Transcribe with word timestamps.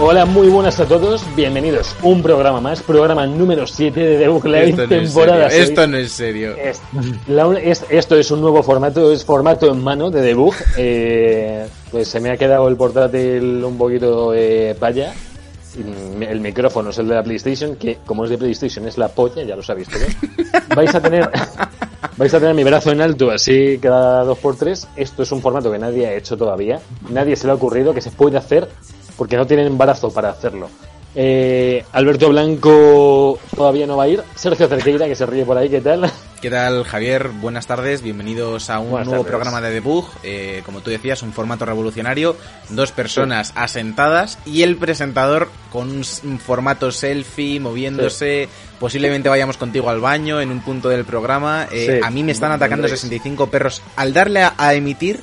Hola, 0.00 0.26
muy 0.26 0.48
buenas 0.48 0.78
a 0.78 0.86
todos, 0.86 1.24
bienvenidos. 1.34 1.94
Un 2.02 2.22
programa 2.22 2.60
más, 2.60 2.82
programa 2.82 3.26
número 3.26 3.66
7 3.66 3.98
de 3.98 4.18
Debug 4.18 4.44
Live, 4.44 4.68
Esto 4.70 4.86
no 4.86 4.94
es 4.94 5.02
temporada 5.12 5.50
serio, 5.50 5.56
6. 5.66 5.68
Esto 5.70 5.86
no 5.88 5.96
es 5.96 6.12
serio. 6.12 6.56
Es- 6.56 6.80
la- 7.26 7.58
es- 7.60 7.84
esto 7.90 8.16
es 8.16 8.30
un 8.30 8.40
nuevo 8.40 8.62
formato, 8.62 9.10
es 9.12 9.24
formato 9.24 9.66
en 9.72 9.82
mano 9.82 10.10
de 10.10 10.20
debug. 10.20 10.54
Eh, 10.76 11.66
pues 11.90 12.06
se 12.06 12.20
me 12.20 12.30
ha 12.30 12.36
quedado 12.36 12.68
el 12.68 12.76
portátil 12.76 13.64
un 13.64 13.76
poquito 13.76 14.32
eh, 14.34 14.76
vaya. 14.78 15.12
Y 15.76 16.24
El 16.24 16.40
micrófono 16.40 16.90
es 16.90 16.98
el 16.98 17.08
de 17.08 17.14
la 17.16 17.22
PlayStation, 17.22 17.74
que 17.76 17.98
como 18.06 18.24
es 18.24 18.30
de 18.30 18.38
PlayStation 18.38 18.86
es 18.86 18.98
la 18.98 19.08
polla, 19.08 19.42
ya 19.42 19.54
lo 19.56 19.62
sabéis 19.62 19.88
todos. 19.88 20.06
Vais 20.76 20.94
a 20.94 21.00
tener, 21.00 21.28
vais 22.16 22.34
a 22.34 22.38
tener 22.40 22.54
mi 22.54 22.64
brazo 22.64 22.90
en 22.92 23.00
alto 23.00 23.30
así 23.30 23.78
cada 23.80 24.22
dos 24.24 24.38
por 24.38 24.56
tres. 24.56 24.86
Esto 24.96 25.24
es 25.24 25.32
un 25.32 25.40
formato 25.42 25.70
que 25.72 25.78
nadie 25.78 26.06
ha 26.06 26.14
hecho 26.14 26.36
todavía. 26.36 26.80
Nadie 27.10 27.34
se 27.36 27.46
le 27.46 27.52
ha 27.52 27.56
ocurrido 27.56 27.92
que 27.94 28.00
se 28.00 28.10
puede 28.10 28.38
hacer 28.38 28.68
porque 29.18 29.36
no 29.36 29.46
tienen 29.46 29.76
brazo 29.76 30.10
para 30.10 30.30
hacerlo. 30.30 30.70
Eh, 31.14 31.84
Alberto 31.92 32.28
Blanco 32.28 33.38
todavía 33.56 33.86
no 33.86 33.96
va 33.96 34.04
a 34.04 34.08
ir. 34.08 34.22
Sergio 34.36 34.68
Cerqueira, 34.68 35.06
que 35.06 35.16
se 35.16 35.26
ríe 35.26 35.44
por 35.44 35.58
ahí, 35.58 35.68
¿qué 35.68 35.80
tal? 35.80 36.10
¿Qué 36.40 36.50
tal, 36.50 36.84
Javier? 36.84 37.30
Buenas 37.30 37.66
tardes, 37.66 38.02
bienvenidos 38.02 38.70
a 38.70 38.78
un 38.78 38.90
Buenas 38.90 39.08
nuevo 39.08 39.24
tardes. 39.24 39.36
programa 39.36 39.60
de 39.60 39.74
debug. 39.74 40.06
Eh, 40.22 40.62
como 40.64 40.80
tú 40.80 40.90
decías, 40.90 41.22
un 41.24 41.32
formato 41.32 41.64
revolucionario, 41.64 42.36
dos 42.68 42.92
personas 42.92 43.52
asentadas 43.56 44.38
y 44.46 44.62
el 44.62 44.76
presentador 44.76 45.48
con 45.72 45.90
un, 45.90 46.04
formato 46.38 46.92
selfie, 46.92 47.58
moviéndose. 47.58 48.48
Posiblemente 48.78 49.28
vayamos 49.28 49.56
contigo 49.56 49.90
al 49.90 50.00
baño 50.00 50.40
en 50.40 50.52
un 50.52 50.60
punto 50.60 50.88
del 50.88 51.04
programa. 51.04 51.66
Eh, 51.72 51.98
Sí, 51.98 52.06
a 52.06 52.10
mí 52.10 52.22
me 52.22 52.30
están 52.30 52.52
atacando 52.52 52.82
vendréis. 52.82 53.00
65 53.00 53.48
perros. 53.48 53.82
Al 53.96 54.12
darle 54.12 54.42
a, 54.42 54.54
a 54.56 54.74
emitir, 54.74 55.18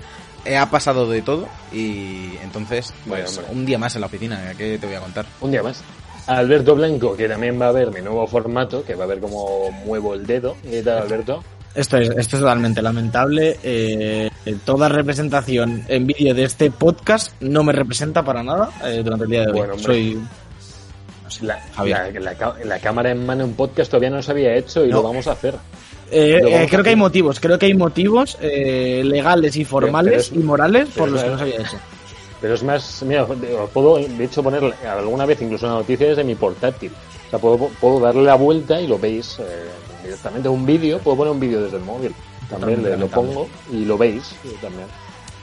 ha 0.58 0.70
pasado 0.70 1.10
de 1.10 1.22
todo 1.22 1.48
y 1.72 2.38
entonces, 2.44 2.94
Bueno, 3.06 3.26
pues, 3.26 3.42
un 3.52 3.66
día 3.66 3.78
más 3.78 3.96
en 3.96 4.02
la 4.02 4.08
oficina. 4.08 4.54
¿Qué 4.58 4.78
te 4.78 4.86
voy 4.86 4.96
a 4.96 5.00
contar? 5.00 5.26
Un 5.42 5.52
día 5.52 5.64
más. 5.64 5.82
Alberto 6.28 6.76
Blanco, 6.76 7.16
que 7.16 7.28
también 7.28 7.60
va 7.62 7.68
a 7.68 7.72
ver 7.72 7.92
mi 7.92 8.02
nuevo 8.02 8.26
formato, 8.28 8.84
que 8.84 8.96
va 8.96 9.04
a 9.04 9.08
ver 9.08 9.20
cómo 9.20 9.70
muevo 9.86 10.14
el 10.16 10.26
dedo. 10.26 10.56
¿Qué 10.64 10.82
tal, 10.82 11.00
Alberto? 11.04 11.44
Esto 11.76 11.98
es, 11.98 12.10
esto 12.10 12.38
es 12.38 12.42
totalmente 12.42 12.82
lamentable. 12.82 13.60
Eh, 13.62 14.30
toda 14.64 14.88
representación 14.90 15.84
en 15.88 16.08
vídeo 16.08 16.34
de 16.34 16.44
este 16.46 16.72
podcast 16.72 17.34
no 17.42 17.64
me 17.64 17.74
representa 17.74 18.24
para 18.24 18.42
nada 18.44 18.70
eh, 18.86 19.02
durante 19.04 19.26
el 19.26 19.30
día 19.32 19.42
de 19.42 19.52
hoy. 19.52 19.58
Bueno. 19.58 19.78
Soy 19.78 20.20
La, 21.42 21.60
Javier. 21.76 22.14
la- 22.14 22.32
la 22.32 22.36
ca- 22.38 22.56
la 22.64 22.80
cámara 22.80 23.12
en 23.12 23.26
mano 23.26 23.44
en 23.44 23.54
podcast 23.54 23.92
todavía 23.92 24.10
no 24.10 24.22
se 24.22 24.32
había 24.32 24.56
hecho 24.56 24.86
y 24.86 24.90
No. 24.90 24.98
lo 24.98 25.04
vamos 25.04 25.28
a 25.28 25.34
hacer. 25.34 25.56
Eh, 26.12 26.40
eh, 26.46 26.68
creo 26.70 26.84
que 26.84 26.90
hay 26.92 26.96
motivos, 26.96 27.40
creo 27.40 27.58
que 27.58 27.66
hay 27.66 27.74
motivos 27.74 28.38
eh, 28.42 29.02
legales 29.04 29.56
y 29.56 29.66
formales 29.66 30.28
es- 30.28 30.34
y 30.34 30.40
morales 30.40 30.90
por 30.90 31.10
los 31.10 31.22
que 31.24 31.30
no 31.30 31.38
se 31.38 31.44
había 31.44 31.56
hecho. 31.62 31.78
Pero 32.42 32.54
es 32.54 32.64
más, 32.64 33.02
mira, 33.04 33.26
puedo 33.74 33.98
de 33.98 34.24
hecho 34.24 34.44
poner 34.44 34.62
alguna 34.88 35.26
vez 35.26 35.42
incluso 35.42 35.66
una 35.66 35.76
noticia 35.76 36.08
desde 36.10 36.24
mi 36.24 36.36
portátil. 36.36 36.92
O 37.28 37.30
sea, 37.32 37.40
puedo, 37.40 37.58
puedo 37.58 38.00
darle 38.00 38.24
la 38.24 38.36
vuelta 38.36 38.80
y 38.80 38.88
lo 38.88 39.00
veis 39.00 39.38
eh, 39.40 39.44
directamente. 40.04 40.48
Un 40.48 40.66
vídeo, 40.66 41.00
puedo 41.00 41.18
poner 41.18 41.34
un 41.34 41.40
vídeo 41.40 41.62
desde 41.64 41.78
el 41.78 41.84
móvil. 41.84 42.14
También 42.50 42.84
le, 42.84 42.96
lo 42.98 43.08
pongo 43.08 43.48
y 43.72 43.86
lo 43.86 43.98
veis 43.98 44.36
eh, 44.46 44.50
también. 44.62 44.86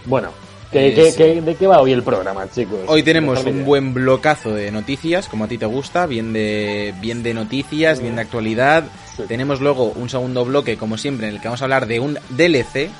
Bueno, 0.05 0.29
¿qué, 0.73 0.95
qué- 0.95 1.11
sí. 1.11 1.17
qué- 1.17 1.41
¿de 1.43 1.55
qué 1.55 1.67
va 1.67 1.81
hoy 1.81 1.93
el 1.93 2.03
programa, 2.03 2.49
chicos? 2.51 2.81
Hoy 2.87 3.03
tenemos 3.03 3.45
un 3.45 3.65
buen 3.65 3.95
blocazo 3.95 4.53
de 4.55 4.71
noticias, 4.71 5.29
como 5.29 5.45
a 5.45 5.49
ti 5.49 5.59
te 5.59 5.67
gusta, 5.67 6.07
bien 6.07 6.33
de, 6.33 6.95
bien 7.01 7.23
de 7.23 7.35
noticias, 7.35 8.01
bien 8.01 8.17
de 8.17 8.23
actualidad. 8.23 8.85
Sí. 9.17 9.23
Tenemos 9.29 9.61
luego 9.61 9.85
un 9.95 10.09
segundo 10.09 10.45
bloque, 10.45 10.77
como 10.77 10.97
siempre, 10.99 11.29
en 11.29 11.35
el 11.35 11.41
que 11.41 11.49
vamos 11.49 11.61
a 11.63 11.65
hablar 11.67 11.87
de 11.87 12.01
un 12.01 12.19
DLC 12.31 12.91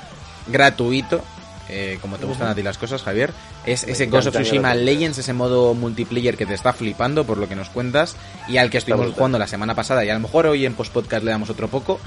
gratuito. 0.47 1.21
eh, 1.69 1.97
como 2.01 2.17
te 2.17 2.25
gustan 2.25 2.49
a 2.49 2.55
ti 2.55 2.61
las 2.61 2.77
cosas, 2.77 3.01
Javier. 3.01 3.31
Es 3.65 3.85
Me 3.85 3.93
ese 3.93 4.07
Ghost 4.07 4.27
of 4.27 4.35
Tsushima. 4.35 4.75
Legends, 4.75 5.17
ese 5.17 5.31
modo 5.31 5.73
multiplayer 5.73 6.35
que 6.35 6.45
te 6.45 6.53
está 6.53 6.73
flipando 6.73 7.23
por 7.23 7.37
lo 7.37 7.47
que 7.47 7.55
nos 7.55 7.69
cuentas 7.69 8.17
y 8.49 8.57
al 8.57 8.69
que 8.69 8.77
estuvimos 8.79 9.13
jugando 9.13 9.39
la 9.39 9.47
semana 9.47 9.73
pasada 9.73 10.03
y 10.03 10.09
a 10.09 10.13
lo 10.13 10.19
mejor 10.19 10.45
hoy 10.45 10.65
en 10.65 10.73
post-podcast 10.73 11.23
le 11.23 11.31
damos 11.31 11.49
otro 11.49 11.69
poco. 11.69 12.01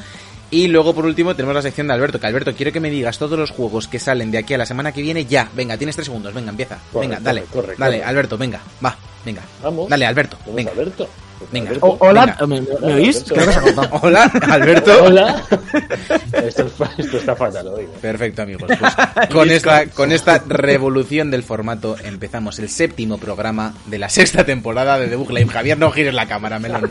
Y 0.51 0.69
luego, 0.69 0.95
por 0.95 1.05
último, 1.07 1.35
tenemos 1.35 1.55
la 1.57 1.63
sección 1.63 1.89
de 1.89 1.95
Alberto. 1.95 2.21
Que 2.21 2.27
Alberto, 2.29 2.55
quiero 2.55 2.73
que 2.73 2.79
me 2.81 2.89
digas 2.91 3.19
todos 3.19 3.39
los 3.39 3.51
juegos 3.51 3.89
que 3.89 3.99
salen 3.99 4.31
de 4.31 4.39
aquí 4.39 4.55
a 4.55 4.59
la 4.59 4.67
semana 4.67 4.93
que 4.93 5.03
viene 5.03 5.25
ya. 5.25 5.49
Venga, 5.55 5.77
tienes 5.77 5.97
tres 5.97 6.07
segundos. 6.07 6.33
Venga, 6.33 6.51
empieza. 6.51 6.79
Corre, 6.93 7.07
venga, 7.09 7.21
dale. 7.21 7.43
corre, 7.43 7.53
corre, 7.67 7.75
dale, 7.79 7.97
corre. 7.99 8.09
Alberto, 8.09 8.39
venga. 8.39 8.61
Va, 8.85 8.97
venga. 9.25 9.43
Vamos. 9.63 9.89
Dale, 9.89 10.07
Alberto. 10.07 10.37
Vamos, 10.41 10.55
Venga. 10.55 10.71
Alberto. 10.71 11.09
Venga. 11.53 11.71
O- 11.81 11.97
hola, 12.01 12.25
Venga. 12.25 12.47
¿me, 12.47 12.61
me- 12.63 12.67
me 12.81 12.95
oís? 12.95 13.17
Alberto. 13.17 13.35
Creo 13.35 13.47
que 13.47 13.53
se 13.53 13.59
ha 13.59 13.63
cortado. 13.63 13.99
Hola, 14.03 14.23
Alberto. 14.49 15.05
Hola. 15.05 15.43
esto, 16.33 16.67
esto 16.97 17.17
está 17.19 17.37
fatal 17.37 17.69
hoy. 17.69 17.87
Perfecto, 18.01 18.43
amigos. 18.43 18.63
Pues 19.17 19.29
con 19.31 19.51
esta, 19.51 19.87
con 19.89 20.13
esta 20.13 20.43
revolución 20.47 21.31
del 21.31 21.43
formato 21.43 21.97
empezamos 22.05 22.59
el 22.59 22.69
séptimo 22.71 23.19
programa 23.19 23.75
de 23.87 23.99
la 23.99 24.09
sexta 24.09 24.45
temporada 24.45 24.99
de 24.99 25.09
The 25.09 25.17
Book 25.17 25.31
Live. 25.33 25.51
Javier, 25.53 25.77
no 25.79 25.91
gires 25.91 26.15
la 26.15 26.27
cámara, 26.27 26.59
melón. 26.59 26.91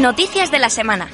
Noticias 0.00 0.50
de 0.50 0.58
la 0.58 0.70
semana. 0.70 1.10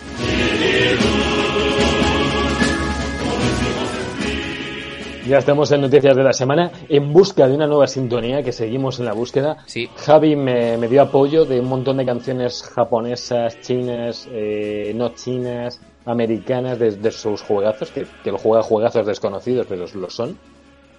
Ya 5.27 5.39
estamos 5.39 5.73
en 5.73 5.81
Noticias 5.81 6.15
de 6.17 6.23
la 6.23 6.33
Semana 6.33 6.71
en 6.89 7.13
busca 7.13 7.49
de 7.49 7.57
una 7.57 7.67
nueva 7.67 7.89
sintonía 7.89 8.45
que 8.45 8.53
seguimos 8.53 9.01
en 9.01 9.07
la 9.07 9.13
búsqueda. 9.13 9.57
Sí. 9.67 9.91
Javi 9.97 10.37
me, 10.37 10.77
me 10.79 10.87
dio 10.87 11.03
apoyo 11.03 11.45
de 11.45 11.59
un 11.59 11.69
montón 11.69 11.97
de 11.97 12.07
canciones 12.07 12.63
japonesas, 12.63 13.61
chinas, 13.61 14.29
eh, 14.31 14.93
no 14.95 15.09
chinas, 15.15 15.81
americanas, 16.05 16.79
de, 16.79 16.93
de 16.93 17.11
sus 17.11 17.43
juegazos, 17.43 17.91
que, 17.91 18.07
que 18.23 18.31
lo 18.31 18.39
juega 18.39 18.63
juegazos 18.63 19.05
desconocidos, 19.05 19.67
pero 19.69 19.85
lo 19.95 20.11
son. 20.11 20.39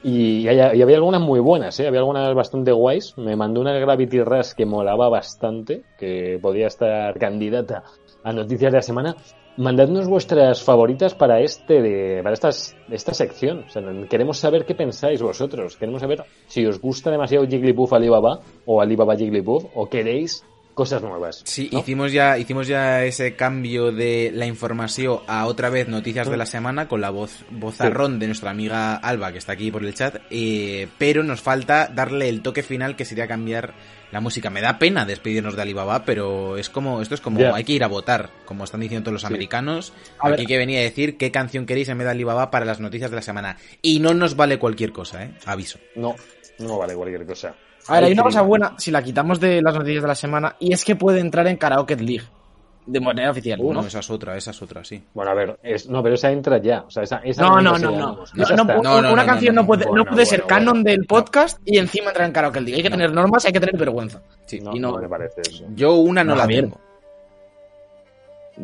Y, 0.04 0.48
había 0.48 0.96
algunas 0.96 1.22
muy 1.22 1.40
buenas, 1.40 1.80
¿eh? 1.80 1.88
había 1.88 2.00
algunas 2.00 2.34
bastante 2.34 2.72
guays. 2.72 3.18
Me 3.18 3.36
mandó 3.36 3.62
una 3.62 3.74
Gravity 3.74 4.22
Rush 4.22 4.52
que 4.56 4.66
molaba 4.66 5.10
bastante, 5.10 5.84
que 5.98 6.40
podía 6.42 6.68
estar 6.68 7.18
candidata 7.18 7.84
a 8.24 8.34
Noticias 8.34 8.72
de 8.72 8.78
la 8.78 8.82
Semana. 8.82 9.16
Mandadnos 9.58 10.08
vuestras 10.08 10.64
favoritas 10.64 11.16
para 11.16 11.40
este 11.40 11.82
de, 11.82 12.22
para 12.22 12.34
estas, 12.34 12.76
esta 12.92 13.16
sección. 13.16 13.66
Queremos 14.08 14.38
saber 14.38 14.66
qué 14.66 14.76
pensáis 14.76 15.20
vosotros. 15.20 15.78
Queremos 15.78 16.02
saber 16.02 16.24
si 16.46 16.64
os 16.66 16.80
gusta 16.80 17.10
demasiado 17.10 17.48
Jigglypuff 17.48 17.94
Alibaba 17.94 18.40
o 18.68 18.82
Alibaba 18.82 19.16
Jigglypuff 19.16 19.66
o 19.74 19.90
queréis 19.90 20.46
cosas 20.78 21.02
nuevas. 21.02 21.42
Sí, 21.44 21.70
¿no? 21.74 21.80
hicimos 21.80 22.12
ya 22.12 22.38
hicimos 22.38 22.68
ya 22.68 23.04
ese 23.04 23.36
cambio 23.36 23.92
de 23.92 24.32
la 24.32 24.46
información 24.46 25.22
a 25.26 25.48
otra 25.48 25.72
vez 25.72 25.88
noticias 25.88 26.30
de 26.30 26.38
la 26.38 26.46
semana 26.46 26.88
con 26.88 27.02
la 27.02 27.10
voz 27.10 27.46
vozarrón 27.50 28.20
de 28.20 28.28
nuestra 28.28 28.52
amiga 28.52 28.96
Alba 28.96 29.32
que 29.32 29.40
está 29.40 29.54
aquí 29.54 29.72
por 29.72 29.84
el 29.84 29.96
chat, 29.96 30.18
eh, 30.30 30.88
pero 31.00 31.24
nos 31.24 31.42
falta 31.42 31.88
darle 31.88 32.30
el 32.30 32.44
toque 32.44 32.62
final 32.62 32.96
que 32.96 33.06
sería 33.06 33.28
cambiar 33.28 33.74
la 34.12 34.22
música. 34.22 34.52
Me 34.52 34.62
da 34.62 34.78
pena 34.78 35.04
despedirnos 35.04 35.56
de 35.56 35.64
Alibaba, 35.64 36.06
pero 36.06 36.58
es 36.58 36.70
como 36.70 37.02
esto 37.02 37.16
es 37.16 37.22
como 37.22 37.56
hay 37.56 37.64
que 37.64 37.74
ir 37.74 37.84
a 37.84 37.88
votar, 37.88 38.30
como 38.46 38.64
están 38.64 38.82
diciendo 38.82 39.06
todos 39.06 39.14
los 39.14 39.26
americanos. 39.26 39.94
A 40.20 40.28
Aquí 40.28 40.42
ver. 40.42 40.46
que 40.46 40.58
venía 40.60 40.80
a 40.80 40.84
decir 40.84 41.18
qué 41.18 41.32
canción 41.32 41.66
queréis 41.66 41.90
en 41.90 41.98
vez 41.98 42.06
de 42.06 42.12
Alibaba 42.12 42.52
para 42.52 42.66
las 42.66 42.80
noticias 42.80 43.10
de 43.10 43.16
la 43.16 43.24
semana 43.24 43.58
y 43.82 44.00
no 44.00 44.14
nos 44.14 44.36
vale 44.36 44.60
cualquier 44.60 44.92
cosa, 44.92 45.24
eh, 45.24 45.32
aviso. 45.48 45.80
No, 45.96 46.16
no 46.60 46.78
vale 46.78 46.94
cualquier 46.94 47.26
cosa. 47.26 47.56
A 47.88 47.94
ver, 47.96 48.04
hay 48.06 48.14
una 48.14 48.24
cosa 48.24 48.42
buena 48.42 48.74
si 48.78 48.92
la 48.92 49.02
quitamos 49.04 49.40
de 49.40 49.62
las 49.62 49.74
noticias 49.76 50.02
de 50.04 50.08
la 50.08 50.16
semana 50.16 50.56
y 50.60 50.74
es 50.74 50.84
que 50.84 50.96
puede 50.96 51.20
entrar 51.20 51.48
en 51.48 51.58
Karaoke 51.58 51.96
League 51.96 52.26
de 52.86 53.02
manera 53.02 53.32
oficial, 53.32 53.60
Uh, 53.62 53.74
¿no? 53.74 53.82
no, 53.82 53.88
esa 53.88 54.00
es 54.00 54.10
otra, 54.10 54.38
esa 54.38 54.52
es 54.52 54.62
otra, 54.62 54.82
sí. 54.86 55.04
Bueno, 55.14 55.32
a 55.32 55.34
ver, 55.34 55.60
es, 55.62 55.90
no, 55.90 56.02
pero 56.02 56.16
esa 56.16 56.32
entra 56.32 56.58
ya. 56.60 56.86
O 56.88 56.90
sea, 56.90 57.04
esa, 57.04 57.18
esa 57.18 57.42
No, 57.42 57.60
no, 57.60 57.78
no, 57.78 57.92
no. 57.92 57.98
No, 58.34 58.80
una 58.80 59.12
no, 59.12 59.26
canción 59.26 59.54
no, 59.56 59.62
no, 59.62 59.64
no. 59.64 59.68
puede, 59.68 59.84
no 59.86 59.92
Bueno, 59.92 60.06
puede 60.06 60.26
ser 60.26 60.40
bueno, 60.44 60.48
canon 60.48 60.84
bueno. 60.84 60.90
del 60.98 61.06
podcast 61.06 61.60
y 61.66 61.78
encima 61.80 62.08
entrar 62.12 62.28
en 62.28 62.32
Karaoke 62.34 62.62
League. 62.62 62.78
Hay 62.78 62.84
que 62.84 62.90
tener 62.90 63.12
normas 63.12 63.46
hay 63.46 63.52
que 63.52 63.60
tener 63.60 63.76
vergüenza. 63.78 64.22
Sí. 64.46 64.62
No, 64.62 64.74
y 64.74 64.80
no- 64.80 64.92
no 64.94 65.00
me 65.00 65.10
parece 65.10 65.42
eso. 65.42 65.66
Yo 65.76 65.96
una 65.96 66.24
no, 66.24 66.32
No, 66.32 66.38
la 66.38 66.48
tengo. 66.48 66.80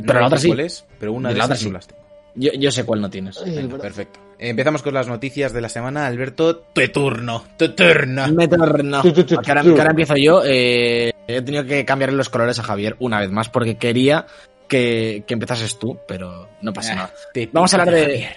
Pero 0.07 0.19
la 0.21 0.27
otra 0.27 0.39
sí. 0.39 0.47
cuál 0.47 0.59
es, 0.61 0.85
pero 0.99 1.13
una 1.13 1.29
de 1.29 1.35
la 1.35 1.43
esas 1.43 1.49
otra 1.49 1.57
sí. 1.57 1.67
no 1.67 1.73
las 1.73 1.87
tengo. 1.87 2.01
Yo, 2.35 2.51
yo 2.53 2.71
sé 2.71 2.85
cuál 2.85 3.01
no 3.01 3.09
tienes. 3.09 3.43
Venga, 3.43 3.77
perfecto. 3.77 4.19
Empezamos 4.49 4.83
con 4.83 4.93
las 4.93 5.07
noticias 5.07 5.53
de 5.53 5.61
la 5.61 5.69
semana. 5.69 6.05
Alberto, 6.05 6.57
tu 6.73 6.87
turno, 6.89 7.43
tu 7.57 7.69
turno. 7.73 8.27
Me 8.29 8.47
torno. 8.47 9.01
Tu, 9.01 9.13
tu, 9.13 9.23
tu, 9.23 9.37
Que 9.37 9.51
ahora, 9.51 9.63
tu. 9.63 9.73
que 9.73 9.79
ahora 9.79 9.91
empiezo 9.91 10.15
yo. 10.17 10.41
eh, 10.45 11.11
he 11.27 11.41
tenido 11.41 11.63
que 11.65 11.85
cambiarle 11.85 12.17
los 12.17 12.29
colores 12.29 12.59
a 12.59 12.63
Javier 12.63 12.95
una 12.99 13.19
vez 13.21 13.31
más 13.31 13.47
porque 13.49 13.75
quería 13.77 14.25
que, 14.67 15.23
que 15.25 15.33
empezases 15.33 15.79
tú, 15.79 15.97
pero 16.07 16.49
no 16.61 16.73
pasa 16.73 16.91
Ah, 16.91 16.95
nada. 16.95 17.13
Vamos 17.53 17.73
a 17.73 17.77
hablar 17.81 17.95
de- 17.95 18.27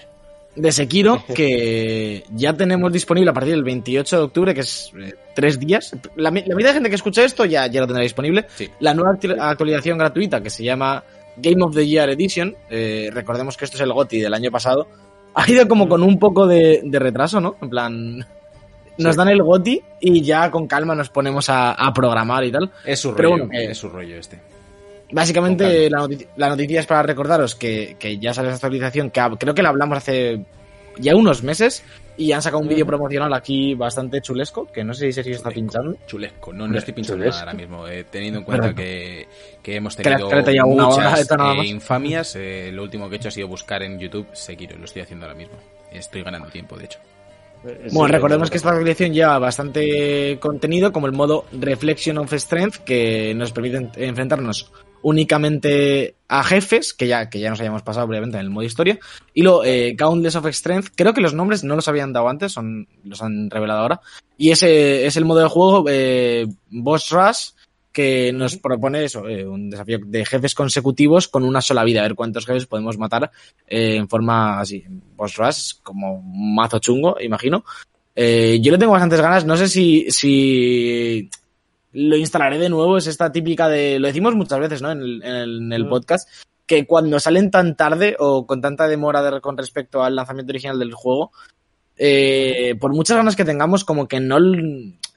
de 0.55 0.73
Sekiro 0.73 1.23
que 1.35 2.23
ya 2.31 2.53
tenemos 2.55 2.93
disponible 2.93 3.31
a 3.31 3.35
partir 3.35 3.53
del 3.53 3.65
28 3.65 4.17
de 4.17 4.23
octubre, 4.23 4.55
que 4.55 4.61
es 4.61 4.91
eh, 4.99 5.13
tres 5.35 5.59
días. 5.59 5.95
La, 6.15 6.31
mi- 6.31 6.45
la 6.47 6.55
mitad 6.55 6.69
de 6.71 6.75
gente 6.75 6.89
que 6.89 6.95
escucha 6.97 7.25
esto 7.25 7.45
ya, 7.45 7.67
ya 7.67 7.81
lo 7.81 7.87
tendrá 7.87 8.03
disponible. 8.03 8.47
Sí. 8.55 8.71
La 8.81 8.95
nueva 8.95 9.11
actu- 9.19 9.37
actualización 9.39 9.99
gratuita 9.99 10.41
que 10.43 10.51
se 10.51 10.63
llama 10.65 11.03
Game 11.37 11.63
of 11.63 11.75
the 11.75 11.87
Year 11.87 12.09
Edition, 12.11 12.57
eh, 12.71 13.11
recordemos 13.13 13.57
que 13.57 13.65
esto 13.67 13.77
es 13.77 13.83
el 13.83 13.93
GOTI 13.93 14.21
del 14.21 14.33
año 14.33 14.51
pasado, 14.51 14.89
ha 15.37 15.49
ido 15.51 15.69
como 15.69 15.89
con 15.89 16.03
un 16.03 16.19
poco 16.19 16.47
de, 16.47 16.81
de 16.85 16.99
retraso, 16.99 17.41
¿no? 17.41 17.55
En 17.63 17.71
plan, 17.71 18.19
nos 18.99 19.15
Sí. 19.15 19.19
dan 19.19 19.29
el 19.29 19.43
GOTI 19.43 19.83
y 20.01 20.23
ya 20.23 20.51
con 20.51 20.67
calma 20.67 20.95
nos 20.95 21.11
ponemos 21.11 21.49
a, 21.51 21.73
a 21.73 21.93
programar 21.93 22.43
y 22.45 22.51
tal. 22.51 22.71
Es 22.85 23.01
su 23.01 23.13
rollo, 23.13 23.29
bueno, 23.47 23.49
eh, 23.53 23.71
es 23.71 23.79
su 23.79 23.89
rollo 23.91 24.17
este. 24.17 24.41
Básicamente 25.13 25.89
la, 25.89 25.99
noticia, 25.99 26.27
la 26.37 26.49
noticia 26.49 26.81
es 26.81 26.87
para 26.87 27.03
recordaros 27.03 27.55
que, 27.55 27.97
que 27.99 28.19
ya 28.19 28.35
sale 28.35 28.49
esta 28.51 28.67
actualización, 28.67 29.11
que 29.11 29.21
creo 29.39 29.55
que 29.55 29.63
la 29.63 29.69
hablamos 29.69 29.99
hace 29.99 30.45
ya 30.99 31.15
unos 31.15 31.43
meses 31.45 31.85
y 32.19 32.33
han 32.33 32.41
sacado 32.43 32.63
un 32.63 32.69
vídeo 32.69 32.87
promocional 32.87 33.33
aquí 33.35 33.75
bastante 33.75 34.21
chulesco, 34.21 34.67
que 34.73 34.83
no 34.85 34.95
sé 34.95 35.07
si 35.07 35.13
Sergio 35.13 35.35
está 35.35 35.51
pinchando. 35.51 35.97
Chulesco, 36.07 36.53
no, 36.53 36.67
no 36.67 36.79
estoy 36.79 36.95
pinchando 36.95 37.23
Chulesco. 37.25 37.41
nada 37.41 37.51
ahora 37.53 37.63
mismo. 37.63 37.87
eh, 37.89 38.05
teniendo 38.11 38.39
en 38.41 38.45
cuenta 38.45 38.75
que, 38.75 39.29
que 39.63 39.77
hemos 39.77 39.95
Que 39.97 40.09
la 40.11 40.17
tenido 40.17 40.67
una 40.67 40.89
hora, 40.89 41.11
muchas 41.11 41.31
eh, 41.31 41.67
infamias, 41.67 42.37
eh, 42.37 42.71
lo 42.73 42.83
último 42.83 43.09
que 43.09 43.17
he 43.17 43.19
hecho 43.19 43.29
ha 43.29 43.33
sido 43.33 43.49
buscar 43.49 43.83
en 43.83 43.99
YouTube 43.99 44.27
Sekiro. 44.33 44.77
Lo 44.79 44.85
estoy 44.87 45.03
haciendo 45.03 45.27
ahora 45.27 45.37
mismo. 45.39 45.57
Estoy 45.93 46.23
ganando 46.23 46.49
tiempo, 46.49 46.77
de 46.77 46.85
hecho. 46.87 46.99
Eh, 47.67 47.89
Bueno, 47.93 48.13
recordemos 48.15 48.49
eh, 48.49 48.51
que 48.51 48.57
esta 48.59 48.69
actualización 48.71 49.13
lleva 49.13 49.39
bastante 49.39 50.39
contenido, 50.41 50.93
como 50.93 51.07
el 51.07 51.13
modo 51.13 51.45
Reflection 51.53 52.19
of 52.19 52.33
Strength, 52.33 52.77
que 52.85 53.35
nos 53.35 53.53
permite 53.53 53.77
en- 53.79 53.91
enfrentarnos 53.97 54.71
únicamente 55.03 56.17
a 56.29 56.43
jefes, 56.43 56.93
que 56.93 57.07
ya, 57.07 57.31
que 57.31 57.39
ya 57.39 57.51
nos 57.51 57.61
habíamos 57.61 57.83
pasado 57.83 58.07
previamente 58.07 58.39
en 58.39 58.45
el 58.45 58.51
modo 58.51 58.65
historia, 58.65 58.99
y 59.33 59.43
lo 59.43 59.65
eh, 59.65 59.95
Countless 59.97 60.37
of 60.37 60.47
Strength, 60.47 60.89
creo 60.97 61.15
que 61.15 61.21
los 61.21 61.35
nombres 61.35 61.65
no 61.65 61.77
los 61.77 61.89
habían 61.89 62.13
dado 62.13 62.29
antes, 62.29 62.53
son, 62.53 62.89
los 63.05 63.23
han 63.23 63.51
revelado 63.51 63.81
ahora, 63.81 64.01
y 64.37 64.51
ese 64.51 65.07
es 65.07 65.17
el 65.17 65.25
modo 65.25 65.41
de 65.41 65.49
juego 65.49 65.85
eh, 65.89 66.47
Boss 66.71 67.11
Rush, 67.11 67.51
que 67.97 68.31
nos 68.31 68.59
propone 68.59 69.05
eso, 69.05 69.27
eh, 69.27 69.47
un 69.47 69.71
desafío 69.71 69.99
de 70.05 70.27
jefes 70.27 70.55
consecutivos 70.55 71.29
con 71.29 71.45
una 71.45 71.63
sola 71.63 71.83
vida, 71.83 72.01
a 72.01 72.03
ver 72.03 72.15
cuántos 72.15 72.45
jefes 72.45 72.67
podemos 72.67 72.99
matar 72.99 73.31
eh, 73.67 73.97
en 73.97 74.07
forma 74.07 74.61
así, 74.61 74.85
Boss 75.17 75.37
Rush, 75.37 75.73
como 75.83 76.17
un 76.17 76.55
mazo 76.55 76.79
chungo, 76.79 77.17
imagino. 77.19 77.65
Eh, 78.15 78.59
yo 78.61 78.71
le 78.71 78.77
tengo 78.77 78.93
bastantes 78.93 79.23
ganas, 79.23 79.47
no 79.47 79.57
sé 79.57 79.67
si, 79.67 80.11
si 80.11 81.31
lo 81.99 82.17
instalaré 82.17 82.59
de 82.59 82.69
nuevo, 82.69 82.97
es 82.99 83.07
esta 83.07 83.33
típica 83.33 83.69
de, 83.69 83.99
lo 83.99 84.07
decimos 84.09 84.35
muchas 84.35 84.61
veces, 84.61 84.83
¿no? 84.83 84.91
En 84.93 85.01
el, 85.01 85.23
en 85.25 85.35
el- 85.35 85.57
en 85.63 85.73
el 85.73 85.89
podcast, 85.89 86.29
que 86.67 86.87
cuando 86.87 87.19
salen 87.21 87.51
tan 87.51 87.77
tarde 87.77 88.17
o 88.19 88.47
con 88.47 88.61
tanta 88.61 88.87
demora 88.87 89.23
de- 89.23 89.41
con 89.41 89.57
respecto 89.57 90.03
al 90.03 90.15
lanzamiento 90.17 90.51
original 90.53 90.79
del 90.79 90.93
juego, 90.95 91.33
eh, 91.97 92.75
por 92.81 92.93
muchas 92.93 93.17
ganas 93.17 93.37
que 93.37 93.45
tengamos, 93.45 93.85
como 93.85 94.07
que 94.09 94.21
no 94.21 94.37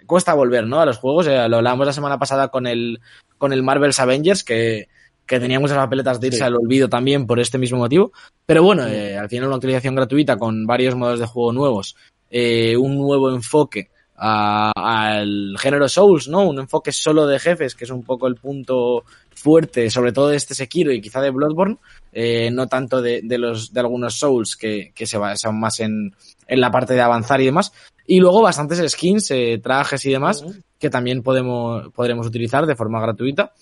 cuesta 0.05 0.33
volver, 0.33 0.65
¿no? 0.65 0.79
A 0.79 0.85
los 0.85 0.97
juegos. 0.97 1.27
Eh, 1.27 1.49
lo 1.49 1.57
hablábamos 1.57 1.85
la 1.85 1.93
semana 1.93 2.17
pasada 2.17 2.47
con 2.49 2.65
el, 2.67 2.99
con 3.37 3.51
el 3.53 3.63
Marvel's 3.63 3.99
Avengers, 3.99 4.43
que, 4.43 4.87
que 5.25 5.39
tenía 5.39 5.59
muchas 5.59 5.77
papeletas 5.77 6.19
de 6.19 6.27
irse 6.27 6.39
Sí. 6.39 6.43
al 6.43 6.55
olvido 6.55 6.87
también 6.87 7.27
por 7.27 7.39
este 7.39 7.57
mismo 7.57 7.77
motivo. 7.79 8.11
Pero 8.45 8.63
bueno, 8.63 8.87
eh, 8.87 9.17
al 9.17 9.29
final 9.29 9.47
una 9.47 9.55
actualización 9.55 9.95
gratuita 9.95 10.37
con 10.37 10.65
varios 10.65 10.95
modos 10.95 11.19
de 11.19 11.25
juego 11.27 11.51
nuevos, 11.53 11.95
eh, 12.29 12.77
un 12.77 12.95
nuevo 12.97 13.29
enfoque 13.29 13.89
al 14.19 15.55
género 15.57 15.87
Souls, 15.87 16.27
¿no? 16.27 16.47
Un 16.47 16.59
enfoque 16.59 16.91
solo 16.91 17.25
de 17.25 17.39
jefes, 17.39 17.73
que 17.73 17.85
es 17.85 17.89
un 17.89 18.03
poco 18.03 18.27
el 18.27 18.35
punto 18.35 19.05
fuerte, 19.33 19.89
sobre 19.89 20.11
todo 20.11 20.27
de 20.29 20.37
este 20.37 20.53
Sekiro 20.53 20.91
y 20.91 21.01
quizá 21.01 21.21
de 21.21 21.29
Bloodborne, 21.29 21.77
eh, 22.11 22.51
no 22.51 22.67
tanto 22.67 23.01
de, 23.01 23.21
de 23.23 23.37
los 23.37 23.71
de 23.71 23.79
algunos 23.79 24.19
Souls 24.19 24.57
que, 24.57 24.91
que 24.93 25.05
se 25.05 25.17
basan 25.17 25.59
más 25.59 25.79
en, 25.79 26.13
en 26.47 26.61
la 26.61 26.71
parte 26.71 26.93
de 26.93 27.01
avanzar 27.01 27.39
y 27.39 27.45
demás. 27.45 27.71
Y 28.05 28.19
luego 28.19 28.41
bastantes 28.41 28.91
skins, 28.91 29.31
eh, 29.31 29.59
trajes 29.63 30.03
y 30.05 30.11
demás, 30.11 30.43
que 30.77 30.89
también 30.89 31.23
podemos, 31.23 31.89
podremos 31.93 32.27
utilizar 32.27 32.65
de 32.65 32.75
forma 32.75 32.99
gratuita. 32.99 33.53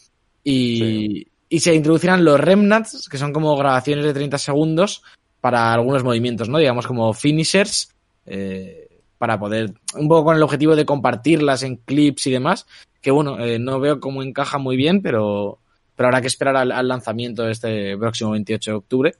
Y, 0.44 1.28
y 1.50 1.60
se 1.60 1.76
introducirán 1.76 2.24
los 2.24 2.40
remnants, 2.40 3.08
que 3.10 3.18
son 3.18 3.34
como 3.34 3.56
grabaciones 3.58 4.06
de 4.06 4.14
30 4.14 4.38
segundos 4.38 5.04
para 5.42 5.74
algunos 5.74 6.04
movimientos, 6.04 6.50
¿no? 6.50 6.58
Digamos 6.58 6.88
como 6.88 7.14
finishers, 7.14 7.94
eh, 8.26 8.87
para 9.18 9.40
poder, 9.40 9.74
un 9.96 10.08
poco 10.08 10.26
con 10.26 10.36
el 10.36 10.44
objetivo 10.44 10.76
de 10.76 10.86
compartirlas 10.86 11.64
en 11.64 11.78
clips 11.78 12.28
y 12.28 12.32
demás, 12.32 12.66
que 13.02 13.12
bueno, 13.12 13.40
eh, 13.40 13.60
no 13.60 13.80
veo 13.80 14.00
cómo 14.00 14.24
encaja 14.24 14.58
muy 14.58 14.78
bien, 14.78 15.02
pero, 15.02 15.60
pero 15.96 16.08
habrá 16.08 16.22
que 16.22 16.28
esperar 16.28 16.56
al, 16.56 16.72
al 16.72 16.88
lanzamiento 16.88 17.44
de 17.44 17.52
este 17.52 17.98
próximo 17.98 18.32
28 18.32 18.72
de 18.72 18.78
octubre. 18.78 19.16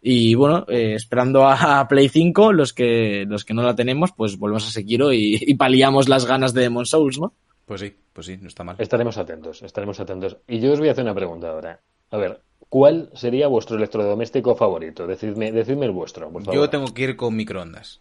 Y 0.00 0.34
bueno, 0.34 0.64
eh, 0.68 0.94
esperando 0.94 1.44
a, 1.44 1.80
a 1.80 1.88
Play 1.88 2.08
5, 2.08 2.52
los 2.52 2.72
que, 2.72 3.24
los 3.26 3.44
que 3.44 3.54
no 3.54 3.62
la 3.62 3.74
tenemos, 3.74 4.12
pues 4.12 4.38
volvemos 4.38 4.66
a 4.68 4.70
Sekiro 4.70 5.12
y, 5.12 5.38
y 5.40 5.54
paliamos 5.54 6.08
las 6.08 6.24
ganas 6.24 6.54
de 6.54 6.62
Demon 6.62 6.86
Souls, 6.86 7.18
¿no? 7.18 7.32
Pues 7.64 7.80
sí, 7.80 7.94
pues 8.12 8.26
sí, 8.26 8.38
no 8.40 8.48
está 8.48 8.64
mal. 8.64 8.76
Estaremos 8.78 9.18
atentos, 9.18 9.62
estaremos 9.62 10.00
atentos. 10.00 10.38
Y 10.46 10.60
yo 10.60 10.72
os 10.72 10.78
voy 10.78 10.88
a 10.88 10.92
hacer 10.92 11.04
una 11.04 11.14
pregunta 11.14 11.50
ahora. 11.50 11.80
A 12.10 12.16
ver, 12.16 12.40
¿cuál 12.68 13.10
sería 13.14 13.48
vuestro 13.48 13.76
electrodoméstico 13.76 14.54
favorito? 14.54 15.06
Decidme, 15.06 15.52
decidme 15.52 15.86
el 15.86 15.92
vuestro, 15.92 16.30
por 16.30 16.44
favor. 16.44 16.54
Yo 16.54 16.70
tengo 16.70 16.94
que 16.94 17.02
ir 17.02 17.16
con 17.16 17.36
microondas. 17.36 18.00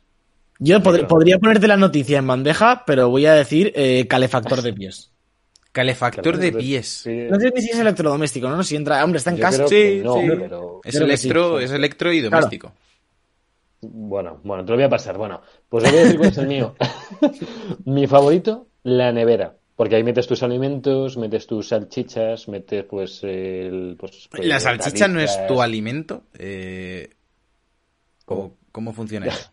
Yo 0.59 0.79
pod- 0.81 1.07
podría 1.07 1.37
ponerte 1.39 1.67
la 1.67 1.77
noticia 1.77 2.17
en 2.19 2.27
bandeja, 2.27 2.83
pero 2.85 3.09
voy 3.09 3.25
a 3.25 3.33
decir 3.33 3.71
eh, 3.75 4.07
calefactor 4.07 4.61
de 4.61 4.73
pies. 4.73 5.11
Calefactor 5.71 6.37
de 6.37 6.51
pies. 6.53 6.87
sí, 7.03 7.27
No 7.29 7.39
sé 7.39 7.51
ni 7.53 7.61
si 7.61 7.69
es 7.69 7.77
electrodoméstico, 7.77 8.49
¿no? 8.49 8.63
Si 8.63 8.75
entra, 8.75 9.03
hombre, 9.03 9.19
está 9.19 9.29
en 9.29 9.37
yo 9.37 9.41
casa. 9.43 9.67
Sí, 9.67 10.01
no, 10.03 10.13
sí. 10.15 10.27
pero 10.39 10.81
Es 10.83 10.95
sí. 10.95 11.03
electro, 11.03 11.59
es 11.59 11.71
electro 11.71 12.11
y 12.11 12.21
doméstico. 12.21 12.73
bueno, 13.81 14.39
bueno, 14.43 14.65
te 14.65 14.71
lo 14.71 14.77
voy 14.77 14.85
a 14.85 14.89
pasar. 14.89 15.17
Bueno, 15.17 15.41
pues 15.69 15.83
os 15.83 15.91
voy 15.91 15.99
a 15.99 16.03
decir 16.03 16.17
cuál 16.17 16.29
es 16.31 16.37
el 16.39 16.47
mío. 16.47 16.75
Mi 17.85 18.07
favorito, 18.07 18.67
la 18.83 19.11
nevera. 19.11 19.55
Porque 19.75 19.95
ahí 19.97 20.03
metes 20.03 20.25
tus 20.25 20.41
alimentos, 20.41 21.15
metes 21.17 21.45
tus 21.45 21.67
salchichas, 21.67 22.47
metes 22.47 22.83
pues 22.85 23.23
el... 23.23 23.95
Pues, 23.99 24.27
pues, 24.31 24.43
¿La 24.47 24.59
salchicha 24.59 25.07
no 25.07 25.19
es 25.19 25.37
tu 25.47 25.61
alimento? 25.61 26.23
Eh, 26.39 27.11
¿o 28.25 28.35
¿Cómo? 28.35 28.57
¿Cómo 28.71 28.93
funciona 28.93 29.27
eso? 29.27 29.51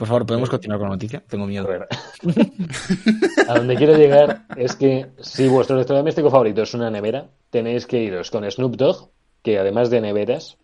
Por 0.00 0.08
favor, 0.08 0.24
¿podemos 0.24 0.48
continuar 0.48 0.78
con 0.80 0.88
la 0.88 0.94
noticia? 0.94 1.22
Tengo 1.28 1.44
A 1.44 1.46
miedo. 1.46 1.66
ver. 1.68 1.86
A 3.48 3.54
donde 3.58 3.76
quiero 3.76 3.94
llegar 3.98 4.44
es 4.56 4.74
que 4.74 5.08
si 5.20 5.46
vuestro 5.46 5.76
electrodoméstico 5.76 6.30
favorito 6.30 6.62
es 6.62 6.72
una 6.72 6.90
nevera, 6.90 7.26
tenéis 7.50 7.84
que 7.86 8.02
iros 8.02 8.30
con 8.30 8.50
Snoop 8.50 8.76
Dogg, 8.76 9.10
que 9.42 9.58
además 9.58 9.90
de 9.90 10.00
neveras, 10.00 10.56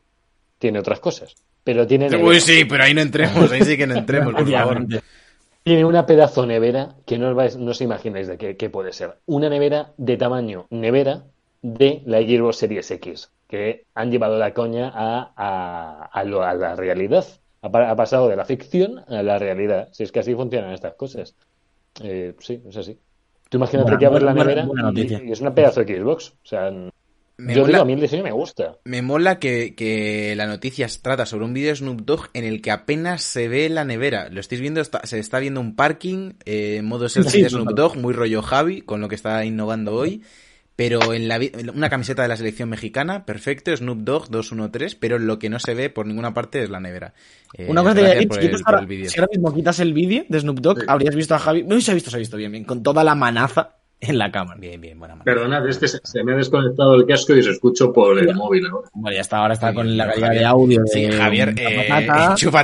tiene 0.58 0.78
otras 0.78 1.00
cosas. 1.00 1.34
Pero 1.64 1.86
tiene. 1.86 2.08
Uy, 2.16 2.40
sí, 2.40 2.64
pero 2.64 2.84
ahí 2.84 2.94
no 2.94 3.02
entremos, 3.02 3.52
ahí 3.52 3.60
sí 3.62 3.76
que 3.76 3.86
no 3.86 3.94
entremos, 3.96 4.32
por 4.32 4.50
favor. 4.50 4.86
Tiene 5.62 5.84
una 5.84 6.06
pedazo 6.06 6.46
nevera 6.46 6.94
que 7.04 7.18
no 7.18 7.28
os, 7.28 7.34
vais- 7.36 7.56
no 7.58 7.72
os 7.72 7.80
imagináis 7.82 8.28
de 8.28 8.38
qué, 8.38 8.56
qué 8.56 8.70
puede 8.70 8.94
ser. 8.94 9.18
Una 9.26 9.50
nevera 9.50 9.92
de 9.98 10.16
tamaño 10.16 10.66
nevera 10.70 11.24
de 11.60 12.00
la 12.06 12.20
Xbox 12.22 12.56
Series 12.56 12.90
X, 12.90 13.30
que 13.48 13.84
han 13.94 14.10
llevado 14.10 14.38
la 14.38 14.54
coña 14.54 14.90
a, 14.94 15.32
a, 15.36 16.04
a 16.10 16.24
lo- 16.24 16.42
a 16.42 16.54
la 16.54 16.74
realidad. 16.74 17.26
Ha, 17.66 17.70
pa- 17.70 17.90
ha 17.90 17.96
pasado 17.96 18.28
de 18.28 18.36
la 18.36 18.44
ficción 18.44 19.00
a 19.08 19.22
la 19.22 19.38
realidad. 19.38 19.88
Si 19.92 20.02
es 20.04 20.12
que 20.12 20.20
así 20.20 20.34
funcionan 20.34 20.72
estas 20.72 20.94
cosas. 20.94 21.34
Eh, 22.02 22.34
sí, 22.38 22.62
es 22.68 22.76
así. 22.76 22.98
Tú 23.48 23.58
imagínate 23.58 23.84
Buena- 23.90 23.98
que 23.98 24.06
abres 24.06 24.22
la 24.22 24.32
buena- 24.32 24.44
nevera 24.44 24.66
buena 24.66 24.82
noticia. 24.84 25.20
y, 25.22 25.28
y 25.28 25.32
es 25.32 25.40
una 25.40 25.54
pedazo 25.54 25.82
de 25.84 25.96
Xbox. 25.98 26.30
O 26.30 26.46
sea, 26.46 26.70
Me 27.38 27.54
yo 27.54 27.60
mola- 27.62 27.66
digo, 27.72 27.82
a 27.82 27.84
mí 27.84 27.92
el 27.92 28.00
diseño 28.00 28.22
me 28.24 28.32
gusta. 28.32 28.76
Me 28.84 29.02
mola 29.02 29.38
que, 29.38 29.74
que 29.74 30.34
la 30.36 30.46
noticia 30.46 30.86
trata 31.02 31.26
sobre 31.26 31.44
un 31.44 31.52
vídeo 31.54 31.68
de 31.70 31.76
Snoop 31.76 32.00
Dogg 32.02 32.28
en 32.34 32.44
el 32.44 32.60
que 32.62 32.70
apenas 32.70 33.22
se 33.22 33.48
ve 33.48 33.68
la 33.68 33.84
nevera. 33.84 34.28
Lo 34.30 34.40
estáis 34.40 34.60
viendo, 34.60 34.80
está- 34.80 35.06
se 35.06 35.18
está 35.18 35.38
viendo 35.38 35.60
un 35.60 35.76
parking, 35.76 36.32
eh, 36.44 36.80
modo 36.82 37.08
selfie 37.08 37.30
Sí, 37.30 37.42
de 37.42 37.48
Snoop. 37.50 37.70
Dogg, 37.74 37.96
muy 37.96 38.14
rollo 38.14 38.42
Javi, 38.42 38.80
con 38.82 39.00
lo 39.00 39.08
que 39.08 39.14
está 39.16 39.44
innovando 39.44 39.94
hoy. 39.94 40.22
Pero 40.76 41.14
en 41.14 41.26
la 41.26 41.40
una 41.74 41.88
camiseta 41.88 42.20
de 42.20 42.28
la 42.28 42.36
selección 42.36 42.68
mexicana, 42.68 43.24
perfecto, 43.24 43.74
Snoop 43.74 44.00
Dogg 44.00 44.28
213, 44.28 44.98
pero 45.00 45.18
lo 45.18 45.38
que 45.38 45.48
no 45.48 45.58
se 45.58 45.74
ve 45.74 45.88
por 45.88 46.06
ninguna 46.06 46.34
parte 46.34 46.62
es 46.62 46.68
la 46.68 46.80
nevera. 46.80 47.14
Eh, 47.54 47.66
Una 47.70 47.82
cosa 47.82 47.94
te 47.94 48.00
voy 48.02 48.10
a 48.10 48.14
gracias 48.14 48.18
decir, 48.18 48.28
por 48.28 48.36
si 48.38 48.40
el- 48.44 48.46
quitas 48.50 48.62
por 48.62 48.74
ahora- 48.74 48.80
el 48.82 48.86
vídeo. 48.86 49.10
si 49.10 49.18
ahora 49.18 49.30
mismo 49.32 49.54
quitas 49.54 49.80
el 49.80 49.92
vídeo 49.94 50.24
de 50.28 50.40
Snoop 50.40 50.60
Dogg, 50.60 50.80
Sí. 50.80 50.84
habrías 50.86 51.14
visto 51.16 51.34
a 51.34 51.38
Javi. 51.38 51.62
No, 51.62 51.80
se 51.80 51.90
ha 51.90 51.94
visto, 51.94 52.10
se 52.10 52.16
ha 52.16 52.18
visto 52.18 52.36
bien, 52.36 52.52
bien, 52.52 52.64
con 52.64 52.82
toda 52.82 53.02
la 53.04 53.14
manaza 53.14 53.70
en 53.98 54.18
la 54.18 54.30
cámara. 54.30 54.60
Bien, 54.60 54.78
bien, 54.78 54.98
buena 54.98 55.14
mano. 55.14 55.24
Perdonad, 55.24 55.66
es 55.66 55.78
que 55.78 55.88
se, 55.88 55.98
se 56.04 56.22
me 56.22 56.34
ha 56.34 56.36
desconectado 56.36 56.94
el 56.94 57.06
casco 57.06 57.34
y 57.34 57.38
os 57.40 57.46
escucho 57.46 57.90
por 57.90 58.18
el 58.18 58.34
móvil 58.34 58.66
ahora. 58.66 58.90
Bueno, 58.92 59.14
ya 59.14 59.22
está, 59.22 59.38
ahora 59.38 59.54
está 59.54 59.70
Sí, 59.70 59.74
con 59.76 59.96
la 59.96 60.08
calidad 60.10 60.30
de 60.32 60.44
audio. 60.44 60.82
De 60.82 60.88
Sí, 60.88 61.10
Javier, 61.10 61.54
eh, 61.56 61.88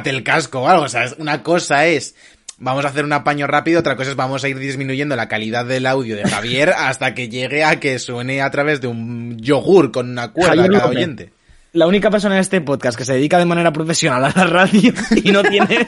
el 0.04 0.22
casco 0.22 0.60
o 0.60 0.68
algo. 0.68 0.84
O 0.84 0.88
sea, 0.88 1.04
es- 1.04 1.16
una 1.18 1.42
cosa 1.42 1.86
es, 1.86 2.14
vamos 2.62 2.84
a 2.84 2.88
hacer 2.88 3.04
un 3.04 3.12
apaño 3.12 3.46
rápido, 3.46 3.80
otra 3.80 3.96
cosa 3.96 4.10
es 4.10 4.16
vamos 4.16 4.44
a 4.44 4.48
ir 4.48 4.58
disminuyendo 4.58 5.16
la 5.16 5.28
calidad 5.28 5.66
del 5.66 5.84
audio 5.86 6.16
de 6.16 6.24
Javier 6.24 6.70
hasta 6.76 7.14
que 7.14 7.28
llegue 7.28 7.64
a 7.64 7.78
que 7.78 7.98
suene 7.98 8.40
a 8.40 8.50
través 8.50 8.80
de 8.80 8.86
un 8.86 9.36
yogur 9.38 9.90
con 9.92 10.10
una 10.10 10.32
cuerda 10.32 10.62
Javier 10.62 10.76
a 10.76 10.78
cada 10.78 10.90
oyente. 10.90 11.32
La 11.72 11.86
única 11.86 12.10
persona 12.10 12.34
en 12.36 12.40
este 12.40 12.60
podcast 12.60 12.96
que 12.98 13.04
se 13.04 13.14
dedica 13.14 13.38
de 13.38 13.44
manera 13.46 13.72
profesional 13.72 14.24
a 14.24 14.32
la 14.36 14.44
radio 14.46 14.92
y 15.24 15.32
no 15.32 15.42
tiene. 15.42 15.86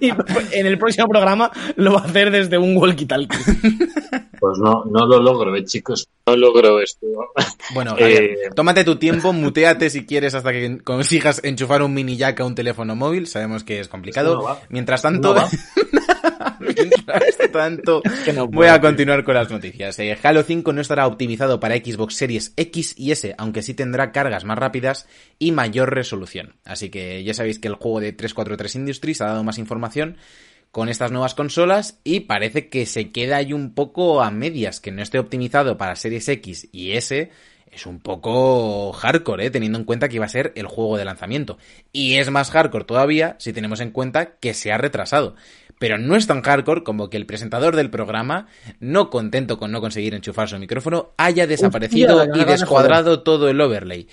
y 0.00 0.10
en 0.10 0.66
el 0.66 0.78
próximo 0.78 1.06
programa 1.08 1.50
lo 1.76 1.94
va 1.94 2.00
a 2.00 2.04
hacer 2.04 2.30
desde 2.30 2.58
un 2.58 2.74
walkie-talkie. 2.76 3.88
Pues 4.40 4.58
no, 4.58 4.84
no 4.90 5.06
lo 5.06 5.20
logro, 5.22 5.54
eh, 5.54 5.64
chicos. 5.64 6.08
No 6.26 6.34
logro 6.36 6.80
esto. 6.80 7.06
Bueno, 7.74 7.94
Eh, 7.98 8.34
tómate 8.56 8.82
tu 8.84 8.96
tiempo, 8.96 9.32
muteate 9.32 9.88
si 9.88 10.04
quieres 10.04 10.34
hasta 10.34 10.50
que 10.52 10.78
consigas 10.82 11.40
enchufar 11.44 11.82
un 11.82 11.94
mini 11.94 12.16
jack 12.16 12.40
a 12.40 12.44
un 12.44 12.54
teléfono 12.54 12.96
móvil. 12.96 13.26
Sabemos 13.26 13.62
que 13.64 13.78
es 13.80 13.88
complicado. 13.88 14.42
No. 14.42 14.58
Mientras 14.68 15.02
tanto, 15.02 15.34
No. 15.34 15.42
mientras 16.60 17.38
tanto, 17.52 18.02
que 18.24 18.32
no 18.32 18.46
voy 18.46 18.68
a 18.68 18.80
continuar 18.80 19.24
con 19.24 19.34
las 19.34 19.50
noticias. 19.50 19.98
Eh, 19.98 20.16
Halo 20.22 20.42
5 20.42 20.72
no 20.72 20.80
estará 20.80 21.06
optimizado 21.06 21.60
para 21.60 21.76
Xbox 21.76 22.14
Series 22.14 22.52
X 22.56 22.94
y 22.96 23.12
S, 23.12 23.34
aunque 23.38 23.62
sí 23.62 23.74
tendrá 23.74 24.12
cargas 24.12 24.44
más 24.44 24.58
rápidas 24.58 25.06
y 25.38 25.52
mayor 25.52 25.94
resolución. 25.94 26.54
Así 26.64 26.90
que 26.90 27.22
ya 27.24 27.34
sabéis 27.34 27.58
que 27.58 27.68
el 27.68 27.74
juego 27.74 28.00
de 28.00 28.12
343 28.12 28.74
Industries 28.76 29.20
ha 29.20 29.26
dado 29.26 29.44
más 29.44 29.58
información 29.58 30.16
con 30.72 30.88
estas 30.88 31.12
nuevas 31.12 31.34
consolas 31.34 32.00
y 32.02 32.20
parece 32.20 32.68
que 32.68 32.86
se 32.86 33.12
queda 33.12 33.36
ahí 33.36 33.52
un 33.52 33.74
poco 33.74 34.22
a 34.22 34.30
medias, 34.30 34.80
que 34.80 34.90
no 34.90 35.02
esté 35.02 35.18
optimizado 35.18 35.76
para 35.76 35.94
Series 35.96 36.28
X 36.28 36.68
y 36.72 36.92
S. 36.92 37.30
Es 37.70 37.86
un 37.86 38.00
poco 38.00 38.92
hardcore, 38.92 39.46
¿eh? 39.46 39.50
teniendo 39.50 39.78
en 39.78 39.84
cuenta 39.84 40.08
que 40.08 40.16
iba 40.16 40.26
a 40.26 40.30
ser 40.30 40.52
el 40.56 40.66
juego 40.66 40.98
de 40.98 41.06
lanzamiento. 41.06 41.58
Y 41.90 42.16
es 42.16 42.30
más 42.30 42.50
hardcore 42.50 42.84
todavía 42.84 43.36
si 43.38 43.52
tenemos 43.52 43.80
en 43.80 43.90
cuenta 43.90 44.36
que 44.36 44.52
se 44.52 44.72
ha 44.72 44.78
retrasado. 44.78 45.36
Pero 45.82 45.98
no 45.98 46.14
es 46.14 46.28
tan 46.28 46.42
hardcore 46.42 46.84
como 46.84 47.10
que 47.10 47.16
el 47.16 47.26
presentador 47.26 47.74
del 47.74 47.90
programa, 47.90 48.46
no 48.78 49.10
contento 49.10 49.58
con 49.58 49.72
no 49.72 49.80
conseguir 49.80 50.14
enchufar 50.14 50.48
su 50.48 50.56
micrófono, 50.56 51.10
haya 51.16 51.48
desaparecido 51.48 52.24
y 52.36 52.44
descuadrado 52.44 53.24
todo 53.24 53.48
el 53.48 53.60
overlay. 53.60 54.06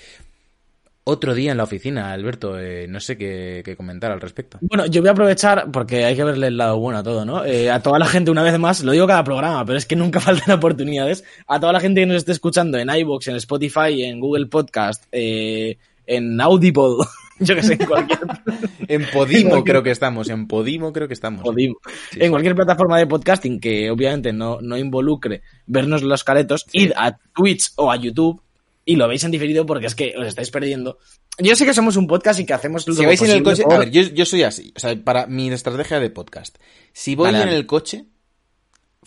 Otro 1.04 1.36
día 1.36 1.52
en 1.52 1.58
la 1.58 1.66
oficina, 1.66 2.12
Alberto, 2.12 2.60
eh, 2.60 2.88
no 2.90 3.00
sé 3.00 3.20
qué, 3.20 3.62
qué 3.64 3.76
comentar 3.76 4.12
al 4.12 4.20
respecto. 4.20 4.58
Bueno, 4.62 4.88
yo 4.88 5.04
voy 5.04 5.10
a 5.10 5.12
aprovechar, 5.12 5.70
porque 5.72 6.06
hay 6.06 6.16
que 6.16 6.24
verle 6.24 6.48
el 6.48 6.58
lado 6.58 6.80
bueno 6.80 6.98
a 6.98 7.04
todo, 7.04 7.24
¿no? 7.24 7.46
Eh, 7.46 7.70
a 7.70 7.84
toda 7.84 8.00
la 8.00 8.08
gente, 8.08 8.32
una 8.32 8.42
vez 8.42 8.58
más, 8.58 8.84
lo 8.84 8.92
digo 8.92 9.06
cada 9.06 9.24
programa, 9.24 9.64
pero 9.64 9.78
es 9.78 9.86
que 9.86 9.96
nunca 9.96 10.20
faltan 10.20 10.58
oportunidades. 10.58 11.24
A 11.46 11.60
toda 11.60 11.72
la 11.72 11.80
gente 11.80 12.02
que 12.02 12.08
nos 12.08 12.18
esté 12.18 12.32
escuchando 12.32 12.80
en 12.80 12.90
iVoox, 12.90 13.28
en 13.28 13.36
Spotify, 13.36 14.06
en 14.06 14.20
Google 14.20 14.48
Podcast, 14.48 15.04
eh, 15.12 15.78
en 16.08 16.42
Audible, 16.42 17.06
yo 17.46 17.56
que 17.56 17.64
sé, 17.64 17.74
en 17.74 17.86
cualquier, 17.86 18.20
En 18.88 19.06
Podimo 19.12 19.64
creo 19.64 19.84
que 19.84 19.92
estamos, 19.92 20.30
en 20.30 20.48
Podimo 20.48 20.92
creo 20.92 21.08
que 21.08 21.14
estamos. 21.14 21.44
Podimo. 21.44 21.76
Sí, 22.12 22.18
en 22.20 22.26
sí. 22.26 22.30
cualquier 22.30 22.56
plataforma 22.56 22.98
de 22.98 23.08
podcasting 23.08 23.60
que 23.60 23.90
obviamente 23.90 24.34
no, 24.34 24.60
no 24.62 24.78
involucre 24.78 25.42
vernos 25.66 26.04
los 26.04 26.24
caretos, 26.24 26.66
id 26.74 26.92
a 26.96 27.18
Twitch 27.36 27.72
o 27.76 27.92
a 27.92 27.96
YouTube 27.98 28.42
y 28.86 28.96
lo 28.96 29.08
veis 29.08 29.24
en 29.24 29.32
diferido 29.32 29.66
porque 29.66 29.86
es 29.86 29.96
que 29.96 30.16
os 30.18 30.26
estáis 30.26 30.50
perdiendo. 30.50 30.98
Yo 31.38 31.56
sé 31.56 31.66
que 31.66 31.74
somos 31.74 31.96
un 31.96 32.08
podcast 32.08 32.40
y 32.40 32.46
que 32.46 32.54
hacemos 32.54 32.88
lo 32.88 32.94
Si 32.96 33.06
vais 33.06 33.22
en 33.22 33.32
el 33.32 33.44
coche, 33.44 33.64
a 33.70 33.78
ver, 33.78 33.92
yo, 33.92 34.02
yo 34.02 34.26
soy 34.26 34.44
así, 34.44 34.74
o 34.76 34.80
sea, 34.80 34.96
para 35.04 35.28
mi 35.28 35.52
estrategia 35.52 36.00
de 36.00 36.10
podcast. 36.10 36.58
Si 36.92 37.16
voy 37.16 37.32
Vale, 37.32 37.44
en 37.44 37.50
el 37.50 37.66
coche, 37.66 38.06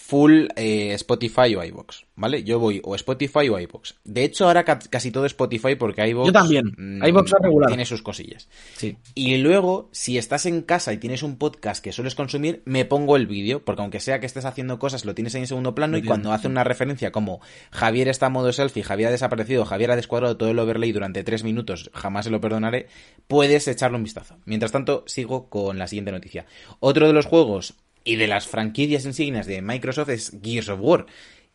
full 0.05 0.49
eh, 0.57 0.93
Spotify 0.95 1.55
o 1.55 1.63
iVoox, 1.63 2.03
¿vale? 2.17 2.43
Yo 2.43 2.59
voy 2.59 2.81
o 2.85 2.97
Spotify 2.97 3.49
o 3.49 3.59
iVoox. 3.61 3.95
De 4.05 4.25
hecho, 4.25 4.47
ahora 4.47 4.65
ca- 4.65 4.81
casi 4.91 5.13
todo 5.13 5.27
Spotify 5.27 5.77
porque 5.77 6.07
iVoox... 6.09 6.27
Yo 6.27 6.33
también. 6.33 6.75
mm, 6.77 7.05
iVoox 7.07 7.27
es 7.33 7.39
regular. 7.41 7.69
Tiene 7.69 7.87
sus 7.87 8.03
cosillas. 8.03 8.49
Sí. 8.77 8.97
Y 9.15 9.37
luego, 9.37 9.89
si 9.93 10.19
estás 10.19 10.45
en 10.47 10.63
casa 10.63 10.93
y 10.93 10.99
tienes 10.99 11.23
un 11.23 11.37
podcast 11.37 11.83
que 11.85 11.93
sueles 11.93 12.17
consumir, 12.17 12.63
me 12.65 12.85
pongo 12.85 13.15
el 13.17 13.29
vídeo, 13.29 13.65
porque 13.65 13.83
aunque 13.83 14.01
sea 14.01 14.19
que 14.19 14.27
estés 14.27 14.45
haciendo 14.45 14.81
cosas, 14.81 15.05
lo 15.05 15.15
tienes 15.15 15.37
ahí 15.37 15.43
en 15.43 15.47
segundo 15.47 15.75
plano 15.75 15.97
y 15.97 16.03
cuando 16.03 16.33
hace 16.33 16.49
una 16.49 16.65
referencia 16.65 17.13
como 17.13 17.41
Javier 17.71 18.09
está 18.09 18.27
en 18.27 18.33
modo 18.33 18.53
selfie, 18.53 18.83
Javier 18.83 19.09
ha 19.09 19.13
desaparecido, 19.13 19.65
Javier 19.65 19.93
ha 19.93 19.97
descuadrado 19.97 20.37
todo 20.37 20.51
el 20.51 20.59
overlay 20.59 20.91
durante 20.91 21.23
tres 21.23 21.45
minutos, 21.45 21.91
jamás 21.95 22.25
se 22.25 22.31
lo 22.33 22.41
perdonaré, 22.41 22.89
puedes 23.29 23.69
echarle 23.69 23.99
un 23.99 24.03
vistazo. 24.05 24.37
Mientras 24.47 24.73
tanto, 24.73 25.05
sigo 25.07 25.49
con 25.49 25.79
la 25.79 25.87
siguiente 25.87 26.11
noticia. 26.11 26.45
Otro 26.81 27.07
de 27.07 27.13
los 27.13 27.27
juegos 27.27 27.75
y 28.05 28.17
de 28.17 28.27
las 28.27 28.47
franquicias 28.49 29.05
insignias 29.05 29.47
de 29.47 29.63
Microsoft 29.63 30.11
es 30.11 30.37
Gears 30.43 30.69
of 30.69 30.81
War. 30.81 31.07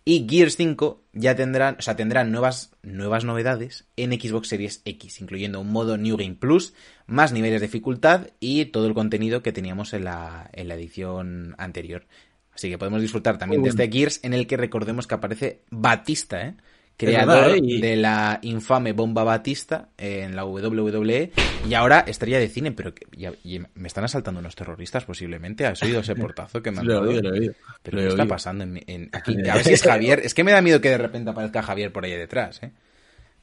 Y 0.06 0.26
Gears 0.30 0.56
5 0.56 1.04
ya 1.12 1.36
tendrán, 1.36 1.76
o 1.80 1.82
sea, 1.82 1.98
tendrán 1.98 2.32
nuevas, 2.32 2.72
nuevas 2.82 3.26
novedades 3.26 3.88
en 3.98 4.14
Xbox 4.14 4.48
Series 4.48 4.82
X, 4.86 5.20
incluyendo 5.20 5.60
un 5.60 5.70
modo 5.70 5.98
New 5.98 6.16
Game 6.16 6.36
Plus, 6.36 6.74
más 7.08 7.34
niveles 7.34 7.60
de 7.60 7.68
dificultad 7.68 8.28
y 8.40 8.66
todo 8.66 8.88
el 8.88 8.94
contenido 8.94 9.44
que 9.44 9.52
teníamos 9.52 9.94
en 9.94 10.06
la, 10.06 10.50
en 10.54 10.70
la 10.70 10.76
edición 10.76 11.56
anterior. 11.58 12.06
Así 12.54 12.70
que 12.70 12.78
podemos 12.78 13.02
disfrutar 13.02 13.38
también 13.38 13.64
de 13.64 13.70
este 13.70 13.92
Gears 13.92 14.22
en 14.24 14.34
el 14.34 14.48
que 14.48 14.56
recordemos 14.56 15.08
que 15.08 15.16
aparece 15.16 15.62
Batista, 15.70 16.42
¿eh? 16.42 16.56
Creador 16.98 17.52
verdad, 17.52 17.58
¿eh? 17.64 17.80
De 17.80 17.96
la 17.96 18.40
infame 18.42 18.92
bomba 18.94 19.24
Batista 19.24 19.90
en 19.98 20.36
la 20.36 20.46
WWE 20.46 21.32
y 21.70 21.74
ahora 21.76 22.00
estrella 22.08 22.40
de 22.40 22.50
cine, 22.50 22.72
pero 22.72 22.94
que, 22.96 23.06
ya- 23.16 23.34
y 23.44 23.60
me 23.76 23.88
están 23.88 24.04
asaltando 24.04 24.40
unos 24.40 24.56
terroristas 24.56 25.06
posiblemente. 25.06 25.66
¿Has 25.68 25.82
oído 25.84 26.00
ese 26.00 26.16
portazo 26.16 26.62
que 26.62 26.72
me 26.72 26.80
han 26.80 26.88
Lo 26.88 26.94
dado? 26.96 27.10
oído, 27.10 27.22
lo 27.22 27.30
he 27.36 27.40
oído. 27.40 27.54
¿Pero 27.84 27.98
Lo 27.98 28.02
qué 28.02 28.08
he 28.08 28.10
está 28.10 28.26
pasando 28.26 28.64
en, 28.64 28.84
en- 28.88 29.10
aquí? 29.14 29.36
A 29.48 29.56
ver 29.56 29.64
si 29.64 29.74
es 29.74 29.84
Javier. 29.84 30.22
Es 30.24 30.34
que 30.34 30.44
me 30.44 30.52
da 30.52 30.62
miedo 30.62 30.82
que 30.82 30.90
de 30.90 30.98
repente 30.98 31.30
aparezca 31.30 31.62
Javier 31.62 31.92
por 31.94 32.04
ahí 32.04 32.12
detrás, 32.12 32.62
¿eh? 32.64 32.72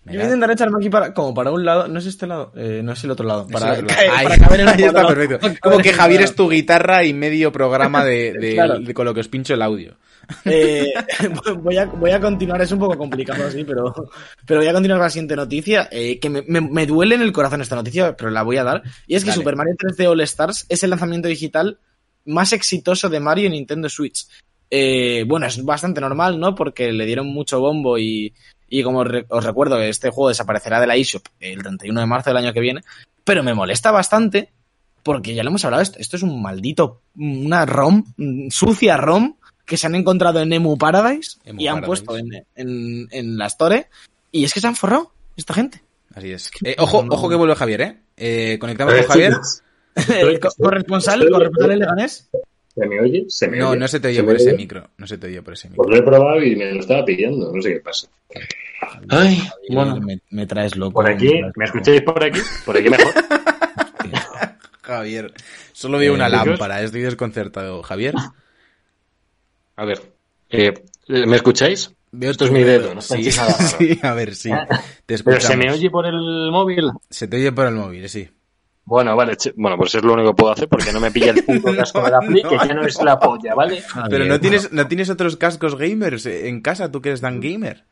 Yo 0.06 0.12
voy 0.12 0.20
a 0.20 0.24
intentar 0.24 0.50
echarme 0.50 0.76
aquí 0.78 0.90
para, 0.90 1.14
como 1.14 1.32
para 1.32 1.50
un 1.50 1.64
lado, 1.64 1.88
no 1.88 1.98
es 1.98 2.06
este 2.06 2.26
lado, 2.26 2.52
eh, 2.56 2.82
no 2.84 2.92
es 2.92 3.02
el 3.04 3.10
otro 3.10 3.26
lado, 3.26 3.46
para, 3.46 3.78
caer- 3.78 4.10
Ahí- 4.12 4.24
para 4.26 4.38
caber 4.38 4.60
en 4.60 4.68
ahí 4.68 4.82
está 4.82 5.06
perfecto. 5.06 5.48
Como 5.62 5.78
que 5.78 5.92
Javier 5.92 6.20
es 6.22 6.34
tu 6.34 6.48
guitarra 6.48 7.04
y 7.04 7.14
medio 7.14 7.50
programa 7.52 8.04
de, 8.04 8.32
de- 8.38 8.54
Claro. 8.54 8.78
de- 8.80 8.92
con 8.94 9.06
lo 9.06 9.14
que 9.14 9.20
os 9.20 9.28
pincho 9.28 9.54
el 9.54 9.62
audio. 9.62 9.96
Eh, 10.46 10.92
voy, 11.58 11.76
a, 11.76 11.84
voy 11.84 12.10
a 12.10 12.18
continuar, 12.20 12.60
es 12.62 12.72
un 12.72 12.78
poco 12.78 12.96
complicado 12.96 13.46
así, 13.46 13.62
pero, 13.64 13.94
pero 14.46 14.60
voy 14.60 14.68
a 14.68 14.72
continuar 14.72 14.98
con 14.98 15.04
la 15.06 15.10
siguiente 15.10 15.36
noticia, 15.36 15.88
eh, 15.92 16.18
que 16.18 16.30
me, 16.30 16.42
me- 16.48 16.62
me 16.62 16.86
duele 16.86 17.14
en 17.14 17.20
el 17.22 17.32
corazón 17.32 17.60
esta 17.60 17.76
noticia, 17.76 18.16
pero 18.16 18.30
la 18.30 18.42
voy 18.42 18.56
a 18.56 18.64
dar. 18.64 18.82
Y 19.06 19.16
es 19.16 19.22
que 19.24 19.30
Dale. 19.30 19.40
Super 19.42 19.56
Mario 19.56 19.74
3D 19.76 20.06
All 20.08 20.20
Stars 20.22 20.64
es 20.70 20.82
el 20.82 20.90
lanzamiento 20.90 21.28
digital 21.28 21.78
más 22.24 22.52
exitoso 22.54 23.10
de 23.10 23.20
Mario 23.20 23.46
en 23.46 23.52
Nintendo 23.52 23.88
Switch. 23.90 24.26
Eh, 24.70 25.24
bueno, 25.26 25.44
es 25.46 25.62
bastante 25.62 26.00
normal, 26.00 26.40
¿no? 26.40 26.54
Porque 26.54 26.90
le 26.90 27.04
dieron 27.04 27.26
mucho 27.26 27.60
bombo 27.60 27.98
y, 27.98 28.32
y 28.78 28.82
como 28.82 29.04
re- 29.04 29.26
os 29.28 29.44
recuerdo 29.44 29.76
que 29.76 29.88
este 29.88 30.10
juego 30.10 30.28
desaparecerá 30.28 30.80
de 30.80 30.86
la 30.86 30.96
eShop 30.96 31.24
el 31.40 31.62
31 31.62 32.00
de 32.00 32.06
marzo 32.06 32.30
del 32.30 32.38
año 32.38 32.52
que 32.52 32.60
viene, 32.60 32.80
pero 33.24 33.42
me 33.42 33.54
molesta 33.54 33.90
bastante 33.90 34.50
porque 35.02 35.34
ya 35.34 35.42
lo 35.42 35.50
hemos 35.50 35.64
hablado, 35.64 35.82
esto, 35.82 35.98
esto 35.98 36.16
es 36.16 36.22
un 36.22 36.40
maldito, 36.40 37.02
una 37.16 37.66
ROM, 37.66 38.04
sucia 38.50 38.96
ROM 38.96 39.36
que 39.66 39.76
se 39.76 39.86
han 39.86 39.94
encontrado 39.94 40.40
en 40.40 40.52
Emu 40.52 40.76
Paradise 40.78 41.38
Emu 41.44 41.60
y 41.60 41.66
han 41.68 41.80
Paradise. 41.82 42.04
puesto 42.04 42.16
en, 42.18 42.46
en, 42.56 43.08
en 43.10 43.38
la 43.38 43.46
Store 43.46 43.86
y 44.32 44.44
es 44.44 44.52
que 44.54 44.60
se 44.60 44.66
han 44.66 44.76
forrado 44.76 45.12
esta 45.36 45.54
gente. 45.54 45.82
Así 46.14 46.30
es. 46.32 46.50
Eh, 46.64 46.76
ojo, 46.78 47.04
ojo 47.10 47.28
que 47.28 47.34
vuelve 47.34 47.54
Javier, 47.56 47.80
¿eh? 47.80 47.98
Eh, 48.16 48.56
Conectamos 48.60 48.94
A 48.94 48.98
con 48.98 49.06
Javier. 49.08 49.32
chicos, 49.32 49.62
Eh, 50.14 50.38
co- 50.40 50.48
corresponsal, 50.58 51.28
corresponsal 51.30 51.70
en 51.72 51.78
Leganés. 51.80 52.28
¿Se 52.74 52.86
me 52.86 53.00
oye? 53.00 53.24
¿Se 53.28 53.46
me 53.48 53.58
No, 53.58 53.70
oye? 53.70 53.78
no 53.80 53.86
se 53.88 54.00
te 54.00 54.08
oye 54.08 54.16
¿Se 54.16 54.22
me 54.22 54.26
por 54.28 54.36
ese 54.36 54.48
oye? 54.48 54.56
micro. 54.56 54.90
No 54.98 55.06
se 55.06 55.18
te 55.18 55.26
oye 55.28 55.42
por 55.42 55.54
ese 55.54 55.68
micro. 55.68 55.84
Pues 55.84 55.94
lo 55.96 56.02
he 56.02 56.06
probado 56.06 56.42
y 56.42 56.56
me 56.56 56.72
lo 56.72 56.80
estaba 56.80 57.04
pillando. 57.04 57.52
No 57.52 57.62
sé 57.62 57.74
qué 57.74 57.80
pasa. 57.80 58.08
Ay, 59.08 59.42
bueno. 59.70 60.00
me, 60.00 60.20
me 60.30 60.46
traes 60.46 60.76
loco. 60.76 60.94
Por 60.94 61.08
aquí, 61.10 61.26
me 61.26 61.52
traes 61.52 61.56
¿me 61.56 61.64
loco. 61.66 61.78
escucháis 61.78 62.02
por 62.02 62.24
aquí? 62.24 62.40
Por 62.64 62.76
aquí 62.76 62.88
mejor. 62.90 63.12
Javier. 64.82 65.32
Solo 65.72 65.98
veo 65.98 66.14
una 66.14 66.26
Eh, 66.26 66.30
chicos. 66.30 66.46
lámpara, 66.46 66.82
estoy 66.82 67.00
desconcertado. 67.02 67.82
Javier. 67.82 68.14
A 69.76 69.84
ver, 69.84 70.00
eh, 70.50 70.72
¿me 71.08 71.36
escucháis? 71.36 71.90
Veo 72.12 72.30
Esto 72.30 72.44
es 72.44 72.52
mi 72.52 72.62
dedo, 72.62 72.94
¿no? 72.94 73.00
Sí, 73.02 73.98
a 74.02 74.14
ver, 74.14 74.34
sí. 74.36 74.50
Te 75.06 75.18
¿Pero 75.18 75.40
se 75.40 75.56
me 75.56 75.70
oye 75.72 75.90
por 75.90 76.06
el 76.06 76.50
móvil? 76.52 76.90
Se 77.10 77.26
te 77.26 77.38
oye 77.38 77.50
por 77.50 77.66
el 77.66 77.74
móvil, 77.74 78.08
sí. 78.08 78.28
Bueno, 78.84 79.16
vale, 79.16 79.36
bueno, 79.56 79.76
pues 79.78 79.94
es 79.94 80.04
lo 80.04 80.12
único 80.12 80.30
que 80.30 80.36
puedo 80.36 80.52
hacer 80.52 80.68
porque 80.68 80.92
no 80.92 81.00
me 81.00 81.10
pilla 81.10 81.30
el 81.30 81.42
punto 81.42 81.74
casco 81.76 82.02
de 82.04 82.10
la 82.10 82.20
Play, 82.20 82.42
que 82.42 82.56
ya 82.68 82.74
no 82.74 82.86
es 82.86 83.02
la 83.02 83.18
polla, 83.18 83.54
¿vale? 83.54 83.82
Pero 84.10 84.26
no 84.26 84.38
tienes, 84.38 84.70
no 84.72 84.86
tienes 84.86 85.08
otros 85.10 85.36
cascos 85.38 85.76
gamers 85.76 86.26
en 86.26 86.60
casa, 86.60 86.92
tú 86.92 87.00
que 87.00 87.08
eres 87.08 87.22
tan 87.22 87.40
gamer. 87.40 87.84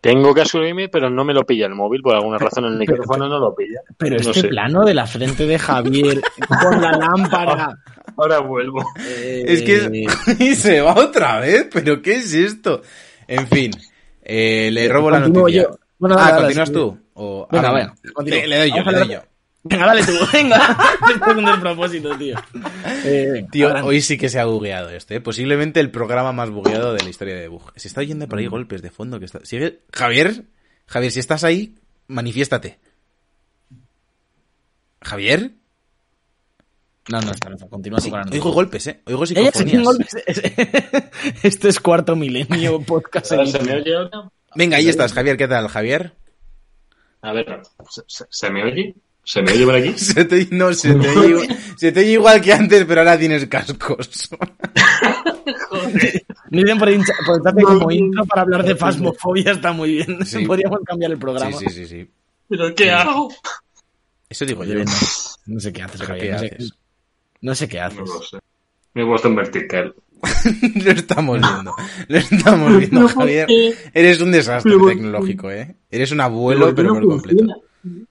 Tengo 0.00 0.32
casco 0.34 0.60
gamer, 0.60 0.90
pero 0.90 1.10
no 1.10 1.24
me 1.24 1.32
lo 1.34 1.44
pilla 1.44 1.66
el 1.66 1.74
móvil, 1.74 2.00
por 2.02 2.14
alguna 2.14 2.38
razón 2.38 2.64
el 2.66 2.76
micrófono 2.78 3.28
no 3.28 3.38
lo 3.38 3.54
pilla. 3.54 3.80
Pero 3.96 4.16
No 4.16 4.30
este 4.30 4.40
sé. 4.42 4.48
plano 4.48 4.84
de 4.84 4.94
la 4.94 5.06
frente 5.06 5.46
de 5.46 5.58
Javier 5.58 6.20
con 6.62 6.80
la 6.80 6.92
lámpara. 6.92 7.76
Ahora 8.16 8.38
vuelvo. 8.40 8.84
eh, 9.06 9.44
Es 9.46 9.62
que 9.62 10.12
y 10.44 10.54
se 10.54 10.80
va 10.80 10.94
otra 10.94 11.40
vez, 11.40 11.68
pero 11.72 12.00
¿qué 12.02 12.12
es 12.16 12.32
esto? 12.34 12.82
En 13.28 13.46
fin, 13.48 13.70
eh, 14.22 14.70
le 14.72 14.88
robo 14.88 15.10
la 15.10 15.20
noticia. 15.20 15.62
yo. 15.62 15.78
Bueno, 15.98 16.16
ah, 16.18 16.30
dale, 16.30 16.32
dale, 16.32 16.44
¿continúas 16.54 16.68
sí. 16.68 16.74
tú? 16.74 16.98
O, 17.14 17.48
Venga, 17.50 17.68
ah, 17.68 17.72
venga, 17.72 17.94
continúa. 18.14 18.40
le, 18.40 18.46
le 18.46 18.58
doy 18.58 18.70
yo, 18.70 18.90
le 18.90 18.98
doy 18.98 19.08
yo. 19.08 19.20
Venga, 19.62 19.86
dale 19.86 20.04
tú, 20.04 20.12
venga. 20.32 20.56
Esto 21.12 21.30
es 21.30 21.36
un 21.36 21.44
despropósito, 21.44 22.16
tío. 22.16 22.36
Eh, 23.04 23.28
venga, 23.32 23.50
Tío, 23.50 23.74
hoy 23.84 24.00
sí 24.00 24.16
que 24.16 24.28
se 24.30 24.40
ha 24.40 24.46
bugueado 24.46 24.88
este, 24.90 25.16
¿eh? 25.16 25.20
posiblemente 25.20 25.80
el 25.80 25.90
programa 25.90 26.32
más 26.32 26.48
bugueado 26.50 26.94
de 26.94 27.02
la 27.02 27.10
historia 27.10 27.34
de 27.34 27.48
Bug. 27.48 27.72
Se 27.76 27.88
está 27.88 28.00
oyendo 28.00 28.26
por 28.28 28.38
ahí 28.38 28.46
golpes 28.46 28.80
de 28.82 28.90
fondo 28.90 29.18
que 29.18 29.26
está. 29.26 29.40
¿Sigue? 29.44 29.80
Javier, 29.92 30.44
Javier, 30.86 31.12
si 31.12 31.20
estás 31.20 31.44
ahí, 31.44 31.74
manifiéstate. 32.08 32.78
¿Javier? 35.02 35.52
No, 37.10 37.20
no, 37.20 37.30
está, 37.32 37.48
no. 37.50 37.56
Continúa 37.68 38.00
Sí, 38.00 38.10
con 38.10 38.20
la 38.20 38.26
oigo 38.30 38.52
golpes, 38.52 38.86
¿eh? 38.86 39.00
Oigo 39.06 39.26
psicofonías. 39.26 39.82
golpes. 39.84 40.14
Esto 41.42 41.68
es 41.68 41.80
cuarto 41.80 42.14
milenio 42.16 42.80
podcast. 42.82 43.32
¿Ahora 43.32 43.46
¿Se 43.46 43.60
me 43.60 43.74
oye 43.76 43.94
ahora? 43.96 44.30
Venga, 44.54 44.76
ahí 44.76 44.88
estás, 44.88 45.12
Javier, 45.12 45.36
¿qué 45.36 45.48
tal, 45.48 45.68
Javier? 45.68 46.12
A 47.22 47.32
ver, 47.32 47.60
¿se, 47.88 48.02
se- 48.06 48.26
se 48.28 48.50
me 48.50 48.64
oye? 48.64 48.94
¿Se 49.32 49.42
me 49.42 49.52
oye 49.52 49.64
por 49.64 49.74
aquí? 49.76 49.92
Se 49.96 50.24
te, 50.24 50.48
no, 50.50 50.72
se 50.74 50.92
te, 50.94 51.08
oye, 51.08 51.28
igual- 51.28 51.58
se 51.76 51.92
te 51.92 52.00
oye 52.00 52.12
igual 52.12 52.40
que 52.40 52.52
antes, 52.52 52.84
pero 52.84 53.00
ahora 53.02 53.16
tienes 53.16 53.46
cascos. 53.46 54.28
Dicen 56.50 56.78
por, 56.78 56.88
hincha- 56.90 57.14
por 57.24 57.54
que 57.54 57.62
como 57.62 57.90
intro 57.92 58.24
para 58.26 58.42
hablar 58.42 58.64
de 58.64 58.74
fasmofobia 58.74 59.52
está 59.52 59.72
muy 59.72 59.92
bien. 59.92 60.26
Sí. 60.26 60.44
Podríamos 60.46 60.80
cambiar 60.84 61.12
el 61.12 61.16
Sí, 61.16 61.20
programa. 61.20 61.56
sí, 61.56 61.66
sí, 61.68 61.86
sí. 61.86 62.10
¿Pero 62.48 62.74
qué 62.74 62.90
hago? 62.90 63.32
Eso 64.28 64.44
digo 64.44 64.64
yo. 64.64 64.72
Joder, 64.72 64.86
no, 64.86 64.92
no 65.54 65.60
sé 65.60 65.72
qué 65.72 65.82
haces, 65.82 66.00
¿Pero 66.00 66.08
Javier. 66.08 66.32
no, 66.32 66.38
sé, 66.40 66.46
haces? 66.46 66.72
no 67.40 67.54
sé 67.54 67.68
qué 67.68 67.80
haces. 67.80 67.98
No 67.98 68.04
lo 68.06 68.22
sé. 68.22 68.38
Me 68.94 69.02
he 69.02 69.06
puesto 69.06 69.28
en 69.28 69.36
vertical. 69.36 69.94
Lo 70.84 70.90
estamos 70.90 71.40
viendo. 71.40 71.74
Lo 72.08 72.18
estamos 72.18 72.78
viendo, 72.78 73.08
Javier. 73.08 73.46
Eres 73.94 74.20
un 74.20 74.32
desastre 74.32 74.74
tecnológico, 74.88 75.52
¿eh? 75.52 75.76
Eres 75.88 76.10
un 76.10 76.20
abuelo, 76.20 76.74
pero 76.74 76.94
por 76.94 77.06
completo. 77.06 77.44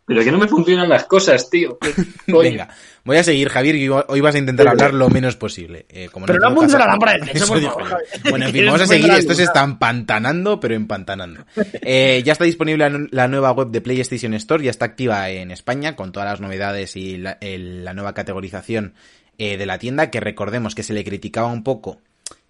Pero 0.10 0.24
que 0.24 0.32
no 0.32 0.40
me 0.40 0.48
funcionan 0.48 0.90
las 0.90 1.04
cosas, 1.06 1.52
tío. 1.52 1.78
Venga, 2.28 2.68
voy 3.04 3.18
a 3.18 3.24
seguir, 3.24 3.48
Javier, 3.50 3.76
y 3.76 3.88
hoy 3.90 4.22
vas 4.22 4.34
a 4.34 4.40
intentar 4.40 4.68
hablar 4.68 4.92
lo 4.92 5.08
menos 5.08 5.36
posible. 5.36 5.86
Eh, 5.88 6.10
como 6.12 6.26
Pero 6.26 6.40
no 6.40 6.48
apuntes 6.48 6.74
la 6.80 6.88
lámpara 6.88 7.12
del 7.14 7.30
techo, 7.30 7.46
por 7.46 7.62
favor. 7.62 8.04
Bueno, 8.28 8.48
en 8.48 8.52
fin, 8.52 8.66
vamos 8.66 8.82
a 8.82 8.88
seguir. 8.88 9.12
Esto 9.12 9.36
se 9.36 9.44
está 9.44 9.64
empantanando, 9.64 10.60
pero 10.60 10.74
empantanando. 10.74 11.46
Eh, 11.82 12.24
ya 12.26 12.32
está 12.34 12.44
disponible 12.46 12.90
la, 12.90 13.00
la 13.12 13.28
nueva 13.28 13.52
web 13.52 13.70
de 13.70 13.82
PlayStation 13.82 14.34
Store, 14.34 14.64
ya 14.64 14.72
está 14.72 14.86
activa 14.86 15.30
en 15.30 15.52
España 15.52 15.96
con 15.96 16.12
todas 16.12 16.28
las 16.30 16.42
novedades 16.42 16.96
y 16.96 17.18
la, 17.18 17.38
el- 17.42 17.86
la 17.86 17.94
nueva 17.94 18.14
categorización 18.16 18.94
eh, 19.38 19.58
de 19.58 19.66
la 19.68 19.78
tienda, 19.78 20.10
que 20.10 20.20
recordemos 20.20 20.74
que 20.74 20.82
se 20.84 20.94
le 20.94 21.04
criticaba 21.04 21.48
un 21.48 21.64
poco 21.64 22.02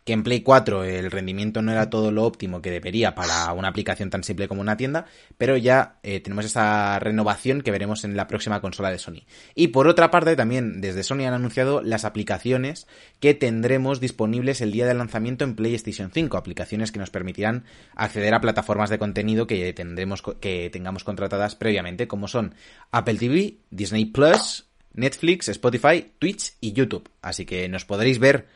que 0.03 0.13
en 0.13 0.24
Play 0.24 0.41
4 0.41 0.84
el 0.84 1.12
rendimiento 1.12 1.62
no 1.62 1.72
era 1.72 1.89
todo 1.89 2.12
lo 2.12 2.24
óptimo 2.24 2.62
que 2.62 2.72
debería 2.72 3.15
para 3.15 3.53
una 3.53 3.68
aplicación 3.68 4.10
tan 4.10 4.24
simple 4.24 4.48
como 4.48 4.62
una 4.62 4.77
tienda, 4.77 5.06
pero 5.38 5.58
ya 5.58 6.00
eh, 6.03 6.20
tenemos 6.20 6.46
esa 6.46 7.00
renovación 7.00 7.62
que 7.62 7.72
veremos 7.72 8.03
en 8.03 8.15
la 8.15 8.27
próxima 8.27 8.62
consola 8.62 8.91
de 8.91 9.00
Sony. 9.00 9.24
Y 9.56 9.70
por 9.70 9.88
otra 9.88 10.12
parte, 10.12 10.36
también 10.36 10.82
desde 10.82 11.03
Sony 11.03 11.25
han 11.27 11.34
anunciado 11.34 11.82
las 11.82 12.06
aplicaciones 12.06 12.88
que 13.20 13.34
tendremos 13.34 14.00
disponibles 14.00 14.62
el 14.62 14.72
día 14.72 14.88
del 14.88 14.98
lanzamiento 14.98 15.44
en 15.44 15.56
PlayStation 15.56 16.12
5, 16.12 16.38
aplicaciones 16.38 16.91
que 16.91 17.00
nos 17.00 17.10
permitirán 17.10 17.65
acceder 17.96 18.34
a 18.34 18.41
plataformas 18.41 18.89
de 18.89 19.00
contenido 19.00 19.48
que 19.48 19.74
tendremos 19.74 20.24
que 20.39 20.70
tengamos 20.72 21.03
contratadas 21.03 21.56
previamente, 21.56 22.08
como 22.08 22.27
son 22.27 22.56
Apple 22.91 23.15
TV, 23.15 23.58
Disney 23.70 24.06
Plus, 24.06 24.65
Netflix, 24.94 25.50
Spotify, 25.50 26.12
Twitch 26.20 26.53
y 26.60 26.74
YouTube. 26.74 27.10
Así 27.22 27.46
que 27.46 27.68
nos 27.70 27.86
podréis 27.86 28.20
ver 28.20 28.48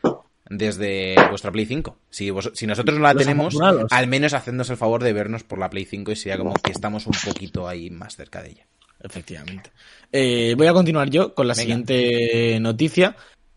desde 0.48 1.14
vuestra 1.30 1.50
Play 1.52 1.66
5. 1.66 1.96
Si, 2.10 2.30
vos- 2.30 2.50
si 2.54 2.66
nosotros 2.66 2.96
no 2.98 3.02
la 3.02 3.14
Los 3.14 3.22
tenemos, 3.22 3.56
al 3.90 4.06
menos 4.06 4.32
hacednos 4.34 4.68
el 4.70 4.76
favor 4.76 5.02
de 5.02 5.12
vernos 5.12 5.42
por 5.44 5.58
la 5.58 5.70
Play 5.70 5.84
5 5.84 6.12
y 6.12 6.16
sea 6.16 6.36
como 6.38 6.54
que 6.54 6.72
estamos 6.72 7.06
un 7.06 7.14
poquito 7.24 7.66
ahí 7.68 7.90
más 7.90 8.16
cerca 8.16 8.42
de 8.42 8.50
ella. 8.50 8.66
Efectivamente. 9.02 9.70
Eh, 10.12 10.54
voy 10.56 10.66
a 10.66 10.72
continuar 10.72 11.10
yo 11.10 11.34
con 11.34 11.46
la 11.46 11.52
Venga. 11.54 11.62
siguiente 11.62 12.58
noticia. 12.60 13.16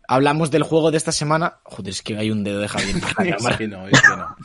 Hablamos 0.10 0.52
del 0.52 0.64
juego 0.64 0.90
de 0.92 0.98
esta 0.98 1.12
semana. 1.12 1.58
Joder, 1.64 1.90
es 1.92 2.02
que 2.02 2.16
hay 2.18 2.32
un 2.32 2.44
dedo 2.44 2.60
de 2.60 2.68
Javier 2.70 2.96
para 3.02 3.24
la 3.24 3.30
Es 3.36 3.38
cámara. 3.38 3.58
que 3.58 3.68
no, 3.68 3.88
es 3.88 4.02
que 4.02 4.08
no. 4.08 4.36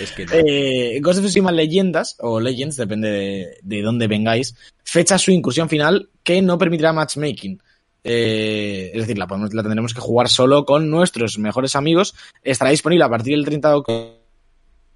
Es 0.00 0.12
que 0.12 0.26
no. 0.26 0.32
Eh, 0.34 1.00
Ghost 1.02 1.18
of 1.18 1.24
Tsushima 1.26 1.52
Leyendas, 1.52 2.16
o 2.20 2.40
Legends, 2.40 2.76
depende 2.76 3.10
de, 3.10 3.46
de 3.62 3.82
dónde 3.82 4.06
vengáis, 4.08 4.54
fecha 4.84 5.18
su 5.18 5.30
incursión 5.30 5.68
final 5.68 6.08
que 6.22 6.40
no 6.40 6.56
permitirá 6.58 6.92
matchmaking. 6.94 7.62
Eh, 8.04 8.90
es 8.94 9.00
decir, 9.02 9.16
la, 9.18 9.26
podemos- 9.26 9.52
la 9.54 9.62
tendremos 9.62 9.94
que 9.94 10.00
jugar 10.00 10.28
solo 10.28 10.64
con 10.64 10.90
nuestros 10.90 11.38
mejores 11.38 11.76
amigos. 11.76 12.14
Estará 12.42 12.70
disponible 12.70 13.04
a 13.04 13.08
partir 13.08 13.34
del 13.36 13.44
30 13.44 13.68
de 13.68 13.74
octubre. 13.74 14.12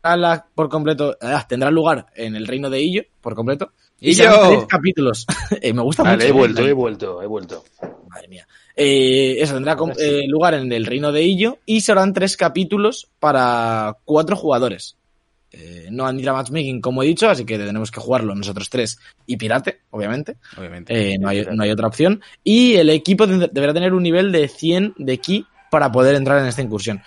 La- 0.02 0.46
Por 0.54 0.68
completo, 0.68 1.16
ah, 1.20 1.44
tendrá 1.48 1.70
lugar 1.70 2.06
en 2.14 2.36
el 2.36 2.46
reino 2.46 2.70
de 2.70 2.80
Illo, 2.80 3.02
por 3.20 3.34
completo. 3.34 3.72
Serán 4.00 4.48
tres 4.48 4.66
capítulos. 4.68 5.26
Eh, 5.62 5.72
me 5.72 5.82
gusta 5.82 6.02
Vale, 6.02 6.16
mucho. 6.16 6.28
he 6.28 6.32
vuelto, 6.32 6.66
he 6.66 6.72
vuelto, 6.72 7.22
he 7.22 7.26
vuelto. 7.26 7.64
Madre 8.08 8.28
mía. 8.28 8.46
Eh, 8.74 9.36
eso 9.40 9.54
tendrá 9.54 9.76
sí. 9.76 9.90
eh, 10.00 10.22
lugar 10.28 10.54
en 10.54 10.70
el 10.72 10.84
reino 10.84 11.12
de 11.12 11.22
Illo 11.22 11.58
y 11.64 11.80
serán 11.80 12.12
tres 12.12 12.36
capítulos 12.36 13.08
para 13.20 13.96
cuatro 14.04 14.36
jugadores. 14.36 14.96
Eh, 15.58 15.88
no 15.90 16.04
admitirá 16.06 16.34
matchmaking, 16.34 16.82
como 16.82 17.02
he 17.02 17.06
dicho, 17.06 17.30
así 17.30 17.46
que 17.46 17.56
tenemos 17.58 17.90
que 17.90 17.98
jugarlo 18.00 18.34
nosotros 18.34 18.68
tres 18.68 18.98
y 19.26 19.38
pirate, 19.38 19.80
obviamente. 19.90 20.36
Obviamente. 20.58 21.12
Eh, 21.14 21.16
no, 21.18 21.28
hay, 21.28 21.46
no 21.50 21.62
hay 21.62 21.70
otra 21.70 21.86
opción. 21.86 22.20
Y 22.44 22.74
el 22.74 22.90
equipo 22.90 23.26
de- 23.26 23.48
deberá 23.50 23.72
tener 23.72 23.94
un 23.94 24.02
nivel 24.02 24.32
de 24.32 24.48
100 24.48 24.94
de 24.98 25.16
ki 25.18 25.46
para 25.70 25.90
poder 25.90 26.14
entrar 26.14 26.38
en 26.40 26.46
esta 26.46 26.60
incursión. 26.60 27.00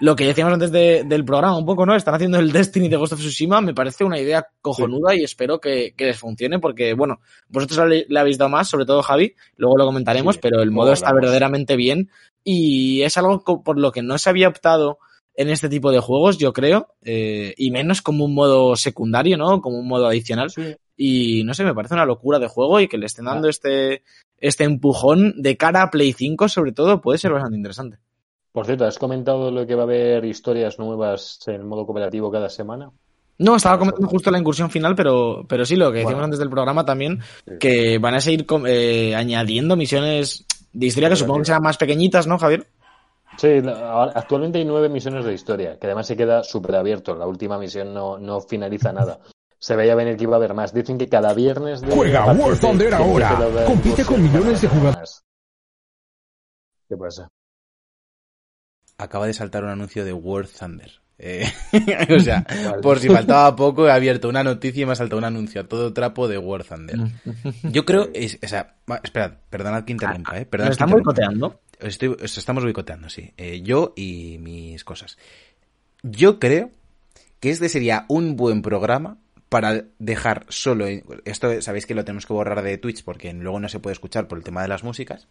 Lo 0.00 0.16
que 0.16 0.26
decíamos 0.26 0.52
antes 0.52 0.72
de- 0.72 1.04
del 1.04 1.24
programa, 1.24 1.56
un 1.56 1.64
poco, 1.64 1.86
¿no? 1.86 1.94
Están 1.94 2.16
haciendo 2.16 2.40
el 2.40 2.50
Destiny 2.52 2.88
de 2.88 2.96
Ghost 2.96 3.12
of 3.12 3.20
Tsushima, 3.20 3.60
me 3.60 3.72
parece 3.72 4.02
una 4.02 4.18
idea 4.18 4.44
cojonuda 4.60 5.14
y 5.14 5.22
espero 5.22 5.60
que, 5.60 5.94
que 5.96 6.06
les 6.06 6.18
funcione 6.18 6.58
porque, 6.58 6.94
bueno, 6.94 7.20
vosotros 7.50 7.88
le, 7.88 8.06
le 8.08 8.18
habéis 8.18 8.36
dado 8.36 8.48
más, 8.50 8.68
sobre 8.68 8.84
todo 8.84 9.00
Javi, 9.02 9.32
luego 9.56 9.76
lo 9.78 9.84
comentaremos, 9.86 10.34
Sí, 10.34 10.40
pero 10.42 10.60
el 10.60 10.72
modo 10.72 10.92
está 10.92 11.12
verdaderamente 11.12 11.76
bien 11.76 12.10
y 12.42 13.02
es 13.02 13.16
algo 13.16 13.44
por 13.62 13.78
lo 13.78 13.92
que 13.92 14.02
no 14.02 14.18
se 14.18 14.28
había 14.28 14.48
optado 14.48 14.98
en 15.34 15.48
este 15.48 15.68
tipo 15.68 15.90
de 15.90 16.00
juegos, 16.00 16.38
yo 16.38 16.52
creo, 16.52 16.88
eh, 17.04 17.54
y 17.56 17.70
menos 17.70 18.02
como 18.02 18.24
un 18.24 18.34
modo 18.34 18.76
secundario, 18.76 19.36
¿no? 19.36 19.60
Como 19.60 19.78
un 19.78 19.88
modo 19.88 20.06
adicional. 20.06 20.52
Y 20.96 21.42
no 21.44 21.54
sé, 21.54 21.64
me 21.64 21.74
parece 21.74 21.94
una 21.94 22.04
locura 22.04 22.38
de 22.38 22.48
juego 22.48 22.78
y 22.80 22.88
que 22.88 22.98
le 22.98 23.06
estén 23.06 23.24
dando 23.24 23.48
este, 23.48 24.02
este 24.38 24.64
empujón 24.64 25.34
de 25.40 25.56
cara 25.56 25.82
a 25.82 25.90
Play 25.90 26.12
5, 26.12 26.48
sobre 26.48 26.72
todo, 26.72 27.00
puede 27.00 27.18
ser 27.18 27.32
bastante 27.32 27.56
interesante. 27.56 27.98
Por 28.52 28.66
cierto, 28.66 28.84
¿has 28.84 28.98
comentado 28.98 29.50
lo 29.50 29.66
que 29.66 29.74
va 29.74 29.82
a 29.82 29.84
haber 29.84 30.24
historias 30.26 30.78
nuevas 30.78 31.40
en 31.46 31.66
modo 31.66 31.86
cooperativo 31.86 32.30
cada 32.30 32.50
semana? 32.50 32.90
No, 33.38 33.56
estaba 33.56 33.78
comentando 33.78 34.06
justo 34.08 34.30
la 34.30 34.38
incursión 34.38 34.70
final, 34.70 34.94
pero, 34.94 35.46
pero 35.48 35.64
sí, 35.64 35.74
lo 35.74 35.86
que 35.90 35.98
decíamos 36.00 36.14
Bueno. 36.16 36.24
antes 36.26 36.38
del 36.38 36.50
programa 36.50 36.84
también, 36.84 37.20
Sí. 37.46 37.52
que 37.58 37.98
van 37.98 38.14
a 38.14 38.20
seguir 38.20 38.44
eh, 38.66 39.14
añadiendo 39.16 39.74
misiones 39.74 40.44
de 40.74 40.86
historia 40.86 41.08
que 41.08 41.16
supongo 41.16 41.40
que 41.40 41.46
serán 41.46 41.62
más 41.62 41.78
pequeñitas, 41.78 42.26
¿no, 42.26 42.38
Javier? 42.38 42.66
Sí, 43.38 43.48
actualmente 44.14 44.58
hay 44.58 44.64
nueve 44.64 44.88
misiones 44.88 45.24
de 45.24 45.32
historia, 45.32 45.78
que 45.78 45.86
además 45.86 46.06
se 46.06 46.16
queda 46.16 46.42
súper 46.44 46.76
abierto. 46.76 47.14
La 47.14 47.26
última 47.26 47.58
misión 47.58 47.92
no, 47.92 48.18
no 48.18 48.40
finaliza 48.40 48.92
nada. 48.92 49.20
Se 49.58 49.76
veía 49.76 49.94
venir 49.94 50.16
que 50.16 50.24
iba 50.24 50.34
a 50.34 50.36
haber 50.38 50.54
más. 50.54 50.74
Dicen 50.74 50.98
que 50.98 51.08
cada 51.08 51.32
viernes... 51.34 51.80
De, 51.80 51.92
Juega 51.94 52.32
de- 52.34 52.56
Thunder 52.56 52.94
ahora. 52.94 53.64
Compite 53.66 54.04
con 54.04 54.22
millones 54.22 54.60
de 54.60 54.68
jugadores. 54.68 55.22
¿Qué 56.88 56.96
pasa? 56.96 57.28
Acaba 58.98 59.26
de 59.26 59.32
saltar 59.32 59.64
un 59.64 59.70
anuncio 59.70 60.04
de 60.04 60.12
War 60.12 60.46
Thunder. 60.46 61.01
Eh, 61.24 61.46
o 62.16 62.18
sea, 62.18 62.44
Vale. 62.64 62.82
por 62.82 62.98
si 62.98 63.08
faltaba 63.08 63.54
poco, 63.54 63.86
he 63.86 63.92
abierto 63.92 64.28
una 64.28 64.42
noticia 64.42 64.82
y 64.82 64.86
me 64.86 64.92
ha 64.92 64.96
saltado 64.96 65.18
un 65.18 65.24
anuncio 65.24 65.60
a 65.60 65.64
todo 65.64 65.92
trapo 65.92 66.26
de 66.26 66.36
War 66.36 66.64
Thunder. 66.64 66.98
Yo 67.62 67.84
creo, 67.84 68.10
es, 68.12 68.38
o 68.42 68.48
sea, 68.48 68.74
esperad, 69.04 69.34
perdonad 69.48 69.84
que 69.84 69.92
interrumpa, 69.92 70.40
eh. 70.40 70.46
Perdonad 70.46 70.70
Nos 70.70 70.74
están 70.74 70.90
boicoteando. 70.90 71.60
Estoy, 71.78 72.08
os 72.08 72.36
estamos 72.36 72.64
boicoteando, 72.64 73.08
sí. 73.08 73.32
Eh, 73.36 73.62
yo 73.62 73.92
y 73.96 74.38
mis 74.40 74.82
cosas. 74.82 75.16
Yo 76.02 76.40
creo 76.40 76.70
que 77.38 77.50
este 77.50 77.68
sería 77.68 78.04
un 78.08 78.36
buen 78.36 78.60
programa 78.60 79.18
para 79.48 79.84
dejar 79.98 80.46
solo. 80.48 80.86
esto 81.24 81.62
sabéis 81.62 81.86
que 81.86 81.94
lo 81.94 82.04
tenemos 82.04 82.26
que 82.26 82.32
borrar 82.32 82.62
de 82.62 82.78
Twitch 82.78 83.04
porque 83.04 83.32
luego 83.32 83.60
no 83.60 83.68
se 83.68 83.78
puede 83.78 83.92
escuchar 83.92 84.26
por 84.26 84.38
el 84.38 84.44
tema 84.44 84.62
de 84.62 84.68
las 84.68 84.82
músicas. 84.82 85.28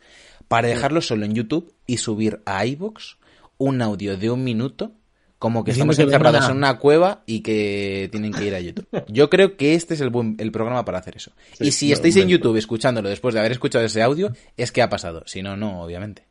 Para 0.47 0.67
dejarlo 0.67 1.01
solo 1.01 1.25
en 1.25 1.33
YouTube 1.33 1.73
y 1.85 1.97
subir 1.97 2.41
a 2.45 2.65
iBox 2.65 3.17
un 3.57 3.81
audio 3.81 4.17
de 4.17 4.29
un 4.29 4.43
minuto. 4.43 4.93
Como 5.41 5.63
que 5.63 5.71
Diciendo 5.71 5.93
estamos 5.93 5.97
que 5.97 6.05
vengan 6.05 6.21
encerrados 6.21 6.47
a- 6.49 6.51
en 6.51 6.57
una 6.57 6.77
cueva 6.77 7.23
y 7.25 7.39
que 7.41 8.09
tienen 8.11 8.31
que 8.31 8.45
ir 8.45 8.53
a 8.53 8.59
YouTube. 8.59 8.87
Yo 9.07 9.27
creo 9.27 9.57
que 9.57 9.73
este 9.73 9.95
es 9.95 10.01
el, 10.01 10.11
buen, 10.11 10.35
el 10.37 10.51
programa 10.51 10.85
para 10.85 10.99
hacer 10.99 11.17
eso. 11.17 11.31
Sí, 11.53 11.63
y 11.65 11.71
si 11.71 11.87
no, 11.87 11.93
estáis 11.95 12.15
en 12.17 12.25
momento. 12.25 12.37
YouTube 12.45 12.57
escuchándolo 12.57 13.09
después 13.09 13.33
de 13.33 13.39
haber 13.39 13.51
escuchado 13.51 13.83
ese 13.83 14.03
audio, 14.03 14.31
es 14.55 14.71
que 14.71 14.83
ha 14.83 14.89
pasado. 14.89 15.23
Si 15.25 15.41
no, 15.41 15.57
no, 15.57 15.81
obviamente. 15.81 16.27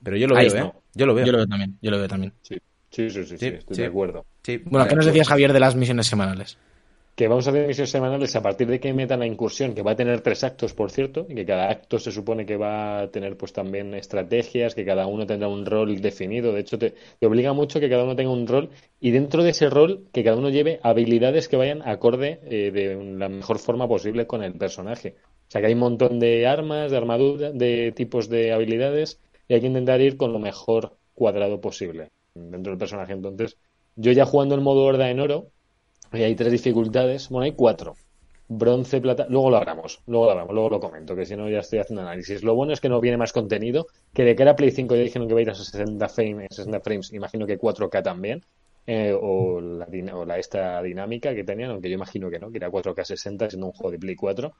Pero 0.00 0.16
yo 0.16 0.28
lo 0.28 0.36
Ahí 0.36 0.48
veo, 0.48 0.54
está. 0.66 0.68
¿eh? 0.78 0.80
Yo 0.94 1.06
lo 1.06 1.14
veo. 1.14 1.26
Yo 1.26 1.32
lo 1.32 1.38
veo 1.38 1.46
también, 1.48 1.76
yo 1.82 1.90
lo 1.90 1.98
veo 1.98 2.06
también. 2.06 2.32
Sí, 2.42 2.54
sí, 2.88 3.10
sí, 3.10 3.24
sí, 3.24 3.26
sí, 3.30 3.36
Sí, 3.38 3.46
estoy 3.46 3.74
sí. 3.74 3.82
de 3.82 3.88
acuerdo. 3.88 4.24
Sí. 4.44 4.62
Bueno, 4.64 4.86
¿qué 4.86 4.94
nos 4.94 5.06
decías, 5.06 5.26
Javier, 5.26 5.52
de 5.52 5.58
las 5.58 5.74
misiones 5.74 6.06
semanales? 6.06 6.56
Que 7.16 7.28
vamos 7.28 7.46
a 7.46 7.50
hacer 7.50 7.66
misiones 7.66 7.90
semanales 7.90 8.36
a 8.36 8.42
partir 8.42 8.68
de 8.68 8.78
que 8.78 8.92
metan 8.92 9.20
la 9.20 9.26
incursión, 9.26 9.74
que 9.74 9.82
va 9.82 9.92
a 9.92 9.96
tener 9.96 10.20
tres 10.20 10.44
actos, 10.44 10.74
por 10.74 10.90
cierto, 10.90 11.26
y 11.28 11.34
que 11.34 11.46
cada 11.46 11.70
acto 11.70 11.98
se 11.98 12.12
supone 12.12 12.44
que 12.44 12.58
va 12.58 13.00
a 13.00 13.10
tener 13.10 13.38
pues 13.38 13.54
también 13.54 13.94
estrategias, 13.94 14.74
que 14.74 14.84
cada 14.84 15.06
uno 15.06 15.26
tendrá 15.26 15.48
un 15.48 15.64
rol 15.64 16.00
definido. 16.02 16.52
De 16.52 16.60
hecho, 16.60 16.78
te, 16.78 16.94
obliga 17.22 17.54
mucho 17.54 17.80
que 17.80 17.88
cada 17.88 18.04
uno 18.04 18.14
tenga 18.14 18.30
un 18.30 18.46
rol 18.46 18.68
y 19.00 19.12
dentro 19.12 19.42
de 19.42 19.50
ese 19.50 19.70
rol 19.70 20.04
que 20.12 20.22
cada 20.22 20.36
uno 20.36 20.50
lleve 20.50 20.78
habilidades 20.82 21.48
que 21.48 21.56
vayan 21.56 21.80
acorde 21.88 22.38
eh, 22.44 22.70
de 22.70 23.02
la 23.18 23.30
mejor 23.30 23.58
forma 23.58 23.88
posible 23.88 24.26
con 24.26 24.42
el 24.42 24.52
personaje. 24.52 25.16
O 25.48 25.50
sea 25.50 25.62
que 25.62 25.68
hay 25.68 25.72
un 25.72 25.80
montón 25.80 26.20
de 26.20 26.46
armas, 26.46 26.90
de 26.90 26.96
armadura, 26.98 27.50
de 27.50 27.92
tipos 27.92 28.28
de 28.28 28.52
habilidades 28.52 29.20
y 29.48 29.54
hay 29.54 29.60
que 29.60 29.68
intentar 29.68 30.02
ir 30.02 30.18
con 30.18 30.32
lo 30.34 30.38
mejor 30.38 30.98
cuadrado 31.14 31.60
posible 31.62 32.10
dentro 32.34 32.72
del 32.72 32.78
personaje. 32.78 33.12
Entonces, 33.12 33.56
yo 33.96 34.12
ya 34.12 34.26
jugando 34.26 34.54
el 34.54 34.60
modo 34.60 34.84
horda 34.84 35.10
en 35.10 35.20
oro, 35.20 35.50
y 36.18 36.22
hay 36.22 36.34
tres 36.34 36.52
dificultades, 36.52 37.28
bueno, 37.28 37.44
hay 37.44 37.52
cuatro. 37.52 37.94
Bronce, 38.48 39.00
plata, 39.00 39.26
luego 39.28 39.50
lo 39.50 39.56
hablamos, 39.56 40.02
luego 40.06 40.26
lo 40.26 40.30
hablamos, 40.30 40.54
luego 40.54 40.70
lo 40.70 40.80
comento, 40.80 41.16
que 41.16 41.26
si 41.26 41.36
no 41.36 41.48
ya 41.50 41.60
estoy 41.60 41.80
haciendo 41.80 42.02
análisis. 42.02 42.42
Lo 42.44 42.54
bueno 42.54 42.72
es 42.72 42.80
que 42.80 42.88
no 42.88 43.00
viene 43.00 43.16
más 43.16 43.32
contenido, 43.32 43.86
que 44.14 44.24
de 44.24 44.36
que 44.36 44.42
era 44.42 44.54
Play 44.54 44.70
5 44.70 44.94
ya 44.94 45.02
dijeron 45.02 45.26
que 45.26 45.34
va 45.34 45.40
a 45.40 45.42
ir 45.42 45.50
a 45.50 45.54
60 45.54 46.08
frames, 46.08 46.48
60 46.50 46.80
frames 46.80 47.12
imagino 47.12 47.46
que 47.46 47.58
4K 47.58 48.02
también, 48.02 48.42
eh, 48.86 49.12
o, 49.20 49.60
la, 49.60 49.86
o 50.14 50.24
la 50.24 50.38
esta 50.38 50.80
dinámica 50.82 51.34
que 51.34 51.42
tenían, 51.42 51.70
aunque 51.72 51.88
yo 51.88 51.96
imagino 51.96 52.30
que 52.30 52.38
no, 52.38 52.50
que 52.52 52.58
era 52.58 52.70
4K 52.70 53.04
60 53.04 53.50
siendo 53.50 53.66
un 53.66 53.72
juego 53.72 53.90
de 53.90 53.98
Play 53.98 54.14
4. 54.14 54.52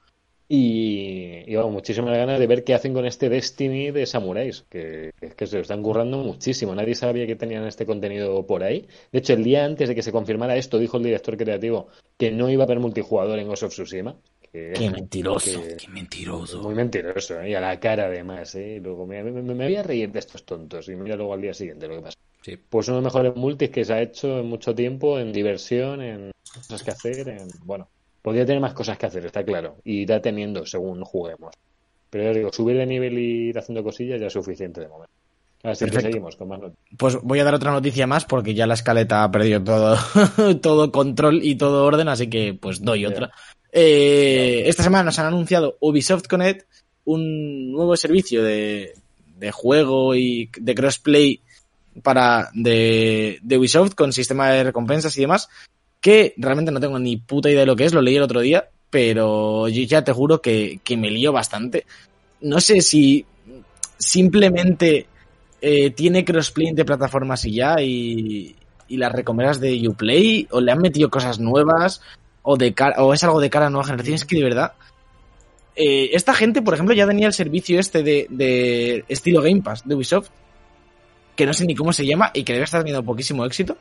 Y, 0.49 1.43
y 1.45 1.55
vamos, 1.55 1.73
muchísimas 1.73 2.15
ganas 2.17 2.39
de 2.39 2.47
ver 2.47 2.63
qué 2.63 2.73
hacen 2.73 2.93
con 2.93 3.05
este 3.05 3.27
Destiny 3.29 3.91
de 3.91 4.05
Samuráis, 4.05 4.65
que, 4.69 5.11
que 5.35 5.45
se 5.45 5.57
lo 5.57 5.61
están 5.61 5.83
currando 5.83 6.19
muchísimo. 6.19 6.73
Nadie 6.73 6.95
sabía 6.95 7.27
que 7.27 7.35
tenían 7.35 7.65
este 7.67 7.85
contenido 7.85 8.45
por 8.45 8.63
ahí. 8.63 8.87
De 9.11 9.19
hecho, 9.19 9.33
el 9.33 9.43
día 9.43 9.65
antes 9.65 9.89
de 9.89 9.95
que 9.95 10.01
se 10.03 10.11
confirmara 10.13 10.55
esto, 10.55 10.79
dijo 10.79 10.97
el 10.97 11.03
director 11.03 11.35
creativo 11.35 11.87
que 12.17 12.31
no 12.31 12.49
iba 12.49 12.63
a 12.63 12.65
haber 12.65 12.79
multijugador 12.79 13.37
en 13.39 13.47
Ghost 13.47 13.63
of 13.63 13.73
Tsushima. 13.73 14.15
Que, 14.49 14.71
Qué 14.73 14.89
mentiroso. 14.89 15.61
que- 15.61 15.75
Qué 15.75 15.87
mentiroso. 15.89 16.61
muy 16.63 16.73
mentiroso, 16.73 17.41
¿eh? 17.41 17.49
y 17.49 17.53
a 17.53 17.59
la 17.59 17.77
cara 17.81 18.05
además. 18.05 18.55
¿eh? 18.55 18.79
Luego 18.81 19.05
me, 19.05 19.21
me- 19.23 19.41
me 19.41 19.65
voy 19.65 19.75
a 19.75 19.83
reír 19.83 20.09
de 20.11 20.19
estos 20.19 20.45
tontos 20.45 20.87
y 20.87 20.95
mira 20.95 21.17
luego 21.17 21.33
al 21.33 21.41
día 21.41 21.53
siguiente 21.53 21.87
lo 21.89 21.95
que 21.97 22.01
pasa. 22.03 22.17
Sí. 22.41 22.55
Pues 22.69 22.87
uno 22.87 22.97
de 22.97 23.03
los 23.03 23.13
mejores 23.13 23.35
multis 23.35 23.69
que 23.69 23.83
se 23.83 23.91
ha 23.93 24.01
hecho 24.01 24.39
en 24.39 24.45
mucho 24.45 24.73
tiempo, 24.73 25.19
en 25.19 25.33
diversión, 25.33 26.01
en 26.01 26.31
cosas 26.53 26.81
que 26.81 26.91
hacer, 26.91 27.27
en... 27.27 27.49
bueno, 27.65 27.89
podría 28.27 28.45
tener 28.45 28.59
más 28.61 28.73
cosas 28.73 28.97
que 28.97 29.05
hacer, 29.05 29.25
está 29.25 29.41
claro, 29.41 29.77
y 29.85 30.01
irá 30.01 30.21
teniendo 30.21 30.65
según 30.65 31.01
juguemos. 31.05 31.53
Pero 32.09 32.25
ya 32.25 32.31
os 32.31 32.35
digo, 32.35 32.51
subir 32.51 32.75
de 32.75 32.85
nivel 32.85 33.17
y 33.17 33.47
ir 33.47 33.57
haciendo 33.57 33.81
cosillas 33.85 34.19
ya 34.19 34.27
es 34.27 34.33
suficiente 34.33 34.81
de 34.81 34.89
momento. 34.89 35.13
Así 35.63 35.85
que 35.85 36.01
seguimos 36.01 36.35
con 36.35 36.49
más 36.49 36.59
noticias. 36.59 36.97
Pues 36.97 37.21
voy 37.23 37.39
a 37.39 37.45
dar 37.45 37.53
otra 37.53 37.71
noticia 37.71 38.05
más 38.05 38.25
porque 38.25 38.53
ya 38.53 38.67
la 38.67 38.73
escaleta 38.73 39.23
ha 39.23 39.31
perdido 39.31 39.63
todo, 39.63 39.97
todo 40.61 40.91
control 40.91 41.39
y 41.41 41.55
todo 41.55 41.85
orden, 41.85 42.09
así 42.09 42.29
que 42.29 42.53
pues 42.53 42.81
doy 42.81 43.05
otra. 43.05 43.31
Eh, 43.71 44.63
esta 44.65 44.83
semana 44.83 45.05
nos 45.05 45.19
han 45.19 45.27
anunciado 45.27 45.77
Ubisoft 45.79 46.27
Connect, 46.27 46.67
un 47.05 47.71
nuevo 47.71 47.95
servicio 47.95 48.43
de, 48.43 48.91
de 49.37 49.51
juego 49.53 50.15
y 50.15 50.49
de 50.59 50.75
crossplay 50.75 51.39
para 52.03 52.49
de, 52.53 53.39
de 53.41 53.57
Ubisoft 53.57 53.95
con 53.95 54.11
sistema 54.11 54.49
de 54.49 54.65
recompensas 54.65 55.17
y 55.17 55.21
demás, 55.21 55.47
que 56.01 56.33
realmente 56.37 56.71
no 56.71 56.79
tengo 56.79 56.99
ni 56.99 57.17
puta 57.17 57.49
idea 57.49 57.61
de 57.61 57.65
lo 57.65 57.75
que 57.75 57.85
es, 57.85 57.93
lo 57.93 58.01
leí 58.01 58.15
el 58.15 58.23
otro 58.23 58.41
día, 58.41 58.69
pero 58.89 59.67
yo 59.67 59.83
ya 59.83 60.03
te 60.03 60.13
juro 60.13 60.41
que, 60.41 60.79
que 60.83 60.95
me 60.97 61.09
lío 61.09 61.31
bastante. 61.31 61.85
No 62.41 62.61
sé 62.61 62.81
si 62.81 63.25
simplemente 63.97 65.07
eh, 65.59 65.89
tiene 65.91 66.23
crossplay 66.23 66.67
entre 66.67 66.85
plataformas 66.85 67.43
y 67.45 67.53
ya, 67.55 67.81
y, 67.81 68.55
y 68.87 68.97
las 68.97 69.11
recompensas 69.11 69.59
de 69.59 69.87
Uplay, 69.87 70.47
o 70.51 70.61
le 70.61 70.71
han 70.71 70.79
metido 70.79 71.09
cosas 71.09 71.39
nuevas, 71.39 72.01
o, 72.43 72.55
de 72.55 72.73
o 72.97 73.13
es 73.13 73.23
algo 73.23 73.41
de 73.41 73.49
cara 73.49 73.65
a 73.67 73.69
nueva 73.69 73.87
generación, 73.87 74.15
es 74.15 74.25
que 74.25 74.37
de 74.37 74.43
verdad. 74.43 74.73
eh, 75.77 76.09
esta 76.13 76.33
gente, 76.33 76.61
por 76.61 76.73
ejemplo, 76.73 76.95
ya 76.95 77.07
tenía 77.07 77.27
el 77.27 77.33
servicio 77.33 77.79
este 77.79 78.01
de, 78.01 78.27
de 78.29 79.05
estilo 79.07 79.41
Game 79.41 79.61
Pass 79.61 79.87
de 79.87 79.95
Ubisoft, 79.95 80.29
que 81.35 81.45
no 81.45 81.53
sé 81.53 81.65
ni 81.65 81.75
cómo 81.75 81.93
se 81.93 82.05
llama 82.05 82.31
y 82.33 82.43
que 82.43 82.53
debe 82.53 82.65
estar 82.65 82.81
teniendo 82.81 83.03
poquísimo 83.03 83.45
éxito. 83.45 83.77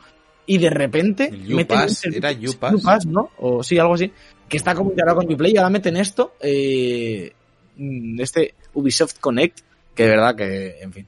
Y 0.46 0.58
de 0.58 0.70
repente 0.70 1.30
meten 1.56 1.76
un 1.78 1.82
servicio- 1.90 2.18
¿era 2.18 2.30
Upass? 2.74 3.06
¿no? 3.06 3.30
O 3.38 3.62
sí, 3.62 3.78
algo 3.78 3.94
así. 3.94 4.12
Que 4.48 4.56
está 4.56 4.74
como 4.74 4.90
integrado 4.90 5.18
con 5.18 5.32
Uplay 5.32 5.52
y 5.52 5.56
ahora 5.56 5.70
meten 5.70 5.96
esto, 5.96 6.34
eh, 6.40 7.32
este 8.18 8.54
Ubisoft 8.74 9.18
Connect, 9.18 9.60
que 9.94 10.04
de 10.04 10.08
verdad 10.08 10.36
que, 10.36 10.80
en 10.80 10.92
fin, 10.92 11.06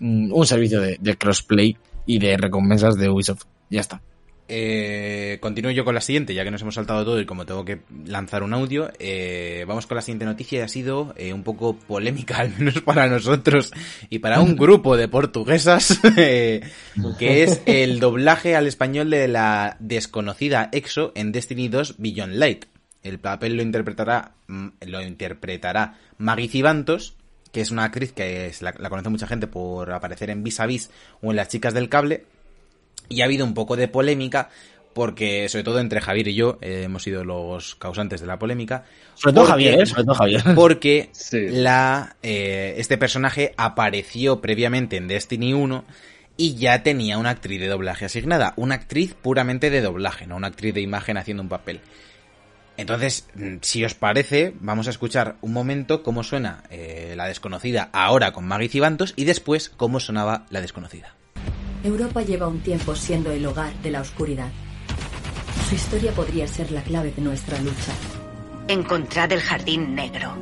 mm, 0.00 0.32
un 0.32 0.46
servicio 0.46 0.80
de, 0.80 0.98
de 1.00 1.16
crossplay 1.16 1.76
y 2.06 2.18
de 2.18 2.36
recompensas 2.36 2.96
de 2.96 3.08
Ubisoft. 3.08 3.44
Ya 3.70 3.80
está. 3.80 4.02
Eh, 4.46 5.38
continúo 5.40 5.70
yo 5.70 5.84
con 5.86 5.94
la 5.94 6.02
siguiente, 6.02 6.34
ya 6.34 6.44
que 6.44 6.50
nos 6.50 6.60
hemos 6.60 6.74
saltado 6.74 7.02
todo 7.04 7.18
y 7.18 7.24
como 7.24 7.46
tengo 7.46 7.64
que 7.64 7.80
lanzar 8.06 8.42
un 8.42 8.52
audio, 8.52 8.90
eh, 8.98 9.64
vamos 9.66 9.86
con 9.86 9.94
la 9.96 10.02
siguiente 10.02 10.26
noticia 10.26 10.58
y 10.58 10.62
ha 10.62 10.68
sido 10.68 11.14
eh, 11.16 11.32
un 11.32 11.42
poco 11.42 11.76
polémica, 11.78 12.36
al 12.40 12.50
menos 12.58 12.80
para 12.82 13.06
nosotros 13.08 13.72
y 14.10 14.18
para 14.18 14.40
un 14.40 14.54
grupo 14.56 14.96
de 14.98 15.08
portuguesas, 15.08 15.98
eh, 16.18 16.60
que 17.18 17.42
es 17.42 17.62
el 17.64 18.00
doblaje 18.00 18.54
al 18.54 18.66
español 18.66 19.08
de 19.10 19.28
la 19.28 19.76
desconocida 19.80 20.68
EXO 20.72 21.12
en 21.14 21.32
Destiny 21.32 21.68
2 21.68 21.94
Beyond 21.98 22.34
Light. 22.34 22.66
El 23.02 23.18
papel 23.18 23.56
lo 23.56 23.62
interpretará, 23.62 24.32
mm, 24.46 24.68
lo 24.86 25.02
interpretará 25.02 25.98
Maggie 26.18 26.48
Cibantos, 26.48 27.16
que 27.50 27.60
es 27.62 27.70
una 27.70 27.84
actriz 27.84 28.12
que 28.12 28.46
es- 28.46 28.60
la, 28.62 28.74
la 28.78 28.90
conoce 28.90 29.08
mucha 29.08 29.26
gente 29.26 29.46
por 29.46 29.90
aparecer 29.92 30.28
en 30.28 30.42
Vis 30.42 30.60
a 30.60 30.66
Vis 30.66 30.90
o 31.22 31.30
en 31.30 31.36
Las 31.36 31.48
Chicas 31.48 31.72
del 31.72 31.88
Cable, 31.88 32.24
y 33.08 33.20
ha 33.22 33.24
habido 33.24 33.44
un 33.44 33.54
poco 33.54 33.76
de 33.76 33.88
polémica 33.88 34.50
porque 34.92 35.48
sobre 35.48 35.64
todo 35.64 35.80
entre 35.80 36.00
Javier 36.00 36.28
y 36.28 36.34
yo 36.34 36.56
eh, 36.60 36.82
hemos 36.84 37.02
sido 37.02 37.24
los 37.24 37.74
causantes 37.74 38.20
de 38.20 38.26
la 38.28 38.38
polémica 38.38 38.84
Sobre 39.14 39.32
todo 39.34 39.44
Porque- 39.46 39.50
Javier, 39.64 39.80
¿eh? 39.82 39.86
Sobre 39.86 40.04
todo 40.04 40.14
Javier. 40.14 40.42
porque 40.54 41.08
Sí. 41.12 41.48
la 41.48 42.16
eh, 42.22 42.74
este 42.78 42.96
personaje 42.96 43.54
apareció 43.56 44.40
previamente 44.40 44.96
en 44.96 45.08
Destiny 45.08 45.52
1 45.52 45.84
y 46.36 46.54
ya 46.56 46.82
tenía 46.82 47.18
una 47.18 47.30
actriz 47.30 47.60
de 47.60 47.66
doblaje 47.68 48.04
asignada, 48.04 48.54
una 48.56 48.74
actriz 48.76 49.14
puramente 49.14 49.70
de 49.70 49.80
doblaje, 49.80 50.26
no 50.26 50.36
una 50.36 50.48
actriz 50.48 50.74
de 50.74 50.80
imagen 50.80 51.16
haciendo 51.16 51.42
un 51.42 51.48
papel. 51.48 51.80
Entonces, 52.76 53.28
mm, 53.34 53.56
si 53.60 53.84
os 53.84 53.94
parece, 53.94 54.52
vamos 54.60 54.88
a 54.88 54.90
escuchar 54.90 55.36
un 55.42 55.52
momento 55.52 56.02
cómo 56.02 56.24
suena 56.24 56.64
eh, 56.70 57.14
la 57.16 57.26
desconocida 57.26 57.88
ahora 57.92 58.32
con 58.32 58.46
Maggie 58.46 58.68
Cibantos 58.68 59.12
y 59.16 59.24
después 59.24 59.68
cómo 59.68 60.00
sonaba 60.00 60.46
la 60.50 60.60
desconocida. 60.60 61.14
Europa 61.84 62.22
lleva 62.22 62.48
un 62.48 62.60
tiempo 62.60 62.94
siendo 62.96 63.30
el 63.30 63.44
hogar 63.46 63.72
de 63.82 63.90
la 63.90 64.00
oscuridad. 64.00 64.48
Su 65.68 65.74
historia 65.74 66.12
podría 66.12 66.46
ser 66.46 66.72
la 66.72 66.82
clave 66.82 67.12
de 67.14 67.22
nuestra 67.22 67.58
lucha. 67.60 67.92
Encontrad 68.68 69.30
el 69.32 69.40
jardín 69.40 69.94
negro 69.94 70.32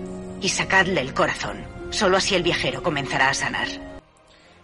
y 0.41 0.49
sacadle 0.49 1.01
el 1.01 1.13
corazón. 1.15 1.57
Solo 1.91 2.17
así 2.17 2.35
el 2.35 2.43
viajero 2.43 2.83
comenzará 2.83 3.31
a 3.31 3.35
sanar. 3.35 3.67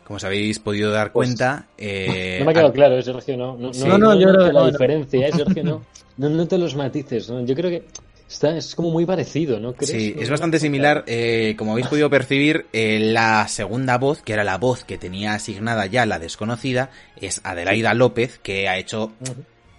Como 0.05 0.17
os 0.17 0.25
habéis 0.25 0.59
podido 0.59 0.91
dar 0.91 1.13
Pues, 1.13 1.29
cuenta, 1.31 1.67
eh, 1.77 2.37
No 2.39 2.47
me 2.47 2.53
ha 2.53 2.55
quedado 2.55 2.73
claro, 2.73 2.97
eh, 2.99 3.03
Sergio, 3.03 3.37
no. 3.37 3.57
No, 3.59 3.75
Sí. 3.75 3.85
no, 3.85 3.99
No, 3.99 4.15
no, 4.15 4.21
yo 4.21 4.29
la 4.29 4.53
no, 4.53 4.61
no. 4.61 4.71
diferencia, 4.71 5.27
eh, 5.29 5.33
Sergio, 5.33 5.65
no. 5.65 5.83
No 6.17 6.29
noto 6.31 6.59
los 6.59 6.75
matices. 6.75 7.29
¿no? 7.31 7.45
Yo 7.45 7.55
creo 7.55 7.71
que 7.71 7.85
está, 8.29 8.57
es 8.57 8.75
como 8.75 8.91
muy 8.91 9.07
parecido, 9.07 9.59
¿no 9.61 9.73
crees? 9.75 9.91
Sí, 9.91 10.15
es 10.19 10.29
bastante 10.31 10.59
similar. 10.59 11.05
eh, 11.07 11.55
como 11.57 11.73
habéis 11.73 11.87
podido 11.89 12.11
percibir, 12.11 12.67
eh, 12.73 12.99
la 13.01 13.47
segunda 13.49 13.99
voz, 13.99 14.23
que 14.23 14.33
era 14.35 14.45
la 14.45 14.59
voz 14.59 14.85
que 14.85 14.99
tenía 14.99 15.35
asignada 15.35 15.87
ya 15.87 16.07
la 16.07 16.19
desconocida, 16.19 16.91
es 17.21 17.41
Adelaida 17.45 17.95
López, 17.95 18.39
que 18.43 18.69
ha 18.69 18.77
hecho. 18.79 19.13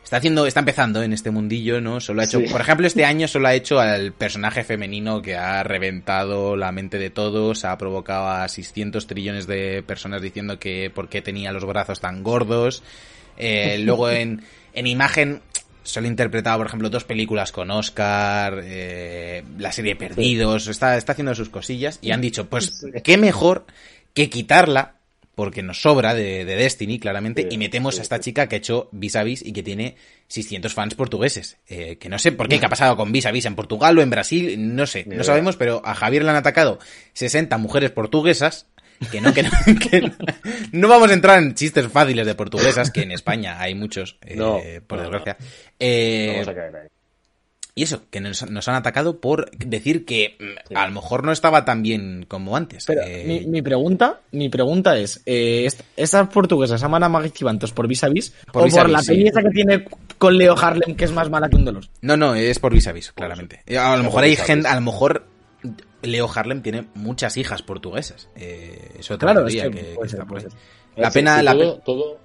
Está 0.03 0.17
haciendo, 0.17 0.47
está 0.47 0.61
empezando 0.61 1.03
en 1.03 1.13
este 1.13 1.29
mundillo, 1.29 1.81
¿no? 1.81 1.99
Solo 1.99 2.21
ha 2.21 2.25
hecho, 2.25 2.39
Sí. 2.39 2.47
por 2.51 2.61
ejemplo, 2.61 2.87
este 2.87 3.05
año 3.05 3.27
solo 3.27 3.47
ha 3.47 3.53
hecho 3.53 3.79
al 3.79 4.11
personaje 4.11 4.63
femenino 4.63 5.21
que 5.21 5.35
ha 5.35 5.61
reventado 5.61 6.55
la 6.55 6.71
mente 6.71 6.97
de 6.97 7.11
todos, 7.11 7.63
ha 7.63 7.77
provocado 7.77 8.27
a 8.27 8.47
600 8.47 9.05
trillones 9.05 9.45
de 9.45 9.83
personas 9.85 10.23
diciendo 10.23 10.57
que 10.57 10.89
por 10.89 11.09
qué 11.09 11.21
tenía 11.21 11.51
los 11.51 11.63
brazos 11.63 11.99
tan 11.99 12.23
gordos. 12.23 12.81
Eh, 13.37 13.77
luego 13.83 14.09
en, 14.09 14.41
en 14.73 14.87
imagen 14.87 15.41
solo 15.89 16.05
ha 16.05 16.09
interpretado, 16.09 16.57
por 16.59 16.67
ejemplo, 16.67 16.89
dos 16.89 17.03
películas 17.03 17.51
con 17.51 17.71
Oscar, 17.71 18.61
eh, 18.63 19.43
la 19.57 19.71
serie 19.71 19.95
Perdidos, 19.95 20.67
está, 20.67 20.97
está 20.97 21.13
haciendo 21.13 21.33
sus 21.35 21.49
cosillas 21.49 21.99
y 22.01 22.11
han 22.11 22.21
dicho, 22.21 22.49
pues, 22.49 22.85
qué 23.03 23.17
mejor 23.17 23.65
que 24.13 24.29
quitarla, 24.29 24.95
porque 25.35 25.63
nos 25.63 25.81
sobra 25.81 26.13
de, 26.13 26.43
de 26.43 26.55
Destiny, 26.57 26.99
claramente, 26.99 27.43
Sí, 27.43 27.47
y 27.51 27.57
metemos 27.57 27.95
sí, 27.95 28.01
a 28.01 28.03
esta 28.03 28.19
chica 28.19 28.47
que 28.47 28.55
ha 28.55 28.57
hecho 28.57 28.89
Vis 28.91 29.15
a 29.15 29.23
Vis 29.23 29.41
y 29.41 29.53
que 29.53 29.63
tiene 29.63 29.95
600 30.27 30.73
fans 30.73 30.95
portugueses. 30.95 31.57
Eh, 31.67 31.97
que 31.97 32.09
no 32.09 32.19
sé 32.19 32.33
por 32.33 32.49
qué, 32.49 32.59
qué 32.59 32.65
ha 32.65 32.69
pasado 32.69 32.97
con 32.97 33.11
Vis 33.11 33.25
a 33.25 33.31
Vis 33.31 33.45
en 33.45 33.55
Portugal 33.55 33.97
o 33.97 34.01
en 34.01 34.09
Brasil, 34.09 34.75
no 34.75 34.85
sé, 34.85 35.05
no 35.05 35.23
sabemos, 35.23 35.55
pero 35.55 35.81
a 35.85 35.95
Javier 35.95 36.23
le 36.23 36.31
han 36.31 36.35
atacado 36.35 36.79
60 37.13 37.57
mujeres 37.57 37.91
portuguesas. 37.91 38.67
Que 39.11 39.21
no, 39.21 39.33
que 39.33 39.43
no, 39.43 39.49
que 39.91 40.01
no, 40.01 40.11
no 40.73 40.87
vamos 40.87 41.09
a 41.09 41.13
entrar 41.13 41.41
en 41.41 41.55
chistes 41.55 41.87
fáciles 41.87 42.25
de 42.25 42.35
portuguesas, 42.35 42.91
que 42.91 43.01
en 43.03 43.11
España 43.11 43.59
hay 43.59 43.75
muchos, 43.75 44.17
eh, 44.25 44.35
No, 44.35 44.59
por 44.87 44.97
no, 44.97 45.03
desgracia. 45.03 45.37
no. 45.39 45.45
Eh, 45.79 46.29
Vamos 46.33 46.47
a 46.49 46.53
caer 46.55 46.75
ahí. 46.75 46.87
y 47.75 47.83
eso, 47.83 48.01
que 48.09 48.19
nos, 48.19 48.49
nos 48.51 48.67
han 48.67 48.75
atacado 48.75 49.21
por 49.21 49.49
decir 49.51 50.03
que 50.03 50.35
Sí. 50.67 50.75
a 50.75 50.85
lo 50.85 50.91
mejor 50.93 51.23
no 51.23 51.31
estaba 51.31 51.63
tan 51.63 51.81
bien 51.81 52.25
como 52.27 52.57
antes. 52.57 52.83
Pero 52.85 53.03
Eh, 53.05 53.23
mi, 53.25 53.45
mi 53.47 53.61
pregunta, 53.61 54.19
mi 54.33 54.49
pregunta 54.49 54.97
es, 54.97 55.21
eh, 55.25 55.63
est- 55.65 55.81
¿estas 55.95 56.27
portuguesas 56.27 56.83
aman 56.83 57.03
a 57.03 57.09
Maggie 57.09 57.29
Cibantos 57.33 57.71
por 57.71 57.87
vis 57.87 58.03
a 58.03 58.09
vis 58.09 58.33
Por 58.51 58.63
o 58.63 58.65
vis 58.65 58.75
a 58.75 58.81
por 58.81 58.89
la 58.89 59.01
sí. 59.01 59.23
que 59.23 59.49
tiene 59.53 59.85
con 60.17 60.37
Leo 60.37 60.57
Harlem 60.59 60.95
que 60.97 61.05
es 61.05 61.11
más 61.13 61.29
mala 61.29 61.47
que 61.47 61.55
un 61.55 61.63
dolor? 61.63 61.85
No, 62.01 62.17
no, 62.17 62.35
es 62.35 62.59
por 62.59 62.73
vis 62.73 62.87
a 62.87 62.91
vis, 62.91 63.13
claramente. 63.13 63.61
A 63.77 63.95
lo 63.95 64.03
mejor 64.03 64.23
hay 64.25 64.31
vis 64.31 64.41
a 64.41 64.45
gente, 64.45 64.67
a 64.67 64.75
lo 64.75 64.81
mejor 64.81 65.25
Leo 66.01 66.29
Harlem 66.33 66.61
tiene 66.61 66.85
muchas 66.95 67.37
hijas 67.37 67.61
portuguesas. 67.61 68.29
Eh, 68.35 68.95
es 68.99 69.11
otra 69.11 69.31
Claro, 69.33 69.47
es 69.47 69.55
que 69.55 69.61
que, 69.61 69.69
puede 69.69 69.81
que 69.83 69.93
ser, 69.95 70.05
está 70.05 70.17
por 70.19 70.27
puede 70.27 70.45
ahí. 70.45 70.51
ser. 70.51 70.59
La 71.03 71.11
Sí, 71.11 71.19
pena, 71.19 71.41
la 71.43 71.53
todo, 71.53 71.75
pe- 71.77 71.81
todo- 71.85 72.17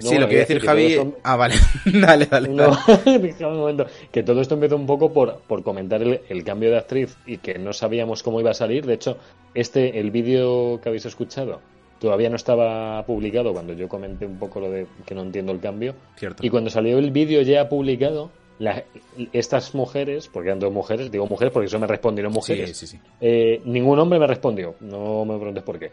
no, 0.00 0.08
sí, 0.10 0.18
lo 0.18 0.26
que 0.26 0.34
iba 0.34 0.42
a 0.42 0.46
decir 0.46 0.60
Javi. 0.60 0.86
esto- 0.94 1.18
Ah, 1.22 1.36
vale. 1.36 1.54
dale, 1.86 2.26
dale. 2.26 2.48
No, 2.48 2.76
dale. 2.86 3.18
déjame 3.20 3.52
un 3.52 3.58
momento. 3.60 3.86
Que 4.10 4.22
todo 4.22 4.40
esto 4.40 4.54
empezó 4.54 4.76
un 4.76 4.86
poco 4.86 5.12
por, 5.12 5.40
por 5.46 5.62
comentar 5.62 6.02
el, 6.02 6.20
el 6.28 6.44
cambio 6.44 6.70
de 6.70 6.78
actriz 6.78 7.16
y 7.26 7.38
que 7.38 7.58
no 7.58 7.72
sabíamos 7.72 8.22
cómo 8.22 8.40
iba 8.40 8.50
a 8.50 8.54
salir. 8.54 8.84
De 8.86 8.94
hecho, 8.94 9.16
este, 9.54 10.00
el 10.00 10.10
vídeo 10.10 10.80
que 10.82 10.88
habéis 10.88 11.06
escuchado, 11.06 11.60
todavía 12.00 12.28
no 12.28 12.36
estaba 12.36 13.06
publicado 13.06 13.52
cuando 13.52 13.72
yo 13.72 13.88
comenté 13.88 14.26
un 14.26 14.38
poco 14.38 14.58
lo 14.60 14.70
de 14.70 14.86
que 15.06 15.14
no 15.14 15.22
entiendo 15.22 15.52
el 15.52 15.60
cambio. 15.60 15.94
Cierto. 16.16 16.44
Y 16.44 16.50
cuando 16.50 16.70
salió 16.70 16.98
el 16.98 17.12
vídeo 17.12 17.40
ya 17.42 17.68
publicado, 17.68 18.30
la- 18.58 18.84
estas 19.32 19.74
mujeres, 19.74 20.28
porque 20.28 20.48
eran 20.48 20.60
dos 20.60 20.72
mujeres, 20.72 21.10
digo 21.10 21.26
mujeres 21.26 21.52
porque 21.52 21.66
eso 21.66 21.78
me 21.78 21.86
respondieron 21.86 22.32
mujeres, 22.32 22.76
Sí, 22.76 22.86
sí, 22.86 22.96
sí. 22.96 23.02
eh, 23.20 23.60
ningún 23.64 23.98
hombre 23.98 24.18
me 24.18 24.26
respondió, 24.26 24.74
no 24.80 25.24
me 25.24 25.36
preguntes 25.36 25.62
por 25.64 25.78
qué. 25.78 25.90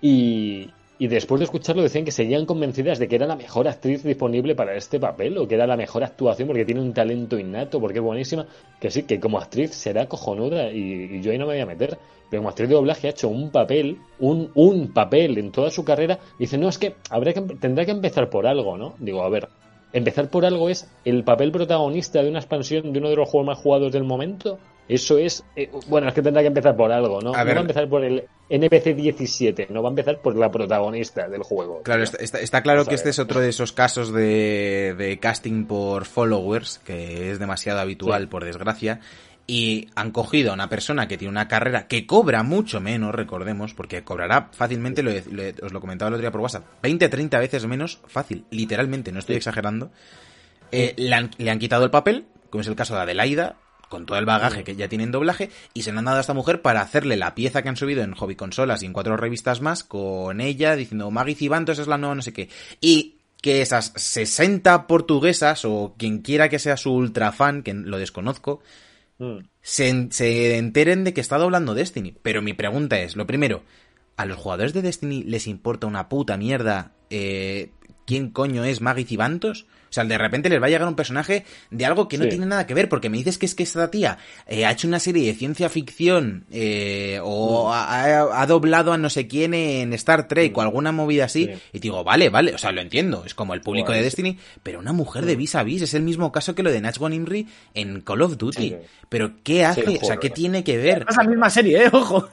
Y, 0.00 0.70
y 0.98 1.06
después 1.08 1.38
de 1.40 1.44
escucharlo 1.44 1.82
decían 1.82 2.04
que 2.04 2.10
seguían 2.12 2.46
convencidas 2.46 2.98
de 2.98 3.08
que 3.08 3.16
era 3.16 3.26
la 3.26 3.36
mejor 3.36 3.68
actriz 3.68 4.02
disponible 4.02 4.54
para 4.54 4.74
este 4.76 4.98
papel 5.00 5.36
o 5.38 5.46
que 5.46 5.54
era 5.54 5.66
la 5.66 5.76
mejor 5.76 6.02
actuación 6.04 6.48
porque 6.48 6.64
tiene 6.64 6.80
un 6.80 6.92
talento 6.94 7.38
innato, 7.38 7.80
porque 7.80 7.98
es 7.98 8.04
buenísima, 8.04 8.46
que 8.80 8.90
sí, 8.90 9.02
que 9.04 9.20
como 9.20 9.38
actriz 9.38 9.72
será 9.74 10.06
cojonuda 10.06 10.70
y, 10.72 11.16
y 11.16 11.20
yo 11.20 11.32
ahí 11.32 11.38
no 11.38 11.46
me 11.46 11.54
voy 11.54 11.62
a 11.62 11.66
meter, 11.66 11.98
pero 12.30 12.40
como 12.40 12.48
actriz 12.50 12.68
de 12.68 12.74
doblaje 12.74 13.06
ha 13.08 13.10
hecho 13.10 13.28
un 13.28 13.50
papel, 13.50 13.98
un, 14.18 14.50
un 14.54 14.92
papel 14.92 15.38
en 15.38 15.50
toda 15.52 15.70
su 15.70 15.84
carrera, 15.84 16.18
y 16.38 16.44
dice, 16.44 16.58
no, 16.58 16.68
es 16.68 16.78
que, 16.78 16.94
habrá 17.10 17.32
que 17.32 17.40
tendrá 17.42 17.84
que 17.84 17.92
empezar 17.92 18.28
por 18.30 18.46
algo, 18.46 18.76
¿no? 18.76 18.94
Digo, 18.98 19.22
a 19.22 19.28
ver, 19.28 19.48
empezar 19.92 20.28
por 20.28 20.44
algo 20.44 20.68
es 20.68 20.88
el 21.04 21.24
papel 21.24 21.50
protagonista 21.52 22.22
de 22.22 22.28
una 22.30 22.38
expansión 22.40 22.92
de 22.92 22.98
uno 22.98 23.08
de 23.08 23.16
los 23.16 23.28
juegos 23.28 23.46
más 23.46 23.58
jugados 23.58 23.92
del 23.92 24.04
momento. 24.04 24.58
Eso 24.88 25.18
es. 25.18 25.44
eh, 25.54 25.70
bueno, 25.88 26.08
es 26.08 26.14
que 26.14 26.22
tendrá 26.22 26.40
que 26.40 26.48
empezar 26.48 26.74
por 26.74 26.90
algo, 26.90 27.20
¿no? 27.20 27.34
A 27.34 27.38
no 27.40 27.44
ver. 27.44 27.54
va 27.56 27.58
a 27.58 27.62
empezar 27.62 27.88
por 27.90 28.02
el 28.04 28.24
NPC 28.48 28.94
17, 28.96 29.66
no 29.68 29.82
va 29.82 29.90
a 29.90 29.92
empezar 29.92 30.18
por 30.22 30.34
la 30.34 30.50
protagonista 30.50 31.28
del 31.28 31.42
juego. 31.42 31.82
Claro, 31.82 32.02
está, 32.02 32.16
está- 32.22 32.40
está 32.40 32.62
claro 32.62 32.78
Vamos 32.78 32.88
que 32.88 32.94
este 32.94 33.10
es 33.10 33.18
otro 33.18 33.40
de 33.40 33.50
esos 33.50 33.72
casos 33.72 34.12
de, 34.14 34.94
de 34.96 35.18
casting 35.18 35.66
por 35.66 36.06
followers, 36.06 36.78
que 36.86 37.30
es 37.30 37.38
demasiado 37.38 37.80
habitual, 37.80 38.22
Sí. 38.22 38.26
por 38.28 38.44
desgracia. 38.44 39.00
Y 39.50 39.88
han 39.94 40.10
cogido 40.10 40.50
a 40.50 40.54
una 40.54 40.68
persona 40.68 41.08
que 41.08 41.16
tiene 41.16 41.30
una 41.32 41.48
carrera 41.48 41.88
que 41.88 42.06
cobra 42.06 42.42
mucho 42.42 42.82
menos, 42.82 43.14
recordemos, 43.14 43.72
porque 43.72 44.04
cobrará 44.04 44.50
fácilmente, 44.52 45.02
lo, 45.02 45.10
lo- 45.10 45.66
os 45.66 45.72
lo 45.72 45.80
comentaba 45.80 46.10
el 46.10 46.14
otro 46.14 46.20
día 46.20 46.30
por 46.30 46.42
WhatsApp, 46.42 46.66
20, 46.82 47.08
30 47.08 47.38
veces 47.38 47.66
menos 47.66 48.00
fácil, 48.06 48.44
literalmente, 48.50 49.10
no 49.10 49.18
estoy 49.20 49.36
exagerando. 49.36 49.90
Eh, 50.70 50.92
le, 50.98 51.14
han, 51.14 51.30
le 51.38 51.50
han 51.50 51.58
quitado 51.58 51.84
el 51.84 51.90
papel, 51.90 52.26
como 52.50 52.60
es 52.60 52.68
el 52.68 52.76
caso 52.76 52.94
de 52.94 53.00
Adelaida, 53.00 53.56
con 53.88 54.04
todo 54.04 54.18
el 54.18 54.26
bagaje 54.26 54.64
que 54.64 54.76
ya 54.76 54.86
tiene 54.86 55.04
en 55.04 55.12
doblaje, 55.12 55.48
y 55.72 55.80
se 55.80 55.92
lo 55.92 55.98
han 56.00 56.04
dado 56.04 56.18
a 56.18 56.20
esta 56.20 56.34
mujer 56.34 56.60
para 56.60 56.82
hacerle 56.82 57.16
la 57.16 57.34
pieza 57.34 57.62
que 57.62 57.70
han 57.70 57.76
subido 57.78 58.02
en 58.02 58.12
Hobby 58.12 58.36
Consolas 58.36 58.82
y 58.82 58.86
en 58.86 58.92
cuatro 58.92 59.16
revistas 59.16 59.62
más, 59.62 59.82
con 59.82 60.42
ella 60.42 60.76
diciendo 60.76 61.10
Maggie 61.10 61.34
Cibantos 61.36 61.78
es 61.78 61.86
la 61.86 61.96
nueva 61.96 62.14
no 62.16 62.20
sé 62.20 62.34
qué. 62.34 62.50
Y 62.82 63.14
que 63.40 63.62
esas 63.62 63.94
60 63.96 64.86
portuguesas, 64.86 65.64
o 65.64 65.94
quien 65.96 66.18
quiera 66.18 66.50
que 66.50 66.58
sea 66.58 66.76
su 66.76 66.92
ultra 66.92 67.32
fan, 67.32 67.62
que 67.62 67.72
lo 67.72 67.96
desconozco, 67.96 68.60
Mm. 69.18 69.38
se, 69.62 70.08
se 70.10 70.56
enteren 70.58 71.04
de 71.04 71.12
que 71.12 71.20
está 71.20 71.38
doblando 71.38 71.74
Destiny. 71.74 72.16
Pero 72.22 72.42
mi 72.42 72.54
pregunta 72.54 73.00
es, 73.00 73.16
lo 73.16 73.26
primero, 73.26 73.64
¿a 74.16 74.26
los 74.26 74.38
jugadores 74.38 74.72
de 74.72 74.82
Destiny 74.82 75.24
les 75.24 75.46
importa 75.46 75.86
una 75.86 76.08
puta 76.08 76.36
mierda 76.36 76.92
eh, 77.10 77.70
quién 78.06 78.30
coño 78.30 78.64
es 78.64 78.80
Maggie 78.80 79.04
Cibantos? 79.06 79.66
O 79.90 79.92
sea, 79.92 80.04
de 80.04 80.18
repente 80.18 80.48
les 80.48 80.60
va 80.62 80.66
a 80.66 80.70
llegar 80.70 80.86
un 80.88 80.94
personaje 80.96 81.44
de 81.70 81.86
algo 81.86 82.08
que 82.08 82.18
no 82.18 82.24
Sí. 82.24 82.30
tiene 82.30 82.46
nada 82.46 82.66
que 82.66 82.74
ver, 82.74 82.88
porque 82.88 83.08
me 83.08 83.16
dices 83.18 83.38
que 83.38 83.46
es 83.46 83.54
que 83.54 83.62
esta 83.62 83.90
tía 83.90 84.18
eh, 84.46 84.64
ha 84.66 84.70
hecho 84.72 84.86
una 84.88 84.98
serie 85.00 85.26
de 85.26 85.34
ciencia 85.34 85.68
ficción 85.68 86.44
eh, 86.50 87.20
o 87.22 87.72
ha, 87.72 88.40
ha- 88.42 88.46
doblado 88.46 88.92
a 88.92 88.98
no 88.98 89.10
sé 89.10 89.26
quién 89.26 89.54
en 89.54 89.92
Star 89.94 90.28
Trek 90.28 90.56
o 90.56 90.60
alguna 90.62 90.92
movida 90.92 91.24
así, 91.26 91.46
Sí. 91.46 91.50
y 91.72 91.78
te 91.78 91.82
digo, 91.84 92.02
vale, 92.04 92.28
vale, 92.30 92.54
o 92.54 92.58
sea, 92.58 92.72
lo 92.72 92.80
entiendo, 92.80 93.24
es 93.26 93.34
como 93.34 93.54
el 93.54 93.60
público 93.60 93.92
de. 93.92 94.02
Destiny, 94.02 94.38
pero 94.62 94.78
una 94.78 94.92
mujer 94.92 95.26
de 95.26 95.36
vis 95.36 95.54
a 95.54 95.62
vis 95.62 95.82
es 95.82 95.92
el 95.94 96.02
mismo 96.02 96.32
caso 96.32 96.54
que 96.54 96.62
lo 96.62 96.70
de 96.70 96.80
Nachwan 96.80 97.12
Imri 97.12 97.46
en 97.74 98.00
Call 98.00 98.22
of 98.22 98.38
Duty. 98.38 98.68
Sí. 98.70 98.76
Pero 99.08 99.32
¿qué 99.42 99.64
hace? 99.64 99.84
Sí, 99.86 99.98
o 100.02 100.04
sea, 100.04 100.16
¿qué 100.18 100.30
tiene 100.30 100.62
que 100.64 100.76
ver? 100.76 101.04
Es 101.08 101.16
la 101.16 101.24
misma 101.24 101.50
serie, 101.50 101.84
¿eh? 101.84 101.90
Ojo. 101.92 102.28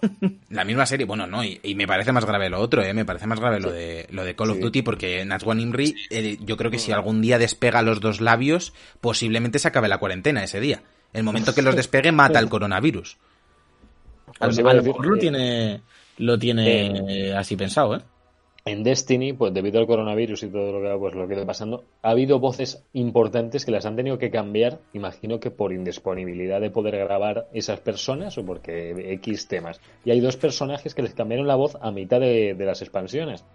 La 0.49 0.63
misma 0.63 0.85
serie, 0.85 1.05
bueno, 1.05 1.25
no, 1.27 1.43
y, 1.43 1.59
y 1.63 1.75
me 1.75 1.87
parece 1.87 2.11
más 2.11 2.25
grave 2.25 2.49
lo 2.49 2.59
otro, 2.59 2.83
¿eh? 2.83 2.93
Me 2.93 3.03
parece 3.05 3.27
más 3.27 3.39
grave 3.39 3.59
lo 3.59 3.71
de 3.71 4.07
lo 4.11 4.23
de 4.23 4.35
Call 4.35 4.51
of. 4.51 4.59
Duty 4.59 4.81
porque 4.83 5.25
Nachwan 5.25 5.59
Imri, 5.59 5.95
eh, 6.09 6.37
yo 6.41 6.55
creo 6.57 6.71
que 6.71 6.79
si 6.79 6.91
algún 6.91 7.21
día 7.21 7.37
despega 7.45 7.81
los 7.81 8.01
dos 8.01 8.19
labios, 8.19 8.73
posiblemente 8.99 9.59
se 9.59 9.67
acabe 9.67 9.87
la 9.87 9.99
cuarentena 9.99 10.43
ese 10.43 10.59
día. 10.59 10.83
El 11.13 11.23
momento 11.23 11.53
que 11.53 11.61
los 11.61 11.75
despegue 11.75 12.11
mata 12.11 12.39
el 12.39 12.49
coronavirus. 12.49 13.17
A, 14.39 14.45
Pues 14.45 14.57
a 14.57 14.61
iba 14.61 14.71
a 14.71 14.73
lo 14.73 14.83
mejor 14.83 15.17
tiene, 15.19 15.81
lo 16.17 16.37
tiene 16.37 17.33
así 17.33 17.55
pensado, 17.55 17.95
¿eh? 17.95 18.01
En 18.67 18.81
Destiny, 18.81 19.33
pues 19.33 19.53
debido 19.53 19.79
al 19.79 19.85
coronavirus 19.85 20.41
y 20.41 20.47
todo 20.47 20.71
lo 20.71 20.81
que, 20.81 20.97
pues, 20.97 21.13
lo 21.13 21.27
que 21.27 21.35
está 21.35 21.45
pasando, 21.45 21.83
ha 22.01 22.09
habido 22.09 22.39
voces 22.39 22.83
importantes 22.93 23.63
que 23.63 23.69
las 23.69 23.85
han 23.85 23.95
tenido 23.95 24.17
que 24.17 24.31
cambiar, 24.31 24.79
imagino 24.91 25.39
que 25.39 25.51
por 25.51 25.71
indisponibilidad 25.71 26.59
de 26.59 26.71
poder 26.71 26.97
grabar 26.97 27.47
esas 27.53 27.79
personas 27.79 28.39
o 28.39 28.43
porque 28.43 29.13
X 29.13 29.47
temas. 29.47 29.79
Y 30.03 30.09
hay 30.09 30.19
dos 30.19 30.35
personajes 30.35 30.95
que 30.95 31.03
les 31.03 31.13
cambiaron 31.13 31.45
la 31.45 31.53
voz 31.53 31.77
a 31.79 31.91
mitad 31.91 32.19
de, 32.19 32.55
de 32.55 32.65
las 32.65 32.81
expansiones. 32.81 33.45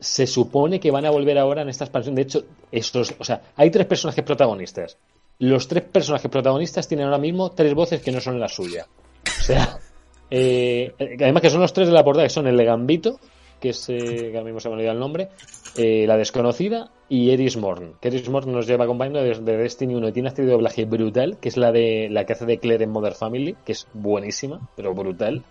Se 0.00 0.26
supone 0.26 0.78
que 0.78 0.90
van 0.90 1.06
a 1.06 1.10
volver 1.10 1.38
ahora 1.38 1.62
en 1.62 1.68
esta 1.68 1.84
expansión. 1.84 2.14
De 2.14 2.22
hecho, 2.22 2.44
estos, 2.70 3.14
o 3.18 3.24
sea, 3.24 3.42
hay 3.56 3.70
tres 3.70 3.86
personajes 3.86 4.24
protagonistas. 4.24 4.96
Los 5.38 5.68
tres 5.68 5.84
personajes 5.84 6.30
protagonistas 6.30 6.88
tienen 6.88 7.06
ahora 7.06 7.18
mismo 7.18 7.50
tres 7.50 7.74
voces 7.74 8.00
que 8.00 8.12
no 8.12 8.20
son 8.20 8.40
la 8.40 8.48
suya. 8.48 8.86
O 9.26 9.42
sea, 9.42 9.78
eh, 10.30 10.92
además 10.98 11.42
que 11.42 11.50
son 11.50 11.60
los 11.60 11.72
tres 11.72 11.88
de 11.88 11.94
la 11.94 12.04
portada, 12.04 12.26
que 12.26 12.30
son 12.30 12.46
el 12.46 12.56
de 12.56 12.64
Gambito, 12.64 13.20
que 13.60 13.70
es, 13.70 13.88
eh, 13.88 13.98
que 13.98 14.36
ahora 14.36 14.44
mismo 14.44 14.60
se 14.60 14.68
me 14.68 14.74
olvidado 14.74 14.94
el 14.94 15.00
nombre, 15.00 15.28
eh, 15.76 16.06
la 16.06 16.16
desconocida 16.16 16.90
y 17.08 17.30
Eris 17.30 17.56
Morn. 17.56 17.94
Que 18.00 18.08
Eris 18.08 18.28
Morn 18.28 18.52
nos 18.52 18.66
lleva 18.66 18.84
acompañando 18.84 19.22
desde 19.22 19.56
Destiny 19.56 19.94
1 19.94 20.08
y 20.08 20.12
tiene 20.12 20.28
actriz 20.28 20.46
de 20.46 20.52
doblaje 20.52 20.84
brutal, 20.84 21.38
que 21.40 21.48
es 21.48 21.56
la 21.56 21.72
de 21.72 22.08
la 22.10 22.24
que 22.24 22.32
hace 22.32 22.46
de 22.46 22.58
Claire 22.58 22.84
en 22.84 22.90
Mother 22.90 23.14
Family, 23.14 23.56
que 23.64 23.72
es 23.72 23.86
buenísima, 23.92 24.68
pero 24.76 24.94
brutal. 24.94 25.44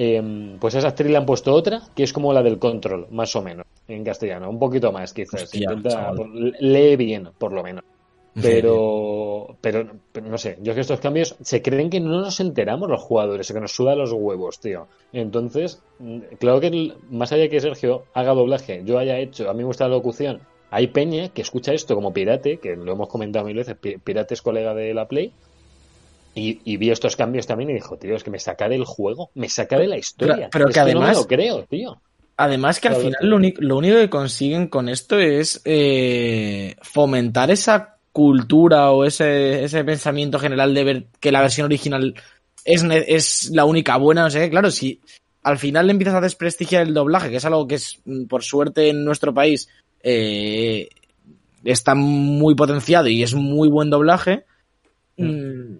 Eh, 0.00 0.56
pues 0.60 0.76
a 0.76 0.78
esa 0.78 0.88
actriz 0.88 1.10
le 1.10 1.16
han 1.16 1.26
puesto 1.26 1.52
otra, 1.52 1.82
que 1.96 2.04
es 2.04 2.12
como 2.12 2.32
la 2.32 2.40
del 2.44 2.60
Control, 2.60 3.08
más 3.10 3.34
o 3.34 3.42
menos, 3.42 3.66
en 3.88 4.04
castellano, 4.04 4.48
un 4.48 4.58
poquito 4.60 4.92
más 4.92 5.12
quizás. 5.12 5.42
Hostia, 5.42 5.72
Intenta, 5.72 6.12
lee 6.60 6.94
bien, 6.94 7.30
por 7.36 7.52
lo 7.52 7.62
menos. 7.64 7.82
Pero, 8.40 9.56
pero, 9.60 9.84
pero 10.12 10.28
no 10.28 10.38
sé, 10.38 10.58
yo 10.62 10.72
que 10.72 10.82
estos 10.82 11.00
cambios 11.00 11.34
se 11.40 11.60
creen 11.60 11.90
que 11.90 11.98
no 11.98 12.20
nos 12.20 12.38
enteramos 12.38 12.88
los 12.88 13.02
jugadores, 13.02 13.52
que 13.52 13.58
nos 13.60 13.72
suda 13.72 13.96
los 13.96 14.12
huevos, 14.12 14.60
tío. 14.60 14.86
Entonces, 15.12 15.82
mm, 15.98 16.18
claro 16.38 16.60
que 16.60 16.92
más 17.10 17.32
allá 17.32 17.42
de 17.42 17.48
que 17.50 17.60
Sergio 17.60 18.04
haga 18.14 18.34
doblaje, 18.34 18.82
yo 18.84 19.00
haya 19.00 19.18
hecho, 19.18 19.50
a 19.50 19.54
mí 19.54 19.58
me 19.58 19.64
gusta 19.64 19.88
la 19.88 19.96
locución, 19.96 20.40
hay 20.70 20.86
peña 20.86 21.30
que 21.30 21.42
escucha 21.42 21.72
esto 21.72 21.96
como 21.96 22.12
pirate, 22.12 22.58
que 22.58 22.76
lo 22.76 22.92
hemos 22.92 23.08
comentado 23.08 23.44
mil 23.44 23.56
veces, 23.56 23.76
Pi- 23.76 23.98
pirate 23.98 24.34
es 24.34 24.42
colega 24.42 24.72
de 24.72 24.94
la 24.94 25.08
Play, 25.08 25.32
y, 26.38 26.60
y 26.64 26.76
vi 26.76 26.90
estos 26.90 27.16
cambios 27.16 27.46
también 27.46 27.70
y 27.70 27.74
dijo, 27.74 27.96
tío, 27.98 28.14
es 28.16 28.22
que 28.24 28.30
me 28.30 28.38
saca 28.38 28.68
del 28.68 28.84
juego, 28.84 29.30
me 29.34 29.48
saca 29.48 29.78
de 29.78 29.88
la 29.88 29.98
historia. 29.98 30.48
pero 30.52 30.68
Es 30.68 30.74
que 30.74 30.80
no 30.80 30.84
me 30.86 30.90
además- 30.92 31.16
lo 31.16 31.26
creo, 31.26 31.64
tío. 31.64 32.00
Además 32.40 32.78
que 32.78 32.86
al 32.88 32.94
final 32.96 33.16
lo, 33.22 33.36
único- 33.36 33.60
lo 33.62 33.76
único 33.76 33.96
que 33.96 34.08
consiguen 34.08 34.68
con 34.68 34.88
esto 34.88 35.18
es 35.18 35.60
eh, 35.64 36.76
fomentar 36.82 37.50
esa 37.50 37.96
cultura 38.12 38.92
o 38.92 39.04
ese, 39.04 39.64
ese 39.64 39.82
pensamiento 39.84 40.38
general 40.38 40.72
de 40.72 40.84
ver 40.84 41.06
que 41.18 41.32
la 41.32 41.40
versión 41.40 41.64
original 41.64 42.14
es, 42.64 42.84
es 43.06 43.50
la 43.52 43.64
única 43.64 43.96
buena, 43.96 44.22
no 44.22 44.30
sé. 44.30 44.48
Claro, 44.50 44.70
si 44.70 45.00
al 45.42 45.58
final 45.58 45.86
le 45.86 45.92
empiezas 45.92 46.14
a 46.14 46.20
desprestigiar 46.20 46.82
el 46.86 46.94
doblaje, 46.94 47.30
que 47.30 47.36
es 47.38 47.44
algo 47.44 47.66
que 47.66 47.74
es, 47.76 47.98
mm, 48.04 48.26
por 48.26 48.44
suerte 48.44 48.88
en 48.88 49.04
nuestro 49.04 49.34
país, 49.34 49.68
eh, 50.02 50.88
está 51.64 51.94
muy 51.96 52.54
potenciado 52.54 53.08
y 53.08 53.22
es 53.24 53.34
muy 53.34 53.68
buen 53.68 53.90
doblaje, 53.90 54.44
mm, 55.16 55.74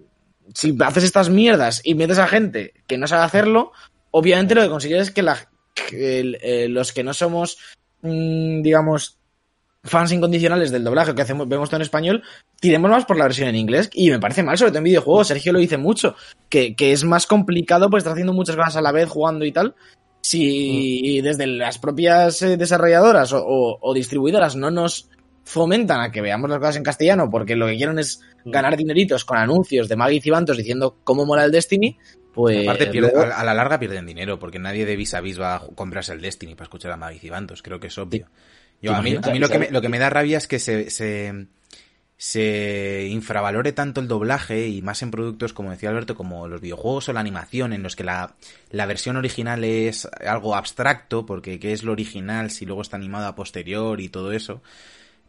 si 0.53 0.75
haces 0.81 1.03
estas 1.03 1.29
mierdas 1.29 1.81
y 1.83 1.95
metes 1.95 2.17
a 2.19 2.27
gente 2.27 2.73
que 2.87 2.97
no 2.97 3.07
sabe 3.07 3.23
hacerlo, 3.23 3.71
obviamente 4.11 4.55
lo 4.55 4.61
que 4.61 4.69
consigues 4.69 5.01
es 5.03 5.11
que, 5.11 5.21
la, 5.23 5.37
que 5.73 6.19
el- 6.19 6.37
eh, 6.41 6.67
los 6.69 6.91
que 6.93 7.03
no 7.03 7.13
somos, 7.13 7.57
mm, 8.01 8.61
digamos, 8.61 9.17
fans 9.83 10.11
incondicionales 10.11 10.71
del 10.71 10.83
doblaje 10.83 11.15
que 11.15 11.21
hacemos, 11.21 11.47
vemos 11.47 11.69
todo 11.69 11.77
en 11.77 11.83
español, 11.83 12.21
tiremos 12.59 12.91
más 12.91 13.05
por 13.05 13.17
la 13.17 13.23
versión 13.23 13.47
en 13.47 13.55
inglés. 13.55 13.89
Y 13.93 14.09
me 14.11 14.19
parece 14.19 14.43
mal, 14.43 14.57
sobre 14.57 14.71
todo 14.71 14.79
en 14.79 14.83
videojuegos. 14.85 15.27
Sergio 15.29 15.53
lo 15.53 15.59
dice 15.59 15.77
mucho, 15.77 16.15
que, 16.49 16.75
que 16.75 16.91
es 16.91 17.03
más 17.05 17.25
complicado 17.25 17.89
pues 17.89 18.01
estar 18.01 18.11
haciendo 18.13 18.33
muchas 18.33 18.57
cosas 18.57 18.75
a 18.75 18.81
la 18.81 18.91
vez, 18.91 19.07
jugando 19.09 19.45
y 19.45 19.51
tal. 19.53 19.75
Si 20.21 21.21
desde 21.21 21.47
las 21.47 21.77
propias 21.79 22.41
eh, 22.41 22.57
desarrolladoras 22.57 23.31
o, 23.33 23.43
o- 23.45 23.77
o 23.81 23.93
distribuidoras 23.93 24.55
no 24.57 24.69
nos 24.69 25.09
fomentan 25.49 25.99
a 25.99 26.11
que 26.11 26.21
veamos 26.21 26.47
las 26.49 26.59
cosas 26.59 26.75
en 26.75 26.83
castellano 26.83 27.27
porque 27.31 27.55
lo 27.55 27.65
que 27.65 27.75
quieren 27.75 27.97
es 27.97 28.21
ganar 28.45 28.77
dineritos 28.77 29.25
con 29.25 29.37
anuncios 29.39 29.89
de 29.89 29.95
Maggie 29.95 30.21
Cibantos 30.21 30.55
diciendo 30.57 30.97
cómo 31.03 31.25
mola 31.25 31.43
el 31.43 31.51
Destiny, 31.51 31.97
pues 32.33 32.61
Aparte, 32.61 32.85
pierde- 32.91 33.11
luego- 33.11 33.33
a, 33.33 33.43
la 33.43 33.53
larga 33.55 33.79
pierden 33.79 34.05
dinero, 34.05 34.37
porque 34.37 34.59
nadie 34.59 34.85
de 34.85 34.95
vis 34.95 35.15
a 35.15 35.21
vis 35.21 35.41
va 35.41 35.55
a 35.55 35.59
comprarse 35.73 36.13
el 36.13 36.21
Destiny 36.21 36.53
para 36.53 36.65
escuchar 36.65 36.91
a 36.91 36.97
Maggie 36.97 37.19
Cibantos, 37.19 37.63
creo 37.63 37.79
que 37.79 37.87
es 37.87 37.97
obvio. 37.97 38.27
Yo, 38.81 38.93
a 38.93 39.01
mí, 39.01 39.15
a 39.21 39.31
mí 39.31 39.39
lo, 39.39 39.49
que 39.49 39.57
me, 39.59 39.71
lo 39.71 39.81
que 39.81 39.89
me 39.89 39.97
da 39.99 40.09
rabia 40.11 40.37
es 40.37 40.47
que 40.47 40.59
se, 40.59 40.89
se, 40.91 41.47
se 42.15 43.07
infravalore 43.09 43.71
tanto 43.73 44.01
el 44.01 44.07
doblaje 44.07 44.67
y 44.67 44.81
más 44.81 45.01
en 45.01 45.09
productos, 45.09 45.53
como 45.53 45.71
decía 45.71 45.89
Alberto, 45.89 46.15
como 46.15 46.47
los 46.47 46.61
videojuegos 46.61 47.09
o 47.09 47.13
la 47.13 47.19
animación, 47.21 47.73
en 47.73 47.81
los 47.81 47.95
que 47.95 48.03
la, 48.03 48.35
la 48.71 48.85
versión 48.85 49.17
original 49.17 49.63
es 49.63 50.07
algo 50.25 50.55
abstracto, 50.55 51.25
porque 51.25 51.59
¿qué 51.59 51.71
es 51.73 51.83
lo 51.83 51.91
original 51.91 52.51
si 52.51 52.65
luego 52.65 52.81
está 52.83 52.97
animado 52.97 53.25
a 53.27 53.35
posterior 53.35 53.99
y 53.99 54.09
todo 54.09 54.31
eso? 54.31 54.61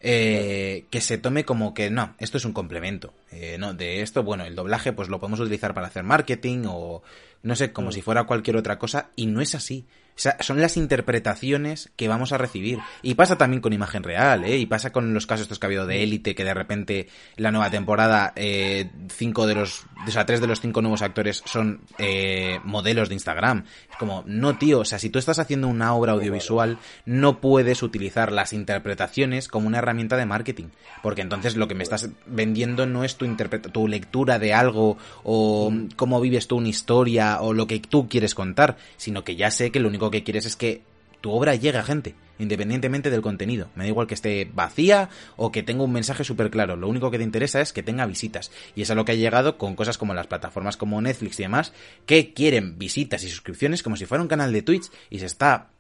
Eh, 0.00 0.86
que 0.90 1.00
se 1.00 1.18
tome 1.18 1.44
como 1.44 1.74
que 1.74 1.90
no, 1.90 2.14
esto 2.18 2.38
es 2.38 2.44
un 2.44 2.52
complemento. 2.52 3.12
Eh, 3.32 3.56
no, 3.58 3.74
de 3.74 4.02
esto, 4.02 4.22
bueno, 4.22 4.44
el 4.44 4.54
doblaje 4.54 4.92
pues 4.92 5.08
lo 5.08 5.20
podemos 5.20 5.40
utilizar 5.40 5.74
para 5.74 5.88
hacer 5.88 6.04
marketing 6.04 6.64
o 6.66 7.02
no 7.42 7.56
sé, 7.56 7.72
como 7.72 7.92
si 7.92 8.02
fuera 8.02 8.24
cualquier 8.24 8.56
otra 8.56 8.78
cosa 8.78 9.10
y 9.16 9.26
no 9.26 9.40
es 9.40 9.54
así. 9.54 9.86
O 9.88 10.20
O 10.20 10.22
sea, 10.22 10.36
son 10.40 10.60
las 10.60 10.76
interpretaciones 10.76 11.90
que 11.96 12.08
vamos 12.08 12.32
a 12.32 12.38
recibir. 12.38 12.78
Y 13.00 13.14
pasa 13.14 13.38
también 13.38 13.62
con 13.62 13.72
imagen 13.72 14.02
real, 14.02 14.44
¿eh? 14.44 14.58
Y 14.58 14.66
pasa 14.66 14.92
con 14.92 15.14
los 15.14 15.26
casos 15.26 15.44
estos 15.44 15.58
que 15.58 15.64
ha 15.64 15.68
habido 15.68 15.86
de 15.86 16.02
élite, 16.02 16.34
que 16.34 16.44
de 16.44 16.52
repente 16.52 17.08
la 17.36 17.50
nueva 17.50 17.70
temporada, 17.70 18.34
eh, 18.36 18.90
cinco 19.08 19.46
de 19.46 19.54
los, 19.54 19.86
o 20.06 20.10
sea, 20.10 20.26
tres 20.26 20.40
de 20.40 20.46
los 20.46 20.60
cinco 20.60 20.82
nuevos 20.82 21.02
actores 21.02 21.42
son 21.44 21.80
eh, 21.98 22.60
modelos 22.64 23.08
de 23.08 23.14
Instagram. 23.14 23.64
Es 23.90 23.96
como, 23.96 24.24
no, 24.26 24.56
tío, 24.56 24.80
o 24.80 24.84
sea, 24.84 24.98
si 24.98 25.10
tú 25.10 25.18
estás 25.18 25.38
haciendo 25.38 25.68
una 25.68 25.94
obra 25.94 26.12
audiovisual, 26.12 26.78
no 27.04 27.40
puedes 27.40 27.82
utilizar 27.82 28.32
las 28.32 28.52
interpretaciones 28.52 29.48
como 29.48 29.66
una 29.66 29.78
herramienta 29.78 30.16
de 30.16 30.26
marketing. 30.26 30.66
Porque 31.02 31.22
entonces 31.22 31.56
lo 31.56 31.68
que 31.68 31.74
me 31.74 31.82
estás 31.82 32.08
vendiendo 32.26 32.86
no 32.86 33.04
es 33.04 33.16
tu, 33.16 33.26
tu 33.72 33.88
lectura 33.88 34.38
de 34.38 34.54
algo 34.54 34.96
o 35.22 35.72
cómo 35.96 36.20
vives 36.20 36.48
tú 36.48 36.56
una 36.56 36.68
historia 36.68 37.40
o 37.40 37.52
lo 37.52 37.66
que 37.66 37.80
tú 37.80 38.08
quieres 38.08 38.34
contar, 38.34 38.76
sino 38.96 39.24
que 39.24 39.36
ya 39.36 39.50
sé 39.50 39.70
que 39.70 39.80
lo 39.80 39.88
único 39.88 40.10
que 40.10 40.22
quieres 40.22 40.46
es 40.46 40.56
que 40.56 40.82
tu 41.20 41.30
obra 41.30 41.54
llegue 41.54 41.78
a 41.78 41.82
gente, 41.82 42.14
independientemente 42.38 43.10
del 43.10 43.22
contenido. 43.22 43.68
Me 43.74 43.84
da 43.84 43.88
igual 43.88 44.06
que 44.06 44.14
esté 44.14 44.50
vacía 44.52 45.08
o 45.36 45.52
que 45.52 45.62
tenga 45.62 45.84
un 45.84 45.92
mensaje 45.92 46.24
súper 46.24 46.50
claro. 46.50 46.76
Lo 46.76 46.88
único 46.88 47.10
que 47.10 47.18
te 47.18 47.24
interesa 47.24 47.60
es 47.60 47.72
que 47.72 47.82
tenga 47.82 48.06
visitas. 48.06 48.50
Y 48.74 48.82
es 48.82 48.90
a 48.90 48.94
lo 48.94 49.04
que 49.04 49.12
ha 49.12 49.16
llegado 49.16 49.58
con 49.58 49.76
cosas 49.76 49.98
como 49.98 50.14
las 50.14 50.26
plataformas 50.26 50.76
como 50.76 51.00
Netflix 51.00 51.38
y 51.38 51.44
demás, 51.44 51.72
que 52.06 52.32
quieren 52.32 52.78
visitas 52.78 53.22
y 53.24 53.28
suscripciones 53.28 53.82
como 53.82 53.96
si 53.96 54.06
fuera 54.06 54.22
un 54.22 54.28
canal 54.28 54.52
de 54.52 54.62
Twitch 54.62 54.90
y 55.10 55.18
se 55.18 55.26
está 55.26 55.70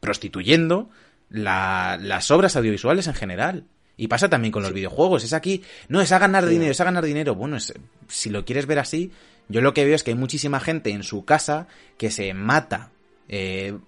prostituyendo 0.00 0.90
las 1.28 2.30
obras 2.30 2.56
audiovisuales 2.56 3.06
en 3.06 3.14
general. 3.14 3.64
Y 3.96 4.08
pasa 4.08 4.30
también 4.30 4.52
con 4.52 4.62
los 4.62 4.72
videojuegos. 4.72 5.24
Es 5.24 5.34
aquí, 5.34 5.62
no, 5.88 6.00
es 6.00 6.10
a 6.12 6.18
ganar 6.18 6.46
dinero, 6.46 6.72
es 6.72 6.80
a 6.80 6.84
ganar 6.84 7.04
dinero. 7.04 7.34
Bueno, 7.34 7.56
es, 7.56 7.74
si 8.08 8.30
lo 8.30 8.46
quieres 8.46 8.66
ver 8.66 8.78
así, 8.78 9.12
yo 9.48 9.60
lo 9.60 9.74
que 9.74 9.84
veo 9.84 9.94
es 9.94 10.02
que 10.02 10.12
hay 10.12 10.16
muchísima 10.16 10.58
gente 10.58 10.90
en 10.90 11.02
su 11.02 11.24
casa 11.26 11.66
que 11.98 12.10
se 12.10 12.32
mata 12.32 12.92
eh, 13.32 13.78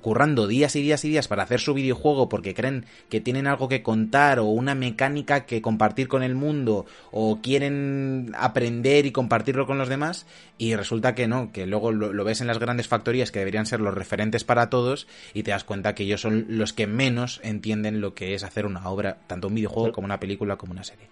currando 0.00 0.46
días 0.46 0.74
y 0.74 0.80
días 0.80 1.04
y 1.04 1.10
días 1.10 1.28
para 1.28 1.42
hacer 1.42 1.60
su 1.60 1.74
videojuego 1.74 2.30
porque 2.30 2.54
creen 2.54 2.86
que 3.10 3.20
tienen 3.20 3.46
algo 3.46 3.68
que 3.68 3.82
contar 3.82 4.38
o 4.38 4.46
una 4.46 4.74
mecánica 4.74 5.44
que 5.44 5.60
compartir 5.60 6.08
con 6.08 6.22
el 6.22 6.34
mundo 6.34 6.86
o 7.10 7.40
quieren 7.42 8.32
aprender 8.38 9.04
y 9.04 9.12
compartirlo 9.12 9.66
con 9.66 9.76
los 9.76 9.90
demás 9.90 10.26
y 10.56 10.74
resulta 10.76 11.14
que 11.14 11.28
no, 11.28 11.52
que 11.52 11.66
luego 11.66 11.92
lo, 11.92 12.14
lo 12.14 12.24
ves 12.24 12.40
en 12.40 12.46
las 12.46 12.58
grandes 12.58 12.88
factorías 12.88 13.30
que 13.30 13.40
deberían 13.40 13.66
ser 13.66 13.80
los 13.80 13.92
referentes 13.92 14.44
para 14.44 14.70
todos 14.70 15.06
y 15.34 15.42
te 15.42 15.50
das 15.50 15.64
cuenta 15.64 15.94
que 15.94 16.04
ellos 16.04 16.22
son 16.22 16.46
los 16.48 16.72
que 16.72 16.86
menos 16.86 17.40
entienden 17.44 18.00
lo 18.00 18.14
que 18.14 18.34
es 18.34 18.44
hacer 18.44 18.64
una 18.64 18.88
obra, 18.88 19.18
tanto 19.26 19.48
un 19.48 19.56
videojuego 19.56 19.92
como 19.92 20.06
una 20.06 20.20
película 20.20 20.56
como 20.56 20.72
una 20.72 20.84
serie. 20.84 21.08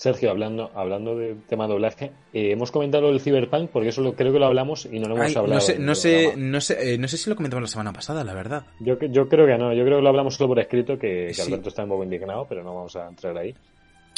Sergio, 0.00 0.30
hablando, 0.30 0.70
hablando 0.74 1.14
de 1.14 1.36
tema 1.46 1.66
doblaje, 1.66 2.06
eh, 2.32 2.52
hemos 2.52 2.70
comentado 2.70 3.10
el 3.10 3.20
Cyberpunk 3.20 3.68
porque 3.70 3.90
eso 3.90 4.00
lo, 4.00 4.14
creo 4.14 4.32
que 4.32 4.38
lo 4.38 4.46
hablamos 4.46 4.86
y 4.90 4.98
no 4.98 5.08
lo 5.10 5.14
hemos 5.14 5.26
Ay, 5.28 5.34
hablado. 5.36 5.54
no 5.56 5.60
sé, 5.60 5.78
no 5.78 5.90
el 5.92 5.96
sé, 5.96 6.34
no 6.38 6.60
sé, 6.62 6.94
eh, 6.94 6.96
no 6.98 7.06
sé 7.06 7.18
si 7.18 7.28
lo 7.28 7.36
comentamos 7.36 7.60
la 7.64 7.68
semana 7.68 7.92
pasada, 7.92 8.24
la 8.24 8.32
verdad. 8.32 8.62
Yo, 8.78 8.98
que- 8.98 9.10
yo 9.10 9.28
creo 9.28 9.46
que 9.46 9.58
no, 9.58 9.74
yo 9.74 9.84
creo 9.84 9.98
que 9.98 10.02
lo 10.02 10.08
hablamos 10.08 10.36
solo 10.36 10.48
por 10.48 10.58
escrito, 10.58 10.94
que, 10.98 11.26
que 11.26 11.34
Sí. 11.34 11.42
Alberto 11.42 11.68
está 11.68 11.82
un 11.82 11.90
poco 11.90 12.04
indignado, 12.04 12.46
pero 12.48 12.62
no 12.64 12.74
vamos 12.74 12.96
a 12.96 13.08
entrar 13.08 13.36
ahí. 13.36 13.54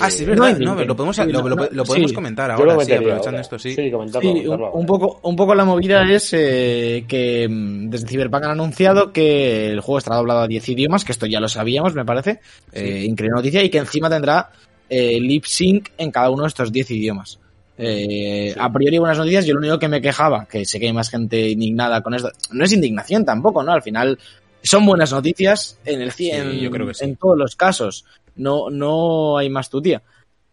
Ah, 0.01 0.09
sí, 0.09 0.23
es 0.23 0.29
Eh, 0.29 0.31
verdad, 0.31 0.57
no, 0.59 0.75
no, 0.77 0.85
lo 0.85 0.95
podemos, 0.95 1.19
lo, 1.19 1.25
lo- 1.27 1.57
no, 1.57 1.69
lo 1.73 1.85
podemos 1.85 2.11
sí. 2.11 2.15
comentar 2.15 2.51
ahora, 2.53 2.79
sí, 2.85 2.93
aprovechando 2.93 3.27
ahora. 3.31 3.41
esto, 3.41 3.59
sí. 3.59 3.75
Sí, 3.75 3.91
comentarlo, 3.91 4.33
Sí, 4.33 4.47
un, 4.47 4.87
poco, 4.87 5.21
un 5.25 5.35
poco 5.37 5.55
la 5.57 5.65
movida 5.65 6.09
es 6.13 6.33
eh, 6.33 7.05
que 7.09 7.49
mm, 7.51 7.91
desde 7.91 8.07
Cyberpunk 8.07 8.45
han 8.45 8.51
anunciado 8.53 9.13
que 9.13 9.67
el 9.67 9.81
juego 9.81 9.99
estará 9.99 10.17
doblado 10.17 10.41
a 10.43 10.47
10 10.47 10.67
idiomas, 10.69 11.05
que 11.05 11.11
esto 11.11 11.27
ya 11.27 11.41
lo 11.41 11.49
sabíamos, 11.49 11.93
me 11.95 12.05
parece. 12.05 12.39
Eh, 12.73 13.05
increíble 13.05 13.35
noticia, 13.37 13.65
y 13.65 13.69
que 13.69 13.79
encima 13.79 14.09
tendrá 14.09 14.49
eh, 14.95 15.19
lip 15.21 15.45
sync 15.47 15.89
en 15.97 16.11
cada 16.11 16.29
uno 16.31 16.43
de 16.43 16.49
estos 16.49 16.71
10 16.71 16.91
idiomas. 16.91 17.39
Eh, 17.79 18.55
A 18.59 18.71
priori 18.73 18.99
buenas 18.99 19.17
noticias, 19.19 19.47
yo 19.47 19.55
lo 19.55 19.61
único 19.61 19.79
que 19.79 19.89
me 19.89 20.01
quejaba, 20.03 20.47
que 20.47 20.65
sé 20.67 20.79
que 20.79 20.87
hay 20.87 20.93
más 20.93 21.09
gente 21.09 21.49
indignada 21.49 22.03
con 22.03 22.15
esto, 22.15 22.31
no 22.53 22.65
es 22.65 22.73
indignación 22.73 23.25
tampoco, 23.25 23.63
¿no? 23.63 23.73
Al 23.73 23.83
final 23.83 24.19
son 24.63 24.85
buenas 24.87 25.11
noticias 25.13 25.79
en 25.85 26.03
el 26.03 26.13
Sí, 26.13 26.25
cien, 26.31 26.61
yo 26.61 26.71
creo 26.71 26.87
que 26.87 26.95
sí. 26.95 27.05
en 27.05 27.17
todos 27.17 27.37
los 27.39 27.57
casos. 27.57 28.05
No, 28.37 28.71
no 28.71 29.39
hay 29.39 29.49
más 29.51 29.69
tu 29.71 29.81
tía. 29.83 30.03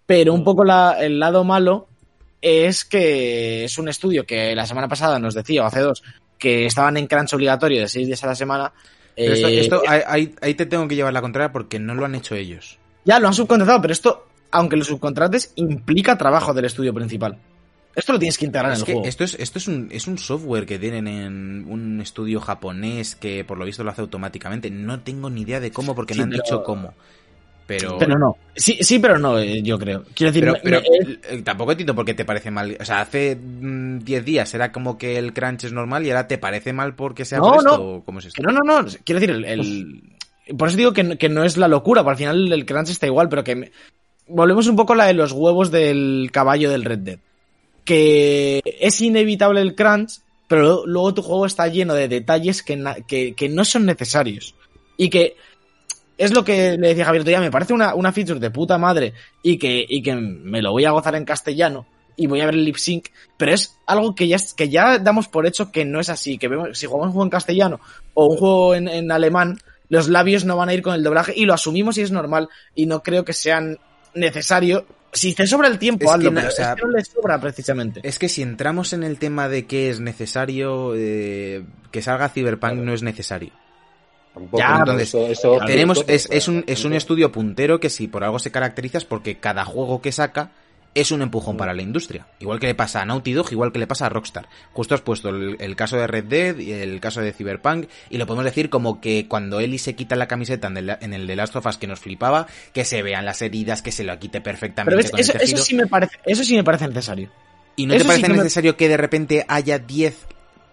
Pero 0.06 0.34
un 0.34 0.44
poco 0.44 0.64
la- 0.64 0.98
el 1.00 1.20
lado 1.20 1.44
malo 1.44 1.88
es 2.42 2.86
que 2.86 3.66
es 3.66 3.78
un 3.78 3.90
estudio 3.90 4.26
que 4.26 4.56
la 4.56 4.66
semana 4.66 4.88
pasada 4.88 5.20
nos 5.20 5.34
decía, 5.36 5.64
o 5.64 5.66
hace 5.66 5.82
dos, 5.82 6.02
que 6.38 6.66
estaban 6.66 6.96
en 6.98 7.08
crunch 7.08 7.34
obligatorio 7.34 7.82
de 7.82 7.88
seis 7.90 8.08
días 8.08 8.24
a 8.24 8.28
la 8.28 8.36
semana. 8.36 8.72
Pero 9.16 9.34
esto, 9.34 9.48
Eh, 9.50 9.60
esto 9.60 9.82
ahí- 9.86 10.34
ahí 10.42 10.54
te 10.54 10.66
tengo 10.66 10.88
que 10.88 10.96
llevar 10.96 11.12
la 11.14 11.22
contraria 11.22 11.52
porque 11.52 11.78
no 11.80 11.94
lo 11.94 12.06
han 12.06 12.16
hecho 12.16 12.36
ellos. 12.36 12.78
Ya 13.06 13.20
lo 13.20 13.28
han 13.28 13.34
subcontratado, 13.34 13.82
pero 13.82 13.92
esto, 13.94 14.28
aunque 14.52 14.78
lo 14.78 14.84
subcontrates, 14.84 15.54
implica 15.56 16.18
trabajo 16.18 16.54
del 16.54 16.66
estudio 16.66 16.94
principal. 16.94 17.38
Esto 17.96 18.14
lo 18.14 18.20
tienes 18.20 18.38
que 18.38 18.46
integrar 18.46 18.72
Es 18.72 18.78
en 18.78 18.82
el 18.82 18.86
que 18.86 18.94
juego. 18.94 19.08
esto 19.08 19.24
es, 19.24 19.34
esto 19.40 19.58
es 19.58 19.68
un, 19.68 19.90
es 19.92 20.08
un 20.08 20.18
software 20.18 20.66
que 20.66 20.80
tienen 20.80 21.08
en 21.08 21.66
un 21.68 22.00
estudio 22.02 22.40
japonés 22.40 23.16
que 23.16 23.44
por 23.44 23.58
lo 23.58 23.66
visto 23.66 23.84
lo 23.84 23.90
hace 23.92 24.02
automáticamente. 24.02 24.70
No 24.70 25.00
tengo 25.02 25.30
ni 25.30 25.42
idea 25.42 25.60
de 25.60 25.72
cómo 25.72 25.96
porque 25.96 26.14
Sí, 26.14 26.20
no 26.20 26.24
han 26.26 26.30
pero- 26.30 26.44
dicho 26.44 26.64
cómo. 26.64 26.94
Pero, 27.68 28.00
Pero 28.00 28.18
no. 28.18 28.36
Sí, 28.56 28.80
sí, 28.82 28.98
pero 28.98 29.20
no, 29.20 29.38
eh, 29.38 29.62
yo 29.62 29.78
creo. 29.78 30.04
Quiero 30.16 30.32
decir, 30.32 30.44
pero, 30.44 30.56
pero, 30.64 30.82
me- 30.82 31.38
eh, 31.38 31.42
tampoco 31.44 31.72
entiendo 31.72 31.94
por 31.94 32.04
qué 32.04 32.16
te 32.16 32.26
parece 32.26 32.50
mal. 32.50 32.76
O 32.80 32.84
sea, 32.86 33.02
hace 33.02 33.36
mm, 33.36 34.00
10 34.00 34.26
días 34.26 34.52
era 34.56 34.72
como 34.72 34.98
que 34.98 35.20
el 35.20 35.34
crunch 35.34 35.66
es 35.66 35.74
normal 35.74 36.04
y 36.04 36.10
ahora 36.10 36.28
te 36.28 36.40
parece 36.40 36.74
mal 36.74 36.96
porque 36.96 37.26
sea 37.26 37.38
No, 37.38 37.44
por 37.50 37.58
esto. 37.58 37.78
no. 37.78 37.84
¿o 37.84 38.04
¿Cómo 38.06 38.20
es 38.20 38.26
esto? 38.26 38.42
no, 38.42 38.52
no, 38.52 38.62
no. 38.82 38.88
Quiero 39.04 39.20
decir, 39.22 39.36
el, 39.36 39.46
el- 39.46 40.58
por 40.58 40.70
eso 40.70 40.78
digo 40.78 40.94
que, 40.94 41.04
no- 41.04 41.18
que 41.18 41.30
no 41.30 41.44
es 41.44 41.58
la 41.58 41.68
locura, 41.68 42.02
porque 42.04 42.12
al 42.14 42.18
final 42.18 42.52
el 42.54 42.66
crunch 42.66 42.90
está 42.90 43.06
igual, 43.06 43.30
pero 43.30 43.44
que 43.44 43.56
me- 43.56 43.72
volvemos 44.30 44.68
un 44.68 44.76
poco 44.76 44.94
a 44.94 44.96
la 44.96 45.06
de 45.06 45.14
los 45.14 45.32
huevos 45.32 45.72
del 45.72 46.30
caballo 46.32 46.70
del 46.70 46.86
Red 46.86 47.00
Dead. 47.00 47.20
Que 47.84 48.62
es 48.80 49.02
inevitable 49.02 49.62
el 49.62 49.76
crunch, 49.76 50.20
pero 50.48 50.86
luego 50.86 51.14
tu 51.14 51.22
juego 51.22 51.46
está 51.46 51.68
lleno 51.68 51.94
de 51.94 52.08
detalles 52.08 52.64
que, 52.64 53.04
que, 53.08 53.34
que 53.34 53.50
no 53.50 53.66
son 53.66 53.86
necesarios. 53.86 54.56
Y 54.98 55.10
que 55.10 55.36
es 56.18 56.34
lo 56.34 56.44
que 56.44 56.78
le 56.78 56.90
decía 56.90 57.06
Javier 57.06 57.24
ya 57.24 57.40
me 57.40 57.50
parece 57.50 57.74
una, 57.74 57.96
una 57.96 58.12
feature 58.12 58.40
de 58.40 58.52
puta 58.52 58.78
madre 58.78 59.14
y 59.42 59.58
que, 59.58 59.86
y 59.88 60.04
que 60.04 60.16
me 60.16 60.62
lo 60.62 60.72
voy 60.72 60.86
a 60.86 60.92
gozar 60.92 61.16
en 61.16 61.24
castellano 61.26 61.88
y 62.18 62.28
voy 62.28 62.42
a 62.42 62.46
ver 62.46 62.56
el 62.56 62.66
lip 62.66 62.76
sync, 62.76 63.08
pero 63.38 63.54
es 63.54 63.78
algo 63.86 64.14
que 64.14 64.28
ya, 64.28 64.38
que 64.58 64.68
ya 64.68 65.00
damos 65.00 65.30
por 65.30 65.48
hecho 65.48 65.72
que 65.72 65.86
no 65.86 66.02
es 66.02 66.10
así, 66.10 66.38
que 66.38 66.50
vemos, 66.50 66.78
si 66.78 66.86
jugamos 66.86 67.08
un 67.08 67.14
juego 67.14 67.24
en 67.24 67.30
castellano 67.30 67.80
o 68.14 68.26
un 68.26 68.38
juego 68.38 68.76
en, 68.76 68.90
en 68.90 69.10
alemán, 69.10 69.60
los 69.88 70.10
labios 70.10 70.44
no 70.44 70.58
van 70.58 70.68
a 70.68 70.74
ir 70.74 70.82
con 70.82 70.94
el 70.94 71.04
doblaje 71.04 71.32
y 71.34 71.46
lo 71.46 71.54
asumimos 71.54 71.98
y 71.98 72.02
es 72.02 72.12
normal 72.12 72.50
y 72.76 72.86
no 72.86 73.02
creo 73.02 73.24
que 73.24 73.32
sean 73.32 73.78
necesario. 74.14 74.86
Si 75.12 75.34
te 75.34 75.48
sobra 75.48 75.68
el 75.68 75.80
tiempo, 75.80 76.06
Es 76.06 76.10
que 76.12 76.16
hazlo, 76.18 76.32
no, 76.32 76.36
pero 76.36 76.48
o 76.50 76.52
sea, 76.52 76.70
es 76.70 76.76
que 76.76 76.82
no 76.86 76.92
le 76.92 77.04
sobra 77.04 77.42
precisamente. 77.42 78.00
Es 78.04 78.20
que 78.20 78.30
si 78.30 78.42
entramos 78.44 78.94
en 78.94 79.04
el 79.04 79.18
tema 79.18 79.50
de 79.50 79.66
que 79.66 79.90
es 79.90 80.00
necesario 80.00 80.94
eh, 80.96 81.64
que 81.92 82.02
salga 82.02 82.30
Cyberpunk, 82.30 82.74
no 82.74 82.94
es 82.94 83.02
necesario. 83.02 83.52
Tampoco, 84.34 84.60
Ya, 84.60 84.78
entonces, 84.78 85.08
eso, 85.10 85.28
eso- 85.28 85.58
Tenemos, 85.66 86.06
es, 86.08 86.28
es, 86.32 86.48
un, 86.48 86.64
es 86.68 86.86
un 86.86 86.94
estudio 86.94 87.32
puntero 87.32 87.80
que 87.80 87.90
si 87.90 88.08
por 88.08 88.24
algo 88.24 88.38
se 88.38 88.52
caracteriza 88.52 89.00
es 89.00 89.06
porque 89.06 89.40
cada 89.40 89.66
juego 89.66 90.02
que 90.02 90.12
saca 90.12 90.52
es 90.96 91.12
un 91.12 91.22
empujón 91.22 91.56
para 91.56 91.74
la 91.74 91.82
industria. 91.82 92.26
Igual 92.40 92.60
que 92.60 92.68
le 92.68 92.76
pasa 92.76 93.02
a 93.02 93.06
Naughty 93.06 93.34
Dog, 93.34 93.52
igual 93.52 93.72
que 93.72 93.80
le 93.80 93.88
pasa 93.88 94.08
a 94.08 94.10
Rockstar. 94.10 94.50
Justo 94.74 94.96
has 94.96 95.02
puesto 95.02 95.30
el, 95.30 95.56
el 95.60 95.76
caso 95.76 95.98
de 95.98 96.08
Red 96.08 96.26
Dead 96.26 96.58
y 96.58 96.72
el 96.72 97.00
caso 97.00 97.22
de 97.22 97.32
Cyberpunk 97.32 97.88
y 98.10 98.18
lo 98.18 98.26
podemos 98.26 98.46
decir 98.46 98.70
como 98.70 99.00
que 99.00 99.28
cuando 99.28 99.60
Ellie 99.60 99.78
se 99.80 99.96
quita 99.96 100.16
la 100.16 100.28
camiseta 100.28 100.68
en 100.68 100.78
el, 100.78 100.98
en 101.02 101.14
el 101.14 101.28
de 101.28 101.36
Last 101.36 101.56
of 101.56 101.66
Us 101.66 101.78
que 101.78 101.88
nos 101.88 102.00
flipaba, 102.00 102.48
que 102.74 102.86
se 102.86 103.02
vean 103.04 103.24
las 103.26 103.42
heridas, 103.42 103.82
que 103.82 103.92
se 103.92 104.04
lo 104.04 104.18
quite 104.20 104.42
perfectamente 104.42 104.96
Pero 104.98 105.10
con 105.12 105.20
eso, 105.20 105.34
el 105.34 105.42
eso 105.42 105.58
sí 105.58 105.76
me 105.76 105.86
parece, 105.88 106.18
eso 106.26 106.44
sí 106.44 106.56
me 106.56 106.64
parece 106.64 106.88
necesario. 106.88 107.30
¿Y 107.76 107.86
no 107.86 107.94
Eso 107.94 108.06
te 108.06 108.16
sí 108.16 108.22
parece 108.22 108.30
me- 108.34 108.38
necesario 108.44 108.76
que 108.76 108.90
de 108.90 108.98
repente 108.98 109.46
haya 109.48 109.78
10, 109.80 110.26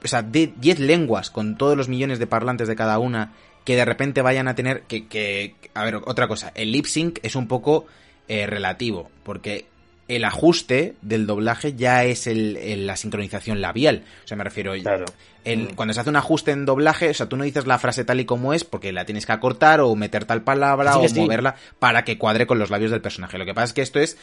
o 0.02 0.08
sea, 0.08 0.22
de 0.22 0.52
10 0.56 0.80
lenguas 0.80 1.30
con 1.30 1.56
todos 1.56 1.76
los 1.76 1.88
millones 1.88 2.18
de 2.18 2.26
parlantes 2.26 2.66
de 2.68 2.74
cada 2.74 2.98
una 2.98 3.32
que 3.64 3.76
de 3.76 3.84
repente 3.84 4.22
vayan 4.22 4.48
a 4.48 4.54
tener 4.54 4.82
que, 4.82 5.06
que 5.08 5.54
a 5.74 5.84
ver, 5.84 5.96
otra 5.96 6.26
cosa, 6.26 6.52
el 6.54 6.72
lip 6.72 6.86
sync 6.86 7.18
es 7.22 7.36
un 7.36 7.48
poco 7.48 7.86
eh, 8.28 8.46
relativo, 8.46 9.10
porque 9.22 9.66
el 10.08 10.24
ajuste 10.24 10.94
del 11.02 11.26
doblaje 11.26 11.74
ya 11.74 12.04
es 12.04 12.26
el, 12.26 12.56
el- 12.56 12.86
la 12.86 12.96
sincronización 12.96 13.60
labial. 13.60 14.04
O 14.24 14.28
sea, 14.28 14.36
me 14.36 14.44
refiero, 14.44 14.72
Claro. 14.80 15.04
el- 15.44 15.64
Mm. 15.70 15.74
cuando 15.74 15.94
se 15.94 16.00
hace 16.00 16.10
un 16.10 16.16
ajuste 16.16 16.52
en 16.52 16.64
doblaje, 16.64 17.10
o 17.10 17.14
sea, 17.14 17.28
tú 17.28 17.36
no 17.36 17.44
dices 17.44 17.66
la 17.66 17.78
frase 17.78 18.04
tal 18.04 18.20
y 18.20 18.24
como 18.24 18.54
es 18.54 18.64
porque 18.64 18.92
la 18.92 19.04
tienes 19.04 19.26
que 19.26 19.32
acortar 19.32 19.80
o 19.80 19.94
meter 19.96 20.24
tal 20.24 20.42
palabra 20.42 20.92
Sí, 20.92 20.98
o 21.02 21.08
sí. 21.08 21.20
moverla 21.20 21.56
para 21.78 22.04
que 22.04 22.18
cuadre 22.18 22.46
con 22.46 22.58
los 22.58 22.70
labios 22.70 22.90
del 22.92 23.00
personaje. 23.00 23.36
Lo 23.38 23.44
que 23.44 23.54
pasa 23.54 23.64
es 23.66 23.72
que 23.72 23.82
esto 23.82 23.98
es 23.98 24.16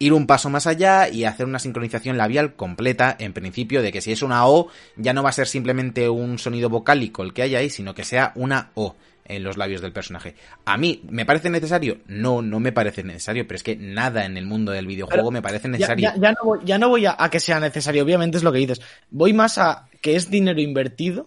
ir 0.00 0.12
un 0.12 0.26
paso 0.26 0.50
más 0.50 0.66
allá 0.66 1.08
y 1.08 1.24
hacer 1.24 1.46
una 1.46 1.60
sincronización 1.60 2.16
labial 2.18 2.54
completa, 2.54 3.14
en 3.18 3.32
principio, 3.32 3.80
de 3.82 3.92
que 3.92 4.00
si 4.00 4.10
es 4.10 4.22
una 4.22 4.46
O, 4.48 4.68
ya 4.96 5.12
no 5.12 5.22
va 5.22 5.28
a 5.28 5.32
ser 5.32 5.46
simplemente 5.46 6.08
un 6.08 6.38
sonido 6.40 6.68
vocálico 6.68 7.22
el 7.22 7.32
que 7.32 7.42
hay 7.42 7.54
ahí, 7.54 7.70
sino 7.70 7.94
que 7.94 8.02
sea 8.04 8.32
una 8.34 8.70
O 8.74 8.96
en 9.26 9.42
los 9.42 9.56
labios 9.56 9.80
del 9.80 9.92
personaje. 9.92 10.34
¿A 10.66 10.76
mí 10.76 11.02
me 11.08 11.24
parece 11.24 11.48
necesario? 11.50 11.98
No, 12.06 12.42
no 12.42 12.60
me 12.60 12.72
parece 12.72 13.02
necesario, 13.02 13.46
pero 13.46 13.56
es 13.56 13.62
que 13.62 13.74
nada 13.76 14.24
en 14.26 14.36
el 14.36 14.44
mundo 14.46 14.72
del 14.72 14.86
videojuego 14.86 15.22
Pero 15.22 15.30
me 15.30 15.40
parece 15.42 15.68
necesario. 15.68 16.02
ya- 16.10 16.16
ya 16.20 16.32
no 16.32 16.38
voy, 16.44 16.58
ya 16.64 16.78
no 16.78 16.88
voy 16.90 17.06
a, 17.06 17.16
a 17.18 17.30
que 17.30 17.40
sea 17.40 17.58
necesario, 17.60 18.02
obviamente 18.04 18.36
es 18.36 18.42
lo 18.42 18.52
que 18.52 18.58
dices. 18.58 18.80
Voy 19.10 19.32
más 19.32 19.56
a 19.58 19.88
que 20.02 20.16
es 20.16 20.30
dinero 20.30 20.60
invertido, 20.60 21.26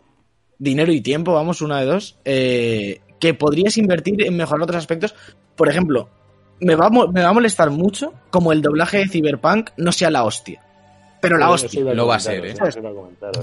dinero 0.59 0.91
y 0.91 1.01
tiempo, 1.01 1.33
vamos, 1.33 1.61
una 1.61 1.79
de 1.79 1.85
dos, 1.87 2.17
eh, 2.25 3.01
que 3.19 3.33
podrías 3.33 3.77
invertir 3.77 4.23
en 4.25 4.37
mejorar 4.37 4.61
otros 4.63 4.77
aspectos. 4.77 5.15
Por 5.55 5.67
ejemplo, 5.69 6.09
me 6.59 6.75
va, 6.75 6.87
a 6.87 6.89
mo- 6.89 7.07
me 7.07 7.23
va 7.23 7.29
a 7.29 7.33
molestar 7.33 7.71
mucho 7.71 8.13
como 8.29 8.51
el 8.51 8.61
doblaje 8.61 8.97
de 8.99 9.07
Cyberpunk 9.07 9.71
no 9.77 9.91
sea 9.91 10.11
la 10.11 10.23
hostia. 10.23 10.61
pero 11.19 11.39
la 11.39 11.49
hostia. 11.49 11.81
a 11.81 11.93
Lo 11.95 12.05
va 12.05 12.15
a 12.17 12.19
ser, 12.19 12.45
¿eh? 12.45 12.53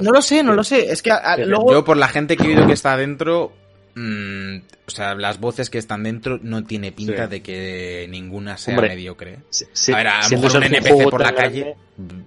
No 0.01 0.13
lo 0.13 0.23
sé, 0.23 0.45
no 0.45 0.53
lo 0.55 0.63
sé. 0.63 0.93
Es 0.93 1.03
que 1.03 1.11
a- 1.11 1.17
a- 1.17 1.37
Sí, 1.37 1.43
luego. 1.45 1.73
Yo, 1.73 1.85
por 1.85 1.97
la 1.97 2.07
gente 2.07 2.37
que 2.37 2.45
he 2.45 2.47
oído 2.51 2.69
que 2.69 2.73
está 2.73 2.97
dentro, 2.97 3.53
mm, 3.95 4.57
o 4.87 4.91
sea, 4.91 5.15
las 5.15 5.41
voces 5.41 5.71
que 5.71 5.79
están 5.79 6.03
dentro 6.03 6.39
no 6.43 6.65
tiene 6.65 6.93
pinta 6.93 7.25
Sí. 7.25 7.31
de 7.31 7.43
que 7.43 8.07
ninguna 8.11 8.57
sea 8.57 8.75
Hombre, 8.75 8.89
mediocre. 8.91 9.39
Sí, 9.51 9.93
a 9.93 9.97
ver, 9.97 10.09
a 10.09 10.17
lo 10.19 10.23
siendo 10.25 10.47
mejor 10.49 10.61
un 10.61 10.67
NPC 10.75 11.11
por 11.11 11.21
la 11.23 11.35
calle, 11.35 11.77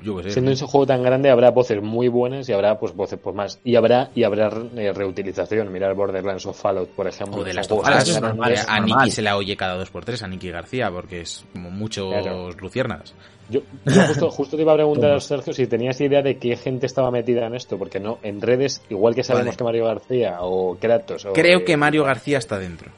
yo 0.01 0.23
sé. 0.23 0.31
Siendo 0.31 0.51
ese 0.51 0.65
juego 0.65 0.87
tan 0.87 1.03
grande 1.03 1.29
habrá 1.29 1.51
voces 1.51 1.81
muy 1.81 2.07
buenas 2.07 2.47
y 2.49 2.53
habrá 2.53 2.79
pues 2.79 2.93
voces 2.95 3.19
pues 3.21 3.35
más 3.35 3.59
y 3.63 3.75
habrá 3.75 4.09
y 4.15 4.23
habrá 4.23 4.49
eh, 4.75 4.91
reutilización. 4.93 5.71
Mirar 5.71 5.93
Borderlands 5.93 6.45
o 6.45 6.53
Fallout, 6.53 6.89
por 6.89 7.07
ejemplo. 7.07 7.41
O 7.41 7.43
de 7.43 7.53
las 7.53 7.69
normal, 7.69 8.55
a. 8.67 8.79
Nicky 8.79 9.11
se 9.11 9.21
la 9.21 9.37
oye 9.37 9.55
cada 9.55 9.75
dos 9.75 9.89
por 9.91 10.03
tres, 10.05 10.23
a 10.23 10.27
Nicky 10.27 10.49
García, 10.49 10.89
porque 10.89 11.21
es 11.21 11.45
como 11.53 11.69
muchos 11.69 12.07
Claro. 12.11 12.49
luciernas. 12.51 13.13
Yo, 13.49 13.61
yo 13.85 14.01
justo, 14.07 14.29
justo 14.29 14.55
te 14.57 14.63
iba 14.63 14.73
a 14.73 14.75
preguntar, 14.75 15.21
Sergio, 15.21 15.53
si 15.53 15.67
tenías 15.67 15.99
idea 16.01 16.21
de 16.21 16.37
qué 16.37 16.55
gente 16.55 16.85
estaba 16.85 17.11
metida 17.11 17.47
en 17.47 17.55
esto, 17.55 17.77
porque 17.77 17.99
no, 17.99 18.19
en 18.23 18.41
redes, 18.41 18.81
igual 18.89 19.15
que 19.15 19.23
sabemos 19.23 19.47
Vale. 19.47 19.57
que 19.57 19.63
Mario 19.63 19.85
García 19.85 20.37
o 20.41 20.75
Kratos 20.75 21.25
o, 21.25 21.33
Creo 21.33 21.59
eh, 21.59 21.63
que 21.63 21.77
Mario 21.77 22.03
García 22.03 22.37
está 22.37 22.57
dentro. 22.57 22.91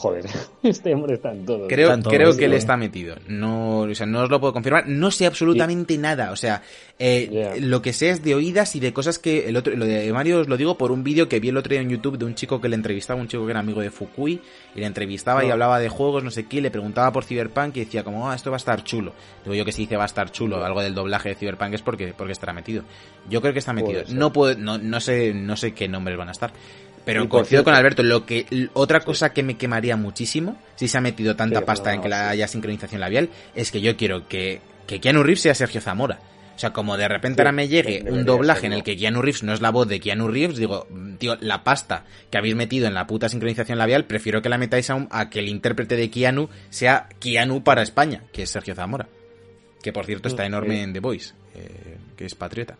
Joder, 0.00 0.24
este 0.62 0.94
hombre 0.94 1.14
está 1.16 1.30
en 1.30 1.44
todo. 1.44 1.68
Creo, 1.68 2.00
creo 2.00 2.34
que 2.34 2.46
él 2.46 2.54
está 2.54 2.78
metido. 2.78 3.16
No, 3.28 3.80
o 3.80 3.94
sea, 3.94 4.06
no 4.06 4.22
os 4.22 4.30
lo 4.30 4.40
puedo 4.40 4.54
confirmar. 4.54 4.88
No 4.88 5.10
sé 5.10 5.26
absolutamente 5.26 5.98
nada. 5.98 6.30
O 6.30 6.36
sea, 6.36 6.62
eh, 6.98 7.58
lo 7.60 7.82
que 7.82 7.92
sé 7.92 8.08
es 8.08 8.24
de 8.24 8.34
oídas 8.34 8.74
y 8.76 8.80
de 8.80 8.94
cosas 8.94 9.18
que 9.18 9.46
el 9.50 9.56
otro, 9.58 9.76
lo 9.76 9.84
de 9.84 10.10
Mario 10.10 10.40
os 10.40 10.48
lo 10.48 10.56
digo 10.56 10.78
por 10.78 10.90
un 10.90 11.04
vídeo 11.04 11.28
que 11.28 11.38
vi 11.38 11.50
el 11.50 11.56
otro 11.58 11.70
día 11.72 11.82
en 11.82 11.90
YouTube 11.90 12.16
de 12.16 12.24
un 12.24 12.34
chico 12.34 12.62
que 12.62 12.70
le 12.70 12.76
entrevistaba, 12.76 13.20
un 13.20 13.28
chico 13.28 13.44
que 13.44 13.50
era 13.50 13.60
amigo 13.60 13.82
de 13.82 13.90
Fukui, 13.90 14.40
y 14.74 14.80
le 14.80 14.86
entrevistaba 14.86 15.44
y 15.44 15.48
No. 15.48 15.52
hablaba 15.52 15.78
de 15.78 15.90
juegos, 15.90 16.24
no 16.24 16.30
sé 16.30 16.46
qué, 16.46 16.56
y 16.56 16.60
le 16.62 16.70
preguntaba 16.70 17.12
por 17.12 17.24
Cyberpunk 17.24 17.76
y 17.76 17.80
decía 17.80 18.02
como, 18.02 18.30
ah, 18.30 18.34
esto 18.34 18.50
va 18.50 18.56
a 18.56 18.58
estar 18.58 18.82
chulo. 18.84 19.12
Digo 19.44 19.54
yo 19.54 19.66
que 19.66 19.72
si 19.72 19.82
dice 19.82 19.96
va 19.98 20.04
a 20.04 20.06
estar 20.06 20.30
chulo, 20.32 20.64
algo 20.64 20.80
del 20.80 20.94
doblaje 20.94 21.28
de 21.28 21.34
Cyberpunk 21.34 21.74
es 21.74 21.82
porque, 21.82 22.14
porque 22.16 22.32
estará 22.32 22.54
metido. 22.54 22.84
Yo 23.28 23.42
creo 23.42 23.52
que 23.52 23.58
está 23.58 23.74
metido. 23.74 24.02
No 24.08 24.32
puedo, 24.32 24.56
no, 24.56 24.78
no 24.78 24.98
sé, 25.00 25.34
no 25.34 25.56
sé 25.56 25.72
qué 25.74 25.88
nombres 25.88 26.16
van 26.16 26.28
a 26.28 26.32
estar. 26.32 26.52
Pero 27.04 27.28
coincido 27.28 27.64
con 27.64 27.74
Alberto, 27.74 28.02
lo 28.02 28.26
que 28.26 28.68
otra 28.74 29.00
cosa 29.00 29.32
que 29.32 29.42
me 29.42 29.56
quemaría 29.56 29.96
muchísimo 29.96 30.56
si 30.76 30.86
se 30.88 30.98
ha 30.98 31.00
metido 31.00 31.34
tanta 31.36 31.60
Sí, 31.60 31.64
pasta 31.64 31.90
no, 31.90 31.96
en 31.96 32.02
que 32.02 32.08
la 32.08 32.28
haya 32.28 32.46
sincronización 32.46 33.00
labial 33.00 33.30
es 33.54 33.70
que 33.70 33.80
yo 33.80 33.96
quiero 33.96 34.28
que, 34.28 34.60
que 34.86 35.00
Keanu 35.00 35.22
Reeves 35.22 35.40
sea 35.40 35.54
Sergio 35.54 35.80
Zamora. 35.80 36.18
O 36.54 36.58
sea, 36.60 36.74
como 36.74 36.98
de 36.98 37.08
repente 37.08 37.36
Sí, 37.36 37.40
ahora 37.40 37.52
me 37.52 37.68
llegue 37.68 38.04
un 38.10 38.26
doblaje 38.26 38.66
en 38.66 38.74
el 38.74 38.82
que 38.82 38.94
Keanu 38.98 39.22
Reeves 39.22 39.42
no 39.42 39.54
es 39.54 39.62
la 39.62 39.70
voz 39.70 39.88
de 39.88 39.98
Keanu 39.98 40.28
Reeves, 40.28 40.58
digo, 40.58 40.86
mm, 40.90 41.14
tío, 41.14 41.38
la 41.40 41.64
pasta 41.64 42.04
que 42.30 42.36
habéis 42.36 42.54
metido 42.54 42.86
en 42.86 42.92
la 42.92 43.06
puta 43.06 43.30
sincronización 43.30 43.78
labial, 43.78 44.04
prefiero 44.04 44.42
que 44.42 44.50
la 44.50 44.58
metáis 44.58 44.90
a, 44.90 44.94
un- 44.94 45.08
a 45.10 45.30
que 45.30 45.38
el 45.38 45.48
intérprete 45.48 45.96
de 45.96 46.10
Keanu 46.10 46.50
sea 46.68 47.08
Keanu 47.18 47.64
para 47.64 47.80
España, 47.80 48.24
que 48.30 48.42
es 48.42 48.50
Sergio 48.50 48.74
Zamora. 48.74 49.08
Que 49.82 49.90
por 49.94 50.04
cierto 50.04 50.28
está 50.28 50.44
enorme 50.44 50.82
en 50.82 50.92
The 50.92 51.00
Voice, 51.00 51.32
eh, 51.54 51.96
que 52.14 52.26
es 52.26 52.34
patriota. 52.34 52.76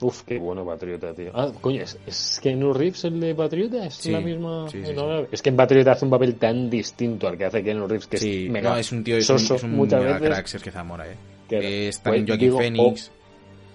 Uf, 0.00 0.22
qué 0.24 0.38
bueno 0.38 0.64
Patriota, 0.66 1.14
tío. 1.14 1.30
Ah, 1.34 1.50
coño, 1.60 1.82
¿es, 1.82 1.98
es 2.06 2.38
que 2.42 2.50
Keanu 2.50 2.72
Reeves 2.74 3.04
el 3.04 3.20
de 3.20 3.34
Patriota? 3.34 3.86
¿Es 3.86 3.94
Sí, 3.94 4.10
la 4.10 4.20
misma? 4.20 4.68
sí, 4.68 4.82
sí, 4.84 4.92
No, 4.94 5.20
Es 5.30 5.40
que 5.40 5.48
en 5.50 5.56
Patriota 5.56 5.92
hace 5.92 6.04
un 6.04 6.10
papel 6.10 6.34
tan 6.34 6.68
distinto 6.68 7.28
al 7.28 7.38
que 7.38 7.44
hace 7.46 7.62
Keanu 7.62 7.86
Reeves, 7.86 8.06
que 8.08 8.18
sí, 8.18 8.46
es 8.46 8.50
mega 8.50 8.70
no, 8.70 8.76
es 8.76 8.90
un 8.92 9.04
tío, 9.04 9.16
es 9.16 9.30
un, 9.30 9.38
soso 9.38 9.54
es 9.56 9.62
un 9.62 9.70
muchas 9.72 10.00
mega 10.02 10.14
veces. 10.14 10.28
crack 10.28 10.46
Sergio 10.46 10.72
Zamora, 10.72 11.06
eh. 11.10 11.14
que- 11.48 11.88
Es 11.88 12.00
también 12.02 12.24
pues, 12.26 12.32
Joaquín 12.36 12.46
digo, 12.48 12.58
Phoenix. 12.58 13.10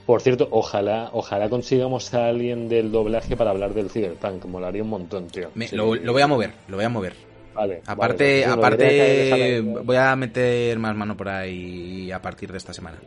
Por 0.05 0.21
cierto, 0.21 0.47
ojalá, 0.51 1.09
ojalá 1.13 1.49
consigamos 1.49 2.13
a 2.15 2.27
alguien 2.27 2.67
del 2.67 2.91
doblaje 2.91 3.37
para 3.37 3.51
hablar 3.51 3.73
del 3.75 3.89
Cyberpunk, 3.91 4.43
molaría 4.45 4.81
un 4.83 4.89
montón, 4.89 5.27
tío. 5.27 5.49
Me- 5.55 5.67
Sí. 5.67 5.75
lo, 5.75 5.93
lo 5.95 6.13
voy 6.13 6.21
a 6.23 6.27
mover, 6.27 6.51
lo 6.67 6.75
voy 6.77 6.85
a 6.85 6.89
mover. 6.89 7.13
Vale, 7.53 7.81
Aparte, 7.85 8.41
vale, 8.41 8.43
pues, 8.45 8.57
aparte 8.57 9.61
voy 9.61 9.95
a 9.97 10.15
meter 10.15 10.79
más 10.79 10.95
mano 10.95 11.15
por 11.17 11.29
ahí 11.29 12.11
a 12.11 12.21
partir 12.21 12.51
de 12.51 12.57
esta 12.57 12.73
semana. 12.73 12.97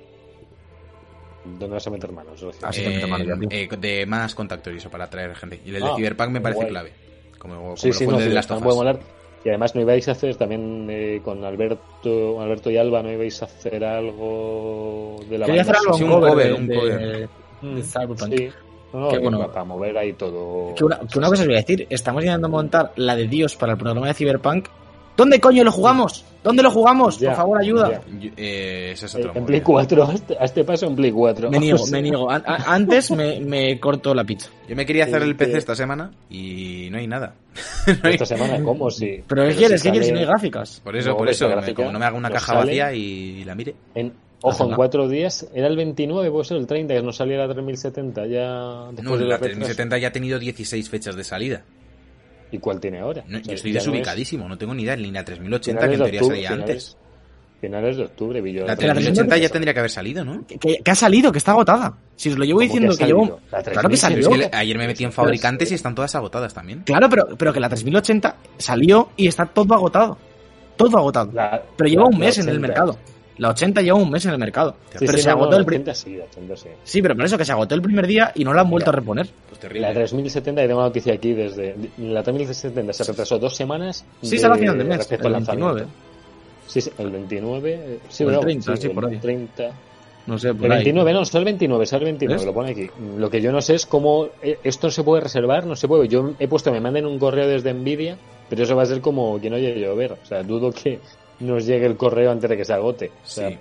¿Dónde 1.45 1.69
vas 1.75 1.87
a 1.87 1.91
meter 1.91 2.13
manos? 2.13 2.45
Ah, 2.63 2.71
Eh, 2.75 3.05
mano 3.07 3.25
eh, 3.51 3.69
de 3.79 4.07
más 4.07 4.35
contactos 4.35 4.73
y 4.73 4.77
eso 4.77 4.91
para 4.91 5.09
traer 5.11 5.35
gente. 5.35 5.61
Y 5.65 5.75
el 5.75 5.83
Ah, 5.83 5.89
de 5.91 5.95
Cyberpunk 5.97 6.29
me 6.31 6.41
parece 6.41 6.59
guay. 6.61 6.71
clave. 6.71 6.93
Como, 7.39 7.55
como 7.57 7.77
Sí, 7.77 7.89
lo 7.89 7.95
sí, 7.95 8.05
fue 8.05 8.13
no, 8.13 8.19
el 8.19 8.25
de 8.25 8.31
sí, 8.31 8.35
las 8.35 8.47
tofas. 8.47 8.63
puede 8.63 8.77
molar. 8.77 9.01
Y 9.45 9.49
además 9.49 9.75
no 9.75 9.81
ibais 9.81 10.07
a 10.09 10.13
hacer 10.13 10.37
también 10.37 10.87
eh, 10.89 11.21
con 11.25 11.45
Alberto, 11.45 12.41
Alberto 12.41 12.71
y 12.71 12.77
Alba, 12.77 13.03
no 13.03 13.11
ibais 13.11 13.43
a 13.43 13.47
hacer 13.47 13.85
algo 13.85 15.17
de 15.29 15.39
la 15.39 15.47
Quería 15.47 15.63
hacer 15.63 15.75
banda 15.75 15.89
algo 15.89 15.99
Sí, 15.99 16.05
un 16.05 16.11
un 16.13 16.21
cover, 16.21 16.31
cover, 16.33 16.47
de- 16.47 16.53
un 16.55 16.67
de- 16.69 16.75
cover. 16.77 17.29
de 17.63 17.83
Cyberpunk. 17.83 18.35
Sí. 18.37 18.49
No, 18.93 19.01
no, 19.01 19.09
Que 19.09 19.19
bueno. 19.19 19.39
para, 19.39 19.53
para 19.53 19.65
mover 19.65 19.99
ahí 19.99 20.13
todo. 20.13 20.75
Que 20.77 20.85
una, 20.85 21.01
que 21.01 21.19
una 21.19 21.29
cosa 21.29 21.43
os 21.43 21.47
voy 21.49 21.57
a 21.57 21.61
decir, 21.61 21.87
estamos 21.91 22.23
intentando 22.23 22.49
montar 22.51 22.93
la 22.97 23.17
de 23.17 23.27
Dios 23.27 23.57
para 23.57 23.73
el 23.73 23.79
programa 23.79 24.07
de 24.07 24.15
Cyberpunk. 24.15 24.69
¿Dónde 25.17 25.41
coño 25.41 25.63
lo 25.65 25.71
jugamos? 25.73 26.25
¿Dónde 26.43 26.63
lo 26.63 26.71
jugamos? 26.71 27.21
Ya, 27.21 27.29
Por 27.29 27.37
favor, 27.37 27.61
ayuda. 27.61 28.01
Yo- 28.19 28.31
eh, 28.37 28.91
ese 28.95 29.07
es 29.07 29.15
Eh, 29.15 29.19
otro 29.19 29.33
en 29.37 29.45
Play 29.47 29.61
movida. 29.61 29.73
4, 29.73 30.05
a 30.09 30.13
este, 30.15 30.37
a 30.41 30.45
este 30.45 30.65
paso 30.65 30.87
en 30.87 30.97
Play 30.97 31.13
4. 31.13 31.51
Me 31.51 31.59
niego, 31.61 31.77
O 31.83 31.87
sea, 31.87 31.93
me 31.93 32.03
niego. 32.03 32.31
A- 32.31 32.43
antes 32.67 33.11
me, 33.13 33.39
me 33.41 33.79
corto 33.79 34.15
la 34.15 34.25
pizza. 34.25 34.49
Yo 34.69 34.75
me 34.75 34.85
quería 34.87 35.05
hacer 35.05 35.23
el 35.23 35.37
PC 35.37 35.59
esta 35.59 35.77
semana 35.77 36.11
y 36.31 36.89
no 36.91 36.99
hay 36.99 37.07
nada. 37.07 37.35
No 37.87 37.95
hay- 38.09 38.15
Esta 38.15 38.27
semana, 38.27 38.63
¿cómo? 38.65 38.91
Sí. 38.91 39.23
Pero 39.29 39.45
¿qué 39.45 39.53
si 39.53 39.59
quieres? 39.59 39.83
¿Qué 39.83 39.89
sale 39.89 39.91
quieres 39.93 40.07
si 40.09 40.13
no 40.15 40.19
hay 40.21 40.25
gráficas? 40.27 40.81
Por 40.83 40.97
eso, 40.97 41.11
No, 41.11 41.17
por 41.19 41.29
eso, 41.29 41.49
me- 41.49 41.75
como 41.75 41.93
no 41.93 41.99
me 41.99 42.05
hago 42.07 42.17
una 42.17 42.31
caja 42.31 42.47
sale- 42.55 42.59
vacía 42.67 42.93
y 42.95 43.45
la 43.45 43.55
mire. 43.55 43.75
En, 43.95 44.13
ojo, 44.41 44.65
en 44.69 44.75
cuatro 44.75 45.09
días, 45.09 45.47
era 45.55 45.69
el 45.69 45.77
29, 45.77 46.31
puede 46.31 46.45
ser 46.45 46.57
el 46.57 46.67
30, 46.67 46.95
que 46.95 47.03
no 47.03 47.13
salía 47.13 47.37
la 47.39 47.53
3070 47.53 48.27
ya 48.27 48.87
después 48.87 49.05
No, 49.05 49.17
de 49.17 49.25
la 49.27 49.37
retraso. 49.37 49.55
3070 49.59 49.99
ya 49.99 50.09
ha 50.09 50.13
tenido 50.13 50.39
16 50.41 50.89
fechas 50.89 51.15
de 51.15 51.23
salida. 51.25 51.63
¿Y 52.53 52.59
cuál 52.59 52.79
tiene 52.79 53.01
ahora? 53.01 53.25
No, 53.27 53.39
O 53.39 53.41
sea, 53.41 53.49
yo 53.49 53.55
estoy 53.55 53.73
ya 53.73 53.79
no 53.79 53.81
es 53.81 53.87
desubicadísimo, 53.87 54.49
no 54.49 54.57
tengo 54.59 54.75
ni 54.75 54.83
idea. 54.85 54.95
Ni 54.95 55.11
la 55.11 55.25
3080, 55.25 55.89
que 55.89 55.95
en 55.95 55.99
teoría 56.01 56.21
octubre, 56.21 56.37
salía 56.37 56.51
finales- 56.51 56.71
antes. 56.71 56.97
Finales 57.61 57.97
de 57.97 58.03
octubre, 58.05 58.41
vi 58.41 58.53
yo. 58.53 58.61
La 58.63 58.67
la 58.67 58.77
3080 58.77 58.95
3080 58.95 59.37
ya 59.39 59.49
tendría 59.49 59.73
que 59.73 59.79
haber 59.81 59.91
salido, 59.91 60.25
¿no? 60.25 60.47
Que, 60.47 60.59
que- 60.59 60.79
que 60.85 60.91
ha 60.91 60.95
salido, 60.95 61.31
que 61.33 61.39
está 61.39 61.53
agotada. 61.53 61.97
Si 62.17 62.29
os 62.31 62.37
lo 62.37 62.45
llevo 62.45 62.59
¿Cómo 62.59 62.65
diciendo 62.73 62.97
que 62.97 63.07
llevo. 63.07 63.41
Claro 63.49 63.65
que 63.65 63.71
3000, 63.71 63.97
salió. 63.99 64.19
Es 64.31 64.49
que 64.51 64.57
ayer 64.57 64.77
me 64.79 64.87
metí 64.87 65.05
en 65.05 65.13
fabricantes 65.13 65.71
y 65.71 65.75
están 65.77 65.95
todas 65.95 66.15
agotadas 66.15 66.53
también. 66.53 66.81
Claro, 66.85 67.09
pero, 67.09 67.29
pero 67.39 67.53
que 67.53 67.61
la 67.61 67.69
3080 67.69 68.37
salió 68.59 69.11
y 69.17 69.29
está 69.29 69.47
todo 69.47 69.73
agotado. 69.75 70.19
Todo 70.77 70.99
agotado. 70.99 71.31
La- 71.33 71.63
Pero 71.77 71.89
lleva 71.89 72.07
un 72.07 72.19
mes 72.19 72.37
en 72.39 72.49
el 72.49 72.57
80. 72.57 72.67
mercado. 72.69 72.99
La 73.39 73.51
80 73.51 73.81
lleva 73.83 73.97
un 73.99 74.11
mes 74.11 74.25
en 74.27 74.33
el 74.33 74.39
mercado. 74.39 74.77
Sí, 74.91 74.97
pero 75.01 75.13
sí, 75.15 75.23
se 75.23 75.29
no, 75.29 75.37
agotó 75.37 75.53
no, 75.53 75.57
el 75.59 75.65
primer. 75.65 75.83
80 75.89 75.95
sí, 75.95 76.17
la 76.17 76.25
80 76.25 76.57
sí. 76.57 76.69
Sí, 76.85 77.03
pero 77.03 77.17
por 77.17 77.25
eso 77.25 77.39
que 77.39 77.45
se 77.45 77.53
agotó 77.53 77.75
el 77.75 77.83
primer 77.83 78.07
día 78.07 78.31
y 78.35 78.45
no 78.45 78.53
la 78.53 78.61
han 78.63 78.71
vuelto 78.71 78.91
a 78.91 78.93
reponer. 78.93 79.27
Pues 79.49 79.57
La 79.63 79.69
terrible. 79.69 79.93
3070, 79.95 80.63
y 80.63 80.67
tengo 80.67 80.79
una 80.81 80.89
noticia 80.89 81.15
aquí 81.15 81.33
desde. 81.33 81.75
La 81.99 82.23
3070 82.23 82.93
se 82.93 83.05
retrasó 83.05 83.39
dos 83.39 83.57
semanas. 83.57 84.05
Sí, 84.23 84.39
sale 84.39 84.55
a 84.55 84.59
final 84.59 84.79
de 84.79 84.85
mes, 84.85 84.99
respecto 84.99 85.29
el 85.29 85.35
al 85.35 85.41
lanzamiento. 85.41 85.75
29. 85.75 86.03
Sí, 86.67 86.81
sí, 86.81 86.91
el 86.99 87.11
29. 87.11 87.73
eh, 87.75 87.99
Sí, 88.09 88.25
O 88.25 88.29
el 88.29 88.35
no, 88.35 88.41
30, 88.41 88.77
sí, 88.77 88.89
por 88.91 89.07
ahí. 89.07 89.19
30. 89.19 89.71
No 90.25 90.39
sé, 90.39 90.55
por 90.55 90.67
El 90.67 90.73
ahí. 90.73 90.79
29, 90.85 91.13
no, 91.13 91.25
sale 91.25 91.41
el 91.41 91.45
29, 91.47 91.87
sale 91.87 92.01
el 92.03 92.05
29, 92.13 92.39
¿Ves? 92.39 92.47
lo 92.47 92.55
pone 92.55 92.71
aquí. 92.71 92.89
Lo 93.17 93.29
que 93.29 93.41
yo 93.41 93.51
no 93.51 93.61
sé 93.61 93.75
es 93.75 93.87
cómo 93.87 94.29
eh, 94.41 94.57
esto 94.63 94.89
se 94.91 95.03
puede 95.03 95.21
reservar, 95.23 95.67
no 95.67 95.75
se 95.75 95.89
puede. 95.89 96.07
Yo 96.07 96.35
he 96.39 96.47
puesto, 96.47 96.71
me 96.71 96.81
manden 96.81 97.07
un 97.07 97.19
correo 97.19 97.49
desde 97.49 97.75
Nvidia, 97.75 98.17
pero 98.49 98.63
eso 98.63 98.77
va 98.77 98.83
a 98.85 98.87
ser 98.87 99.01
como 99.01 99.41
que 99.41 99.51
no 99.51 99.59
llegue 99.59 99.85
a 99.85 99.89
llover. 99.89 100.13
O 100.13 100.25
sea, 100.27 100.45
dudo 100.45 100.71
que 100.71 101.01
nos 101.43 101.67
llegue 101.67 101.87
el 101.87 101.97
correo 101.97 102.31
antes 102.31 102.49
de 102.49 102.57
que 102.57 102.65
se 102.65 102.73
agote. 102.73 103.09
O 103.23 103.27
sea, 103.27 103.51
Sí. 103.51 103.59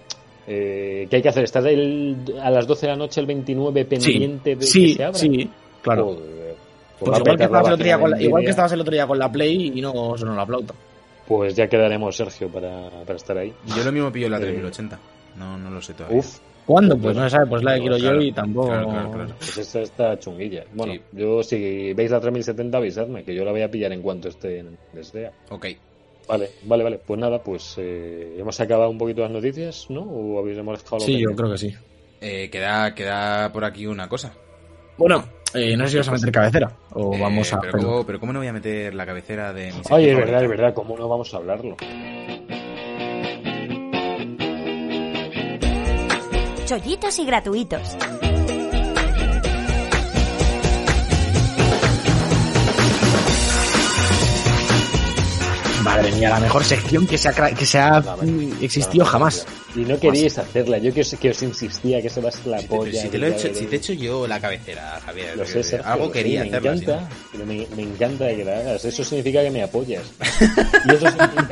eh, 0.47 1.07
¿qué 1.09 1.15
hay 1.17 1.21
que 1.21 1.29
hacer? 1.29 1.43
¿Estar 1.43 1.65
el- 1.67 2.15
a 2.41 2.49
las 2.49 2.65
12 2.67 2.85
de 2.87 2.91
la 2.93 2.97
noche 2.97 3.19
el 3.21 3.27
29 3.27 3.85
pendiente 3.85 4.55
de 4.55 4.65
Sí, 4.65 4.87
que 4.91 4.93
se 4.95 5.03
abra? 5.03 5.17
sí, 5.19 5.49
claro. 5.81 6.05
Pues 6.07 7.09
Pues 7.09 7.19
igual, 7.19 7.37
que 7.37 7.43
estabas 7.45 7.67
el 7.67 7.73
otro 7.73 7.83
día 7.83 7.99
con 7.99 8.11
la, 8.11 8.21
igual 8.21 8.43
que 8.43 8.49
estabas 8.51 8.71
el 8.73 8.81
otro 8.81 8.93
día 8.93 9.07
con 9.07 9.17
la 9.17 9.31
Play 9.31 9.71
y 9.75 9.81
no 9.81 10.15
sonó 10.17 10.35
la 10.35 10.45
flauta. 10.45 10.73
Pues 11.27 11.55
ya 11.55 11.67
quedaremos, 11.67 12.15
Sergio, 12.15 12.47
para, 12.49 12.89
para 13.05 13.15
estar 13.15 13.37
ahí. 13.37 13.51
Yo 13.75 13.83
lo 13.83 13.91
mismo 13.91 14.11
pillo 14.11 14.29
la 14.29 14.37
Eh, 14.37 14.41
3080. 14.41 14.99
No, 15.37 15.57
no 15.57 15.71
lo 15.71 15.81
sé 15.81 15.93
todavía. 15.93 16.19
Uf, 16.19 16.37
¿Cuándo? 16.65 16.95
Pues 16.95 17.15
no 17.17 17.23
se 17.23 17.31
sabe, 17.31 17.47
pues 17.47 17.63
la 17.63 17.73
que 17.73 17.81
quiero 17.81 17.97
Claro, 17.97 18.21
yo 18.21 18.27
y 18.27 18.31
tampoco. 18.31 18.67
claro, 18.67 18.87
claro, 18.89 19.11
claro. 19.11 19.29
pues 19.39 19.57
esta 19.57 19.79
está 19.81 20.19
chunguilla. 20.19 20.63
Bueno, 20.73 20.93
Sí. 20.93 21.01
yo 21.13 21.41
si 21.41 21.93
veis 21.93 22.11
la 22.11 22.19
3070 22.19 22.77
avisadme, 22.77 23.23
que 23.23 23.33
yo 23.33 23.43
la 23.43 23.51
voy 23.51 23.63
a 23.63 23.71
pillar 23.71 23.91
en 23.93 24.01
cuanto 24.03 24.29
esté 24.29 24.59
en 24.59 24.77
desea. 24.93 25.31
Ok. 25.49 25.65
Vale, 26.27 26.49
vale, 26.63 26.83
vale. 26.83 26.99
Pues 26.99 27.19
nada, 27.19 27.41
pues 27.43 27.75
eh, 27.77 28.35
hemos 28.37 28.59
acabado 28.59 28.89
un 28.89 28.97
poquito 28.97 29.21
las 29.21 29.31
noticias, 29.31 29.87
¿no? 29.89 30.01
¿O 30.01 30.39
habéis 30.39 30.57
dejado 30.57 30.75
algo 30.75 30.99
Sí, 30.99 31.19
yo 31.19 31.35
creo 31.35 31.51
que 31.51 31.57
sí. 31.57 31.75
Eh, 32.21 32.49
queda, 32.49 32.93
queda 32.93 33.51
por 33.51 33.65
aquí 33.65 33.87
una 33.87 34.07
cosa. 34.07 34.33
Bueno, 34.97 35.23
eh, 35.53 35.75
no 35.75 35.85
sé 35.85 35.91
si 35.91 35.97
vas 35.97 36.07
a 36.07 36.11
meter 36.11 36.31
cabecera 36.31 36.71
o 36.93 37.13
Eh, 37.13 37.19
vamos 37.19 37.51
a. 37.51 37.59
Pero 37.59 37.73
¿cómo, 37.73 38.05
pero 38.05 38.19
¿cómo 38.19 38.33
no 38.33 38.39
voy 38.39 38.47
a 38.47 38.53
meter 38.53 38.93
la 38.93 39.05
cabecera 39.05 39.51
de 39.51 39.71
mi 39.71 39.81
Ay, 39.89 40.09
es 40.09 40.15
verdad, 40.15 40.43
es 40.43 40.49
verdad. 40.49 40.73
¿Cómo 40.73 40.97
no 40.97 41.09
vamos 41.09 41.33
a 41.33 41.37
hablarlo? 41.37 41.75
Chollitos 46.65 47.19
y 47.19 47.25
gratuitos. 47.25 47.97
Madre 55.83 56.11
mía, 56.11 56.29
la 56.29 56.39
mejor 56.39 56.63
sección 56.63 57.07
que 57.07 57.17
se 57.17 57.29
ha, 57.29 57.33
cra- 57.33 57.55
que 57.55 57.65
se 57.65 57.79
ha 57.79 57.99
mm, 58.01 58.61
existido 58.61 59.03
jamás. 59.05 59.45
Y 59.75 59.79
no 59.79 59.97
queríais 59.99 60.37
hacerla. 60.37 60.77
Yo 60.77 60.93
que 60.93 61.01
os, 61.01 61.15
que 61.19 61.29
os 61.29 61.41
insistía 61.41 62.01
que 62.01 62.09
se 62.09 62.21
va 62.21 62.29
a 62.29 62.31
ser 62.31 62.47
la 62.47 62.57
Pero 62.57 62.67
polla. 62.69 63.01
si 63.01 63.07
te, 63.09 63.17
lo 63.17 63.27
he 63.27 63.29
hecho, 63.31 63.53
si 63.53 63.65
te 63.65 63.75
he 63.75 63.79
hecho 63.79 63.93
yo 63.93 64.27
la 64.27 64.39
cabecera, 64.39 64.99
Javier. 65.05 65.37
Lo 65.37 65.45
sé, 65.45 65.63
Sergio, 65.63 65.89
algo 65.91 66.11
quería 66.11 66.41
me 66.43 66.49
hacerlo. 66.49 66.75
si 66.77 66.83
encanta, 66.83 67.09
pero 67.31 67.45
me, 67.45 67.67
me 67.75 67.81
encanta 67.83 68.27
que 68.27 68.45
la 68.45 68.57
hagas. 68.59 68.85
Eso 68.85 69.03
significa 69.03 69.41
que 69.41 69.51
me 69.51 69.63
apoyas. 69.63 70.03
Y 70.85 70.93
eso, 70.93 71.05
significa- 71.07 71.49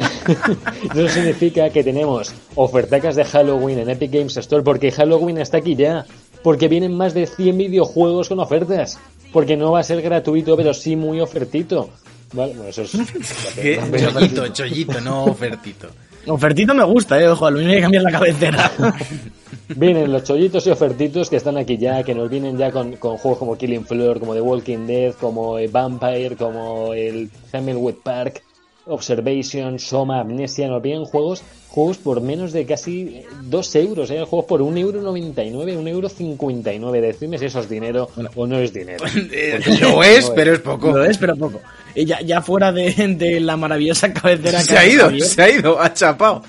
eso 0.96 1.10
significa 1.10 1.70
que 1.70 1.84
tenemos 1.84 2.32
ofertacas 2.56 3.16
de 3.16 3.24
Halloween 3.26 3.80
en 3.80 3.90
Epic 3.90 4.12
Games 4.12 4.38
Store 4.38 4.64
porque 4.64 4.92
Halloween 4.92 5.38
está 5.40 5.58
aquí 5.58 5.76
ya. 5.76 6.06
Porque 6.44 6.68
vienen 6.68 6.96
más 6.96 7.14
de 7.14 7.26
100 7.28 7.58
videojuegos 7.58 8.30
con 8.30 8.40
ofertas. 8.40 8.98
Porque 9.34 9.56
no 9.58 9.72
va 9.72 9.80
a 9.82 9.84
ser 9.84 10.02
gratuito, 10.02 10.56
pero 10.58 10.74
sí 10.74 10.96
muy 10.96 11.20
ofertito. 11.22 11.90
Vale, 12.34 12.54
bueno, 12.54 12.70
eso 12.70 12.84
es... 12.84 12.92
¿Qué? 13.56 13.80
Chollito, 13.98 14.48
chollito, 14.50 15.02
no 15.02 15.26
ofertito. 15.26 15.90
Ofertito 16.28 16.74
me 16.74 16.84
gusta, 16.84 17.20
eh. 17.20 17.28
Ojo, 17.28 17.50
lo 17.50 17.58
mismo 17.58 17.72
hay 17.72 17.78
que 17.78 17.82
cambiar 17.82 18.04
la 18.04 18.12
cabecera. 18.12 18.72
Vienen 19.76 20.12
los 20.12 20.24
chollitos 20.24 20.66
y 20.68 20.72
ofertitos 20.72 21.30
que 21.30 21.36
están 21.38 21.58
aquí 21.58 21.78
ya, 21.78 22.04
que 22.04 22.16
nos 22.16 22.30
vienen 22.30 22.58
ya 22.58 22.72
con, 22.72 22.96
con 22.98 23.18
juegos 23.18 23.40
como 23.40 23.58
Killing 23.58 23.86
Floor, 23.86 24.20
como 24.20 24.34
The 24.34 24.42
Walking 24.42 24.88
Dead, 24.88 25.14
como 25.14 25.58
eh, 25.60 25.68
Vampire, 25.68 26.36
como 26.36 26.94
el 26.94 27.30
Hamilwood 27.54 27.96
Park, 28.04 28.44
Observation, 28.90 29.80
Soma, 29.80 30.20
Amnesia, 30.22 30.68
nos 30.68 30.82
vienen 30.82 31.06
juegos 31.06 31.44
juegos 31.70 31.98
por 32.00 32.20
menos 32.20 32.52
de 32.52 32.66
casi 32.66 33.22
2 33.44 33.76
euros, 33.76 34.10
¿eh? 34.10 34.24
juegos 34.28 34.46
por 34.46 34.62
1,99 34.62 34.80
euro, 34.80 35.02
1,59 35.14 35.88
euro. 35.88 36.10
59. 36.10 37.02
Decidme 37.02 37.38
si 37.38 37.46
eso 37.46 37.60
es 37.60 37.70
dinero 37.70 38.10
o 38.36 38.48
no 38.48 38.58
es 38.58 38.74
dinero. 38.74 39.06
Eh, 39.32 39.60
Lo 39.80 39.90
no 39.92 40.04
es, 40.04 40.30
pero 40.32 40.54
es 40.54 40.60
poco. 40.60 40.92
Lo 40.92 41.06
es, 41.06 41.18
pero 41.18 41.36
poco. 41.36 41.62
Y 41.94 42.06
ya, 42.06 42.22
ya 42.22 42.42
fuera 42.42 42.72
de, 42.72 42.92
de 43.18 43.40
la 43.40 43.56
maravillosa 43.56 44.12
cabecera 44.14 44.62
Se 44.62 44.74
que 44.74 44.80
ha 44.80 44.88
ido, 44.88 45.04
Javier, 45.06 45.26
se 45.26 45.42
ha 45.42 45.50
ido, 45.50 45.80
ha 45.80 45.94
chapado. 45.94 46.44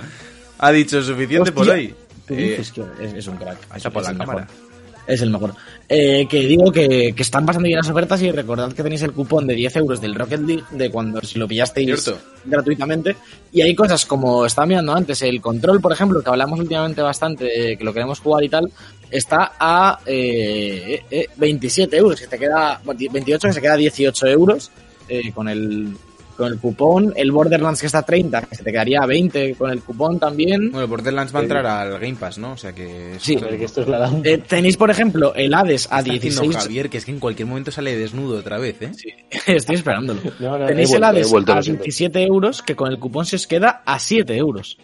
Ha 0.59 0.73
dicho 0.73 1.03
suficiente 1.03 1.53
por 1.53 1.69
hoy. 1.69 1.95
¿qué 2.27 2.55
Eh, 2.55 2.61
es, 2.61 2.73
es 3.15 3.27
un 3.27 3.37
crack. 3.37 3.59
ha 3.71 3.79
chapado 3.79 4.11
la 4.13 4.19
cámara. 4.19 4.41
mejor. 4.41 4.70
Es 5.07 5.23
el 5.23 5.31
mejor. 5.31 5.55
Eh, 5.89 6.27
que 6.29 6.41
digo 6.47 6.71
que, 6.71 7.13
que 7.17 7.23
están 7.23 7.45
pasando 7.45 7.67
bien 7.67 7.79
las 7.79 7.89
ofertas 7.91 8.23
y 8.23 8.31
recordad 8.31 8.73
que 8.73 8.83
tenéis 8.83 9.03
el 9.03 9.13
cupón 9.13 9.47
de 9.47 9.55
10 9.55 9.77
euros 9.77 10.01
del 10.01 10.15
Rocket 10.15 10.41
League 10.41 10.63
de 10.71 10.91
cuando 10.91 11.21
si 11.23 11.39
lo 11.39 11.49
pillasteis 11.49 12.03
Cierto. 12.03 12.21
gratuitamente. 12.45 13.17
Y 13.53 13.63
hay 13.63 13.75
cosas 13.75 14.07
como 14.07 14.47
estaba 14.47 14.67
mirando 14.67 14.95
antes, 14.95 15.23
el 15.23 15.41
control, 15.41 15.81
por 15.81 15.93
ejemplo, 15.93 16.23
que 16.23 16.31
hablamos 16.31 16.61
últimamente 16.61 17.03
bastante, 17.03 17.73
eh, 17.73 17.77
que 17.77 17.85
lo 17.85 17.93
queremos 17.93 18.21
jugar 18.21 18.45
y 18.45 18.49
tal, 18.49 18.71
está 19.11 19.53
a 19.59 19.99
eh, 20.07 21.03
eh, 21.11 21.23
eh, 21.23 21.27
27 21.37 21.97
euros, 21.97 22.21
que 22.21 22.27
te 22.29 22.39
queda 22.39 22.81
28, 22.85 23.49
que 23.49 23.55
se 23.55 23.61
queda 23.61 23.77
18 23.77 24.27
euros 24.29 24.71
eh, 25.09 25.33
con 25.33 25.49
el 25.49 25.89
con 26.41 26.53
el 26.53 26.59
cupón. 26.59 27.13
El 27.17 27.31
Borderlands 27.31 27.81
que 27.81 27.87
está 27.87 27.99
a 27.99 28.03
30, 28.03 28.43
que 28.43 28.57
se 28.57 28.65
te 28.65 28.73
quedaría 28.73 29.01
a 29.03 29.07
20 29.07 29.55
con 29.55 29.71
el 29.71 29.83
cupón 29.83 30.19
también. 30.19 30.73
Bueno, 30.73 30.89
Borderlands 30.89 31.35
va 31.35 31.41
a 31.41 31.43
entrar 31.43 31.67
al 31.67 31.99
Game 31.99 32.17
Pass, 32.17 32.39
¿no? 32.39 32.53
O 32.53 32.57
sea 32.57 32.73
que... 32.73 33.17
Sí. 33.19 33.37
Ver, 33.37 33.59
que 33.59 33.65
esto 33.67 33.83
es 33.83 33.89
la. 33.89 34.11
Eh, 34.25 34.39
tenéis, 34.39 34.77
por 34.77 34.91
ejemplo, 34.91 35.35
el 35.35 35.53
Hades 35.53 35.87
a 35.93 36.01
Está 36.01 36.13
haciendo 36.15 36.43
16. 36.43 36.57
Javier, 36.57 36.91
que 36.91 36.99
es 36.99 37.05
que 37.05 37.11
en 37.11 37.21
cualquier 37.21 37.47
momento 37.47 37.71
sale 37.71 37.97
desnudo 37.97 38.39
otra 38.39 38.59
vez, 38.59 38.81
¿eh? 38.81 38.91
Estoy 39.47 39.77
esperándolo. 39.77 40.21
No, 40.41 40.59
no, 40.59 40.67
Tenéis 40.67 40.93
el 40.93 41.01
vuelto, 41.01 41.07
he 41.07 41.21
Hades 41.21 41.33
a 41.33 41.55
lo 41.55 41.63
siento. 41.63 41.83
17 41.85 42.23
euros, 42.23 42.63
que 42.63 42.75
con 42.75 42.91
el 42.91 42.99
cupón 42.99 43.27
se 43.27 43.37
os 43.37 43.47
queda 43.47 43.83
a 43.85 43.99
7 43.99 44.35
euros. 44.37 44.79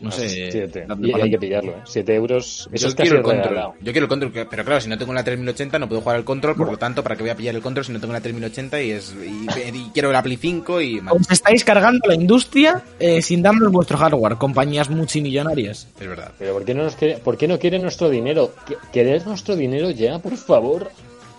No 0.00 0.12
sé. 0.12 0.28
Siete. 0.52 0.86
Y 1.00 1.12
hay 1.12 1.30
que 1.30 1.38
pillarlo, 1.38 1.72
¿eh? 1.72 1.82
7 1.84 2.14
euros. 2.14 2.68
Eso 2.72 2.82
Yo 2.82 2.88
es 2.88 2.94
casi 2.94 3.08
quiero 3.08 3.16
el 3.16 3.22
control. 3.24 3.48
regalado. 3.48 3.74
Yo 3.80 3.92
quiero 3.92 4.04
el 4.04 4.08
control, 4.08 4.32
pero 4.48 4.64
claro, 4.64 4.80
si 4.80 4.88
no 4.88 4.96
tengo 4.96 5.12
la 5.12 5.24
3080 5.24 5.78
no 5.80 5.88
puedo 5.88 6.00
jugar 6.02 6.16
al 6.16 6.24
control, 6.24 6.54
por 6.54 6.70
lo 6.70 6.76
tanto, 6.76 7.02
¿para 7.02 7.16
qué 7.16 7.22
voy 7.24 7.30
a 7.30 7.34
pillar 7.36 7.56
el 7.56 7.62
control 7.62 7.84
si 7.84 7.92
no 7.92 7.98
tengo 8.00 8.12
la 8.12 8.20
3080 8.20 8.80
y 8.82 8.90
es 8.92 9.12
y, 9.20 9.46
y 9.76 9.90
quiero 9.92 10.12
la 10.12 10.22
Play 10.22 10.36
5 10.36 10.80
y. 10.80 11.00
Os 11.10 11.30
estáis 11.30 11.64
cargando 11.64 12.06
la 12.06 12.14
industria 12.14 12.82
eh, 13.00 13.20
sin 13.22 13.42
darnos 13.42 13.72
vuestro 13.72 13.98
hardware, 13.98 14.36
compañías 14.36 14.88
multimillonarias. 14.88 15.88
Es 16.00 16.08
verdad. 16.08 16.30
Pero 16.38 16.52
¿por 16.54 16.64
qué 16.64 16.74
no, 16.74 16.84
nos 16.84 16.94
quiere, 16.94 17.18
¿por 17.18 17.36
qué 17.36 17.48
no 17.48 17.58
quiere 17.58 17.78
nuestro 17.80 18.08
dinero? 18.08 18.52
¿Qu- 18.66 18.76
¿Querer 18.92 19.26
nuestro 19.26 19.56
dinero 19.56 19.90
ya, 19.90 20.18
por 20.20 20.36
favor? 20.36 20.90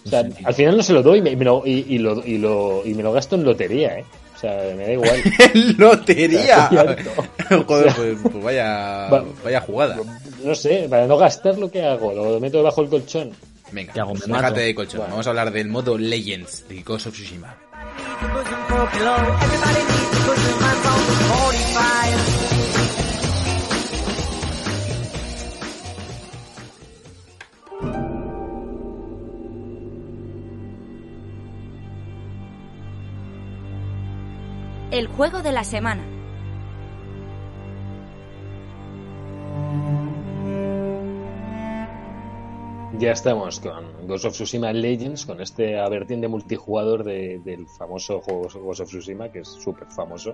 O 0.06 0.10
sea, 0.10 0.24
al 0.44 0.54
final 0.54 0.76
no 0.78 0.84
se 0.84 0.94
lo 0.94 1.02
doy 1.04 1.20
y 1.20 1.22
me, 1.22 1.32
y 1.32 1.36
me 1.36 1.46
lo, 1.46 1.62
y, 1.66 1.86
y 1.88 1.98
lo, 1.98 2.26
y, 2.26 2.38
lo, 2.38 2.82
y 2.86 2.94
me 2.94 3.04
lo 3.04 3.12
gasto 3.14 3.36
en 3.36 3.44
lotería, 3.44 4.00
¿eh? 4.00 4.06
O 4.40 4.42
sea, 4.42 4.74
me 4.74 4.86
da 4.86 4.92
igual. 4.94 5.22
¡Lotería! 5.78 6.68
Joder, 7.68 7.94
pues, 7.94 8.18
pues 8.24 8.42
vaya, 8.44 9.10
Va- 9.10 9.26
vaya 9.44 9.60
jugada. 9.60 9.98
No 10.46 10.56
sé, 10.56 10.88
para 10.90 11.08
no 11.08 11.18
gastar 11.18 11.58
lo 11.58 11.70
que 11.70 11.84
hago, 11.86 12.14
lo 12.14 12.40
meto 12.40 12.58
debajo 12.60 12.80
del 12.82 12.90
colchón. 12.90 13.32
Venga, 13.74 13.92
¿Qué 13.92 14.00
hago? 14.00 14.14
Déjate 14.14 14.30
mato. 14.32 14.56
de 14.56 14.74
colchón. 14.76 15.00
Bueno. 15.00 15.12
Vamos 15.12 15.28
a 15.28 15.30
hablar 15.32 15.52
del 15.52 15.68
modo 15.68 15.98
Legends 15.98 16.66
de 16.70 16.82
Ghost 16.84 17.08
of 17.08 17.14
Tsushima. 17.16 17.54
El 35.00 35.08
juego 35.08 35.42
de 35.42 35.54
la 35.54 35.64
semana. 35.64 36.04
Ya 42.98 43.12
estamos 43.12 43.60
con 43.60 44.08
Ghost 44.08 44.26
of 44.26 44.34
Tsushima 44.34 44.74
Legends, 44.74 45.26
con 45.26 45.40
este 45.42 45.76
vertiente 45.90 46.28
multijugador 46.28 47.04
de- 47.04 47.40
del 47.46 47.66
famoso 47.68 48.20
juego 48.20 48.48
Ghost 48.54 48.82
of 48.82 48.90
Tsushima, 48.90 49.30
que 49.32 49.40
es 49.40 49.48
súper 49.48 49.88
famoso. 49.88 50.34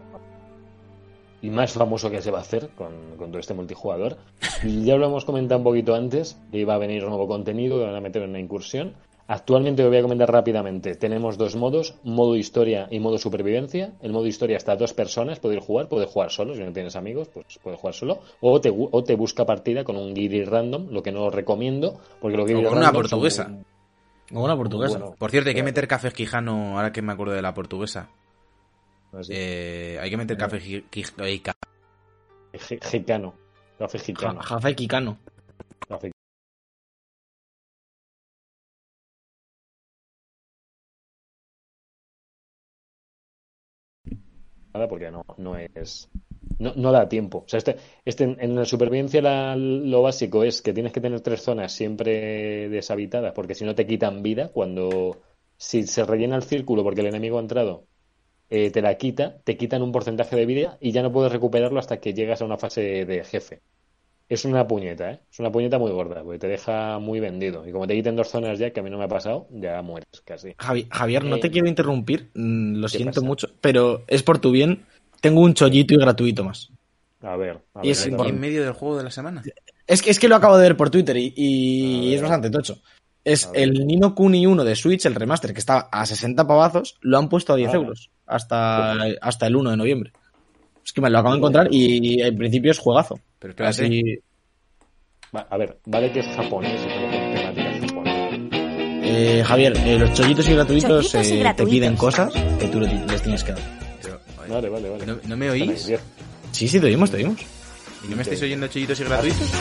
Y 1.42 1.50
más 1.52 1.74
famoso 1.74 2.10
que 2.10 2.22
se 2.22 2.32
va 2.32 2.40
a 2.40 2.42
hacer 2.42 2.70
con, 2.70 2.92
con 3.18 3.30
todo 3.30 3.40
este 3.40 3.54
multijugador. 3.54 4.18
Y 4.64 4.84
ya 4.86 4.96
lo 4.98 5.06
hemos 5.06 5.26
comentado 5.26 5.60
un 5.60 5.64
poquito 5.64 5.94
antes, 5.94 6.40
que 6.52 6.60
iba 6.60 6.74
a 6.74 6.78
venir 6.80 7.04
nuevo 7.04 7.28
contenido, 7.28 7.78
que 7.78 7.86
van 7.86 7.96
a 7.96 8.02
meter 8.02 8.24
en 8.24 8.30
una 8.32 8.40
incursión. 8.40 8.94
Actualmente 9.28 9.82
lo 9.82 9.90
voy 9.90 9.98
a 9.98 10.02
comentar 10.04 10.32
rápidamente. 10.32 10.96
Tenemos 10.96 11.36
dos 11.38 11.56
modos, 11.56 11.96
modo 12.04 12.36
historia 12.36 12.88
y 12.92 13.00
modo 13.00 13.18
supervivencia. 13.18 13.94
El 14.02 14.12
modo 14.12 14.28
historia 14.28 14.58
está 14.58 14.74
a 14.74 14.76
dos 14.76 14.94
personas, 14.94 15.40
poder 15.40 15.60
jugar, 15.60 15.88
puedes 15.90 16.08
jugar 16.10 16.30
solo, 16.30 16.54
si 16.54 16.62
no 16.62 16.72
tienes 16.72 16.96
amigos, 16.96 17.30
pues 17.34 17.60
puedes 17.64 17.80
jugar 17.80 17.96
solo. 17.96 18.20
O 18.42 18.62
te, 18.62 18.72
o 18.72 19.04
te 19.04 19.16
busca 19.16 19.44
partida 19.46 19.84
con 19.84 19.98
un 19.98 20.14
guiri 20.14 20.44
random, 20.46 20.90
lo 20.92 21.02
que 21.02 21.12
no 21.12 21.26
os 21.26 21.34
recomiendo, 21.34 22.00
porque 22.22 22.38
lo 22.38 22.44
O 22.44 22.46
guiri 22.46 22.64
con 22.66 22.78
una 22.78 22.86
son 22.88 22.94
portuguesa. 22.96 23.48
muy- 23.48 23.64
Como 24.30 24.46
una 24.46 24.56
portuguesa. 24.56 25.00
Bueno, 25.00 25.16
Por 25.18 25.32
cierto, 25.32 25.50
hay 25.50 25.56
que 25.56 25.64
meter 25.64 25.88
café 25.88 26.12
quijano, 26.12 26.78
ahora 26.78 26.92
que 26.92 27.02
me 27.02 27.14
acuerdo 27.14 27.34
de 27.34 27.42
la 27.42 27.54
portuguesa. 27.54 28.10
así. 29.12 29.32
Eh, 29.34 29.98
hay 30.02 30.10
que 30.10 30.18
meter 30.18 30.38
café 30.38 30.60
gi- 30.60 30.84
quij- 30.92 31.42
ca- 31.42 31.54
Gi- 32.54 32.80
Gicano. 32.82 33.34
Café. 34.40 34.76
Café- 35.88 36.12
Nada, 44.76 44.88
porque 44.90 45.10
no, 45.10 45.24
no 45.38 45.56
es. 45.58 46.10
No, 46.60 46.74
no 46.76 46.92
da 46.92 47.08
tiempo. 47.08 47.40
O 47.46 47.48
sea, 47.48 47.60
este, 47.60 47.78
este 48.04 48.24
en, 48.26 48.56
la 48.56 48.66
supervivencia 48.66 49.22
la- 49.22 49.56
lo 49.56 50.02
básico 50.02 50.44
es 50.44 50.62
que 50.62 50.74
tienes 50.74 50.92
que 50.92 51.00
tener 51.02 51.22
tres 51.22 51.42
zonas 51.42 51.72
siempre 51.72 52.68
deshabitadas, 52.70 53.34
porque 53.34 53.56
si 53.56 53.64
no 53.66 53.74
te 53.76 53.88
quitan 53.88 54.22
vida. 54.22 54.50
Cuando 54.52 55.22
si 55.58 55.84
se 55.88 56.04
rellena 56.06 56.36
el 56.36 56.44
círculo 56.44 56.84
porque 56.84 57.02
el 57.02 57.08
enemigo 57.08 57.38
ha 57.38 57.42
entrado, 57.42 57.88
eh, 58.50 58.72
te 58.72 58.82
la 58.84 58.98
quita, 58.98 59.40
te 59.44 59.58
quitan 59.58 59.84
un 59.84 59.92
porcentaje 59.94 60.36
de 60.38 60.46
vida 60.48 60.78
y 60.82 60.92
ya 60.94 61.04
no 61.04 61.12
puedes 61.14 61.32
recuperarlo 61.34 61.80
hasta 61.80 62.00
que 62.02 62.14
llegas 62.16 62.42
a 62.42 62.46
una 62.46 62.58
fase 62.60 63.06
de 63.06 63.26
jefe. 63.26 63.62
Es 64.28 64.44
una 64.44 64.68
puñeta, 64.68 65.12
¿eh? 65.12 65.20
Es 65.32 65.40
una 65.40 65.52
puñeta 65.52 65.78
muy 65.78 65.92
gorda, 65.92 66.24
porque 66.24 66.40
te 66.40 66.48
deja 66.48 66.98
muy 66.98 67.20
vendido. 67.20 67.68
Y 67.68 67.72
como 67.72 67.86
te 67.86 67.94
quiten 67.94 68.16
dos 68.16 68.30
zonas 68.30 68.58
ya, 68.58 68.72
que 68.72 68.80
a 68.80 68.84
mí 68.84 68.90
no 68.90 68.98
me 68.98 69.04
ha 69.04 69.08
pasado, 69.08 69.48
ya 69.52 69.82
mueres 69.84 70.08
casi. 70.26 70.50
Javi- 70.58 70.88
Javier, 70.92 71.24
no 71.24 71.36
Eh, 71.36 71.40
te 71.40 71.52
quiero 71.52 71.68
interrumpir, 71.68 72.32
mm, 72.34 72.76
lo 72.78 72.88
¿qué 72.88 72.98
siento 72.98 73.22
pasa? 73.22 73.26
mucho, 73.28 73.48
pero 73.62 74.04
es 74.08 74.24
por 74.24 74.40
tu 74.40 74.50
bien. 74.52 74.86
Tengo 75.22 75.42
un 75.42 75.54
chollito 75.54 75.94
y 75.94 75.98
gratuito 75.98 76.44
más. 76.44 76.72
A 77.22 77.36
ver, 77.38 77.62
a 77.76 77.80
Y 77.82 77.88
ver, 77.88 77.92
es 77.92 78.06
¿Y 78.06 78.10
importante. 78.10 78.36
en 78.36 78.42
medio 78.42 78.64
del 78.64 78.74
juego 78.74 78.98
de 78.98 79.04
la 79.04 79.12
semana? 79.12 79.44
Es 79.88 80.02
que, 80.02 80.10
es 80.10 80.20
que 80.20 80.28
lo 80.28 80.36
acabo 80.36 80.58
de 80.58 80.64
ver 80.64 80.78
por 80.78 80.90
Twitter 80.90 81.16
y, 81.18 82.14
es 82.14 82.22
bastante 82.22 82.50
tocho. 82.50 82.80
Es 83.24 83.50
el 83.54 83.86
Nino 83.88 84.14
Kuni 84.16 84.46
1 84.46 84.64
de 84.64 84.76
Switch, 84.76 85.06
el 85.06 85.16
remaster, 85.16 85.54
que 85.54 85.60
estaba 85.60 85.88
a 85.92 86.06
60 86.06 86.46
pavazos, 86.48 86.98
lo 87.02 87.18
han 87.18 87.30
puesto 87.30 87.54
a 87.54 87.56
10 87.56 87.70
Ah. 87.72 87.76
euros 87.76 88.12
hasta, 88.28 89.04
hasta 89.22 89.48
el 89.48 89.56
1 89.56 89.72
de 89.72 89.78
noviembre. 89.78 90.12
Es 90.86 90.94
que 90.94 91.02
me 91.02 91.10
lo 91.10 91.18
acabo 91.18 91.34
de 91.34 91.40
encontrar 91.40 91.68
y 91.72 92.22
en 92.22 92.38
principio 92.38 92.72
es 92.72 92.78
juegazo. 92.80 93.20
Pero 93.40 93.52
espérate. 93.52 93.86
Así, 93.86 94.20
A 95.34 95.58
ver, 95.58 95.80
vale 95.86 96.12
que 96.12 96.20
es 96.20 96.28
japonés 96.28 96.80
y 96.82 96.88
todo 96.88 97.02
con 97.02 97.34
temática 97.34 97.88
japonesa. 97.88 99.08
eh, 99.08 99.44
Javier, 99.46 99.74
eh, 99.78 100.00
los 100.00 100.14
chollitos 100.14 100.48
y 100.48 100.54
gratuitos, 100.54 101.12
Chollitos 101.12 101.28
y 101.28 101.34
eh, 101.34 101.38
te 101.38 101.40
gratuitos. 101.40 101.70
piden 101.74 101.96
cosas 101.98 102.34
que 102.60 102.68
tú 102.68 102.80
le- 102.80 103.06
les 103.08 103.22
tienes 103.22 103.44
que 103.44 103.52
dar. 103.54 103.62
Pero, 104.02 104.20
oye, 104.42 104.50
Vale, 104.52 104.70
vale, 104.70 104.90
vale. 104.90 105.06
¿No, 105.06 105.18
no 105.28 105.38
me 105.38 105.50
oís? 105.50 105.88
bien. 105.88 106.00
Sí, 106.52 106.68
sí, 106.68 106.80
te 106.80 106.86
oímos, 106.86 107.10
te 107.12 107.18
oímos. 107.18 107.42
¿Y 108.04 108.08
no 108.08 108.16
me 108.18 108.22
estáis 108.22 108.42
oyendo 108.44 108.68
chollitos 108.68 109.00
y 109.00 109.04
gratuitos? 109.04 109.52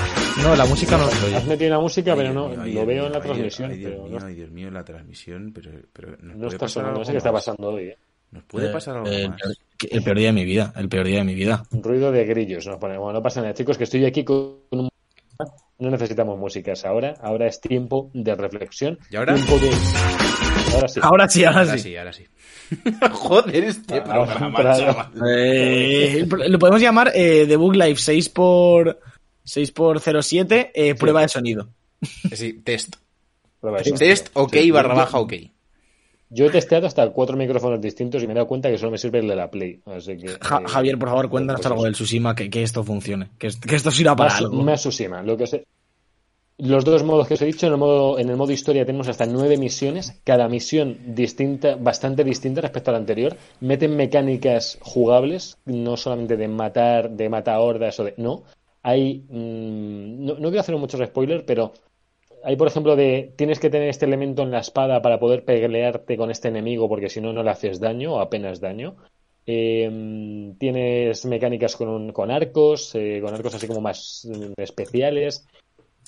No, 0.43 0.55
la 0.55 0.66
música 0.66 0.99
no 0.99 1.09
se 1.09 1.16
Has 1.16 1.25
oye. 1.43 1.49
metido 1.49 1.70
una 1.70 1.81
música, 1.81 2.12
Ay, 2.12 2.18
pero 2.18 2.33
Dios 2.33 2.35
no 2.35 2.49
mío, 2.51 2.61
ay, 2.62 2.72
lo 2.75 2.87
veo 2.87 3.07
en 3.07 3.12
la 3.12 3.18
ay, 3.18 3.25
transmisión, 3.25 3.70
Ay, 3.70 3.79
Dios 3.79 3.93
pero 3.95 4.05
mío, 4.09 4.18
no, 4.20 4.27
ay, 4.27 4.35
Dios 4.35 4.51
mío, 4.51 4.70
la 4.70 4.85
transmisión, 4.85 5.53
pero, 5.55 5.70
pero 5.93 6.09
¿nos 6.11 6.18
no 6.20 6.33
puede 6.35 6.47
está 6.49 6.59
pasar 6.59 6.68
sonando. 6.83 6.99
No 7.01 7.05
sé 7.07 7.12
qué 7.12 7.18
está 7.18 7.33
más? 7.33 7.45
pasando 7.45 7.68
hoy. 7.70 7.85
¿eh? 7.85 7.97
¿Nos 8.33 8.45
puede 8.45 8.68
pasar 8.68 8.97
algo 8.99 9.09
Eh, 9.09 9.29
más? 9.29 9.41
El 9.91 10.03
peor 10.03 10.18
día 10.18 10.29
de 10.29 10.33
mi 10.33 10.45
vida, 10.45 10.72
el 10.77 10.89
peor 10.89 11.07
día 11.07 11.18
de 11.18 11.25
mi 11.25 11.35
vida. 11.35 11.64
Un 11.72 11.83
ruido 11.83 12.12
de 12.12 12.25
grillos 12.25 12.66
nos 12.66 12.79
ponemos. 12.79 13.12
No 13.12 13.22
pasa 13.22 13.41
nada, 13.41 13.55
chicos, 13.55 13.77
que 13.79 13.85
estoy 13.85 14.05
aquí 14.05 14.25
con 14.25 14.57
un 14.70 14.89
No 15.79 15.91
necesitamos 15.91 16.39
músicas 16.39 16.85
ahora. 16.85 17.14
Ahora 17.20 17.47
es 17.47 17.61
tiempo 17.61 18.11
de 18.14 18.35
reflexión. 18.35 18.99
¿Y 19.11 19.16
ahora? 19.16 19.35
Tiempo 19.35 19.59
de... 19.59 19.70
Ahora 20.75 20.89
sí. 20.89 21.01
Ahora 21.03 21.29
sí, 21.29 21.45
ahora, 21.45 21.61
Ahora 21.61 21.72
sí. 21.72 21.79
sí, 21.79 21.97
ahora 21.97 22.12
sí. 22.12 22.25
Joder, 23.12 23.64
este 23.64 23.99
Ahora, 24.01 24.35
programa. 24.53 25.12
Eh, 25.29 26.27
lo 26.49 26.59
podemos 26.59 26.81
llamar 26.81 27.12
eh, 27.14 27.45
The 27.47 27.57
Book 27.57 27.75
Live 27.77 27.97
6 27.97 28.29
por 28.31 28.99
6 29.45 29.70
por 29.72 30.01
07 30.01 30.72
eh, 30.75 30.95
prueba 30.95 31.20
de 31.22 31.29
sonido. 31.29 31.68
Sí, 32.33 32.55
test. 32.64 32.97
Prueba 33.61 33.81
eso. 33.81 33.95
Test, 33.95 34.29
ok, 34.35 34.53
Sí. 34.55 34.70
barra 34.70 34.95
baja, 34.95 35.18
ok. 35.18 35.33
Yo 36.35 36.47
he 36.47 36.51
testeado 36.51 36.87
hasta 36.87 37.09
cuatro 37.11 37.37
micrófonos 37.37 37.80
distintos 37.80 38.22
y 38.22 38.26
me 38.26 38.32
he 38.32 38.35
dado 38.37 38.47
cuenta 38.49 38.68
que 38.70 38.76
solo 38.78 38.91
me 38.91 38.99
sirve 38.99 39.20
el 39.20 39.28
de 39.28 39.37
la 39.37 39.51
Play. 39.51 39.80
Así 39.87 40.16
que, 40.16 40.28
Ja- 40.41 40.61
eh, 40.61 40.64
Javier, 40.68 40.99
por 40.99 41.09
favor, 41.09 41.28
cuéntanos 41.30 41.61
pues 41.61 41.70
algo 41.70 41.85
del 41.85 41.93
Tsushima, 41.95 42.35
que, 42.35 42.51
que 42.51 42.62
esto 42.62 42.82
funcione, 42.82 43.30
que, 43.39 43.49
que 43.66 43.76
esto 43.76 43.91
sirva 43.91 44.16
para 44.16 44.30
Más, 44.30 44.39
algo. 44.41 44.62
más 44.62 44.80
Tsushima, 44.80 45.22
lo 45.22 45.37
que 45.37 45.45
os 45.45 45.55
he- 45.55 45.64
Los 46.59 46.85
dos 46.85 47.03
modos 47.03 47.26
que 47.28 47.35
os 47.35 47.43
he 47.43 47.47
dicho, 47.47 47.66
en 47.66 47.72
el 47.72 47.78
modo, 47.78 48.18
en 48.18 48.28
el 48.30 48.37
modo 48.37 48.53
historia 48.53 48.85
tenemos 48.87 49.09
hasta 49.09 49.26
nueve 49.26 49.57
misiones, 49.59 50.20
cada 50.24 50.49
misión 50.49 50.99
distinta, 51.14 51.76
bastante 51.76 52.22
distinta 52.24 52.61
respecto 52.61 52.91
a 52.91 52.93
la 52.93 52.99
anterior. 52.99 53.37
Meten 53.61 53.97
mecánicas 53.97 54.78
jugables, 54.80 55.57
no 55.64 55.97
solamente 55.97 56.37
de 56.37 56.47
matar, 56.49 57.11
de 57.11 57.28
matar 57.28 57.59
hordas 57.59 57.99
o 58.01 58.05
de. 58.05 58.14
No. 58.18 58.45
Hay. 58.82 59.24
mm, 59.28 60.24
no, 60.26 60.35
no 60.35 60.49
quiero 60.49 60.61
hacer 60.61 60.76
muchos 60.76 61.01
spoilers, 61.07 61.43
pero 61.45 61.72
hay, 62.45 62.57
por 62.57 62.68
ejemplo, 62.68 62.97
de 62.97 63.32
tienes 63.36 63.59
que 63.59 63.70
tener 63.70 63.88
este 63.88 64.05
elemento 64.07 64.42
en 64.42 64.51
la 64.51 64.61
espada 64.61 65.01
para 65.03 65.18
poder 65.18 65.45
pelearte 65.45 66.16
con 66.16 66.30
este 66.30 66.49
enemigo, 66.49 66.88
porque 66.88 67.09
si 67.09 67.20
no, 67.20 67.32
no 67.32 67.42
le 67.42 67.51
haces 67.51 67.80
daño 67.80 68.14
o 68.14 68.20
apenas 68.20 68.61
daño. 68.61 68.97
Eh, 69.47 70.55
tienes 70.59 71.24
mecánicas 71.26 71.76
con, 71.76 72.12
con 72.12 72.30
arcos, 72.30 72.95
eh, 72.95 73.20
con 73.22 73.34
arcos 73.34 73.55
así 73.55 73.66
como 73.66 73.80
más 73.80 74.26
mm, 74.30 74.61
especiales. 74.61 75.47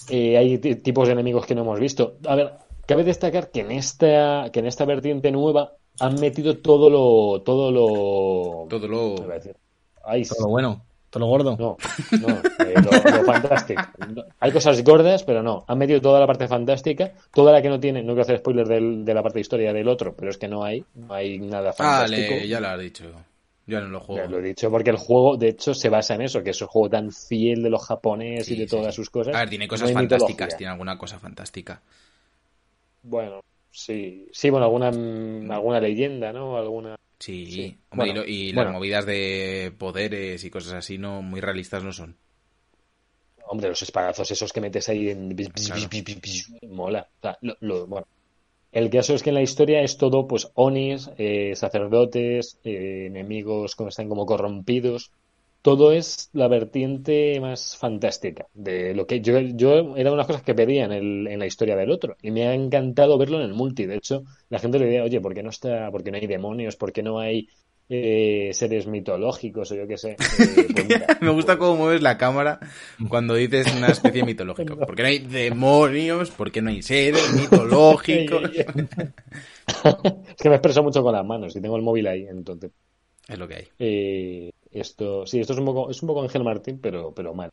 Eh, 0.09 0.37
hay 0.37 0.59
ti- 0.59 0.77
tipos 0.77 1.07
de 1.09 1.13
enemigos 1.13 1.47
que 1.47 1.55
no 1.55 1.63
hemos 1.63 1.81
visto. 1.81 2.17
A 2.27 2.35
ver, 2.37 2.53
cabe 2.87 3.05
destacar 3.05 3.51
que 3.51 3.61
en 3.61 3.73
esta, 3.73 4.51
que 4.53 4.61
en 4.61 4.67
esta 4.67 4.85
vertiente 4.85 5.31
nueva 5.33 5.73
han 6.01 6.21
metido 6.21 6.59
todo 6.59 6.91
lo, 6.91 7.43
todo 7.43 7.71
lo, 7.73 8.67
Todo 8.69 8.89
lo. 8.89 9.15
Todo 9.17 10.47
lo 10.47 10.49
bueno, 10.49 10.85
todo 11.11 11.21
lo 11.21 11.27
gordo. 11.27 11.57
no, 11.59 11.77
no, 12.21 12.29
eh, 12.65 12.75
lo, 12.83 13.17
lo 13.17 13.25
fantástico. 13.25 13.83
No, 14.15 14.25
Hay 14.41 14.53
cosas 14.53 14.83
gordas, 14.85 15.23
pero 15.25 15.43
no. 15.43 15.65
Han 15.69 15.79
metido 15.79 16.01
toda 16.01 16.21
la 16.21 16.27
parte 16.27 16.47
fantástica, 16.49 17.13
toda 17.33 17.53
la 17.53 17.63
que 17.63 17.69
no 17.69 17.79
tiene. 17.81 18.01
No 18.03 18.09
quiero 18.09 18.23
hacer 18.23 18.39
spoiler 18.39 18.67
del- 18.67 19.05
de 19.05 19.15
la 19.15 19.23
parte 19.23 19.39
de 19.39 19.41
historia 19.43 19.73
del 19.73 19.89
otro, 19.89 20.15
pero 20.15 20.31
es 20.31 20.39
que 20.39 20.49
no 20.49 20.65
hay, 20.65 20.85
no 20.95 21.15
hay 21.15 21.39
nada 21.39 21.73
fantástico. 21.73 22.35
Vale, 22.35 22.49
ya 22.49 22.61
lo 22.61 22.69
has 22.69 22.81
dicho. 22.81 23.05
Ya 23.69 23.81
no 23.81 23.89
lo 23.89 23.99
Ya 24.01 24.05
juego. 24.05 24.29
lo 24.29 24.39
he 24.39 24.43
dicho 24.43 24.71
porque 24.71 24.91
el 24.91 24.97
juego, 24.97 25.37
de 25.37 25.49
hecho, 25.49 25.75
se 25.75 25.89
basa 25.89 26.15
en 26.15 26.23
eso, 26.23 26.41
que 26.43 26.51
es 26.51 26.61
un 26.63 26.69
juego 26.69 26.89
tan 26.91 27.11
fiel 27.11 27.63
de 27.65 27.71
los 27.71 27.85
japoneses 27.85 28.49
y 28.51 28.57
de 28.57 28.69
sí, 28.69 28.77
todas 28.77 28.95
sí. 28.95 29.01
sus 29.01 29.11
cosas. 29.11 29.35
A 29.35 29.41
ver, 29.41 29.49
tiene 29.51 29.67
cosas 29.67 29.91
fantásticas, 29.93 30.29
mitología. 30.35 30.57
tiene 30.57 30.71
alguna 30.73 30.97
cosa 30.97 31.19
fantástica. 31.19 31.81
Bueno, 33.03 33.41
sí, 33.71 34.27
sí, 34.33 34.51
bueno, 34.51 34.67
alguna, 34.67 34.89
alguna 35.55 35.81
leyenda, 35.81 36.33
¿no? 36.33 36.57
Alguna. 36.57 36.97
Sí, 37.19 37.47
Sí. 37.51 37.79
Hombre, 37.91 38.13
Bueno, 38.13 38.13
y, 38.13 38.15
lo- 38.15 38.27
y 38.29 38.53
bueno. 38.53 38.71
las 38.71 38.75
movidas 38.79 39.07
de 39.07 39.75
poderes 39.79 40.45
y 40.45 40.51
cosas 40.51 40.75
así 40.75 40.99
no 40.99 41.23
muy 41.23 41.41
realistas 41.41 41.83
no 41.83 41.93
son. 41.93 42.17
Hombre, 43.49 43.69
los 43.69 43.81
espadazos 43.83 44.31
esos 44.31 44.53
que 44.53 44.61
metes 44.61 44.89
ahí 44.89 45.09
en... 45.11 45.35
Claro. 45.37 45.89
Mola. 46.69 47.09
O 47.19 47.21
sea, 47.23 47.39
lo- 47.43 47.57
lo- 47.61 47.87
bueno. 47.87 48.07
El 48.73 48.91
caso 48.91 49.15
es 49.15 49.23
que 49.23 49.31
en 49.31 49.37
la 49.37 49.43
historia 49.43 49.83
es 49.83 49.97
todo, 49.97 50.27
pues, 50.27 50.51
onis, 50.55 51.09
eh, 51.17 51.55
sacerdotes, 51.57 52.59
eh, 52.65 53.07
enemigos 53.07 53.75
como 53.77 53.89
están 53.91 54.09
como 54.09 54.27
corrompidos. 54.27 55.13
Todo 55.67 55.91
es 55.91 56.31
la 56.33 56.47
vertiente 56.47 57.41
más 57.41 57.77
fantástica 57.77 58.47
de 58.55 58.95
lo 58.95 59.05
que 59.09 59.21
yo, 59.21 59.37
yo 59.41 59.73
era 59.75 59.83
una 59.83 60.11
de 60.13 60.17
las 60.17 60.27
cosas 60.29 60.43
que 60.43 60.55
pedía 60.55 60.85
en, 60.85 60.93
el, 60.93 61.27
en 61.27 61.41
la 61.41 61.47
historia 61.47 61.75
del 61.75 61.91
otro 61.91 62.17
y 62.23 62.31
me 62.31 62.47
ha 62.47 62.55
encantado 62.55 63.19
verlo 63.19 63.39
en 63.39 63.47
el 63.47 63.55
multi. 63.55 63.85
De 63.85 63.97
hecho, 63.97 64.23
la 64.49 64.61
gente 64.61 64.79
le 64.79 64.87
decía, 64.87 65.03
oye, 65.03 65.21
¿por 65.21 65.35
qué 65.35 65.43
no 65.43 65.51
está, 65.51 65.91
por 65.91 66.05
qué 66.05 66.13
no 66.13 66.19
hay 66.19 66.27
demonios, 66.29 66.77
por 66.77 66.93
qué 66.93 67.03
no 67.03 67.19
hay 67.19 67.49
eh, 67.89 68.51
seres 68.53 68.87
mitológicos 68.87 69.73
o 69.73 69.75
yo 69.75 69.89
qué 69.89 69.99
sé? 69.99 70.21
Eh, 70.39 70.69
pues 70.73 70.87
mira, 70.87 71.11
Me 71.21 71.31
gusta 71.31 71.59
cómo 71.59 71.77
mueves 71.77 72.01
la 72.03 72.17
cámara 72.17 72.61
cuando 73.09 73.35
dices 73.35 73.73
una 73.73 73.91
especie 73.91 74.23
mitológica. 74.23 74.77
¿Por 74.87 74.95
qué 74.95 75.03
no 75.03 75.09
hay 75.09 75.19
demonios? 75.19 76.31
¿Por 76.31 76.53
qué 76.53 76.63
no 76.63 76.71
hay 76.71 76.83
seres 76.83 77.33
mitológicos? 77.33 78.45
es 79.85 80.43
que 80.43 80.49
me 80.49 80.57
expreso 80.57 80.83
mucho 80.85 81.03
con 81.03 81.13
las 81.13 81.27
manos 81.27 81.57
y 81.57 81.61
tengo 81.61 81.77
el 81.77 81.83
móvil 81.83 82.07
ahí, 82.07 82.27
entonces. 82.29 82.71
Es 83.29 83.39
lo 83.39 83.49
que 83.49 83.55
hay. 83.57 83.69
eh, 83.81 84.51
esto, 84.71 85.27
sí, 85.27 85.41
esto 85.41 85.53
es 85.53 85.59
un 85.59 85.65
poco, 85.65 85.91
es 85.91 86.03
un 86.03 86.07
poco 86.07 86.23
Ángel 86.23 86.45
Martín, 86.45 86.79
pero, 86.81 87.13
pero 87.13 87.35
mal. 87.35 87.51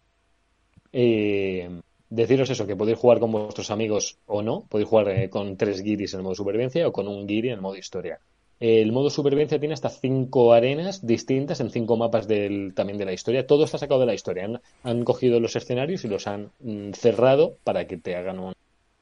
Eh, 0.91 1.69
deciros 2.09 2.49
eso, 2.49 2.67
que 2.67 2.75
podéis 2.75 2.97
jugar 2.97 3.19
con 3.19 3.31
vuestros 3.31 3.71
amigos 3.71 4.17
o 4.27 4.41
no, 4.41 4.65
podéis 4.69 4.89
jugar 4.89 5.09
eh, 5.09 5.29
con 5.29 5.57
tres 5.57 5.81
guiris 5.81 6.13
en 6.13 6.19
el 6.19 6.23
modo 6.23 6.35
supervivencia 6.35 6.87
o 6.87 6.91
con 6.91 7.07
un 7.07 7.25
guiri 7.25 7.49
en 7.49 7.55
el 7.55 7.61
modo 7.61 7.75
historia. 7.75 8.19
El 8.59 8.91
modo 8.93 9.09
supervivencia 9.09 9.59
tiene 9.59 9.73
hasta 9.73 9.89
cinco 9.89 10.53
arenas 10.53 11.05
distintas 11.05 11.59
en 11.59 11.69
cinco 11.69 11.97
mapas 11.97 12.27
del, 12.27 12.73
también 12.73 12.97
de 12.97 13.05
la 13.05 13.11
historia. 13.11 13.45
Todo 13.45 13.65
está 13.65 13.77
sacado 13.77 13.99
de 13.99 14.05
la 14.05 14.13
historia. 14.13 14.45
Han, 14.45 14.61
han 14.83 15.03
cogido 15.03 15.39
los 15.39 15.55
escenarios 15.55 16.05
y 16.05 16.07
los 16.07 16.27
han 16.27 16.49
mm, 16.61 16.91
cerrado 16.93 17.57
para 17.63 17.87
que 17.87 17.97
te 17.97 18.15
hagan 18.15 18.39
un... 18.39 18.53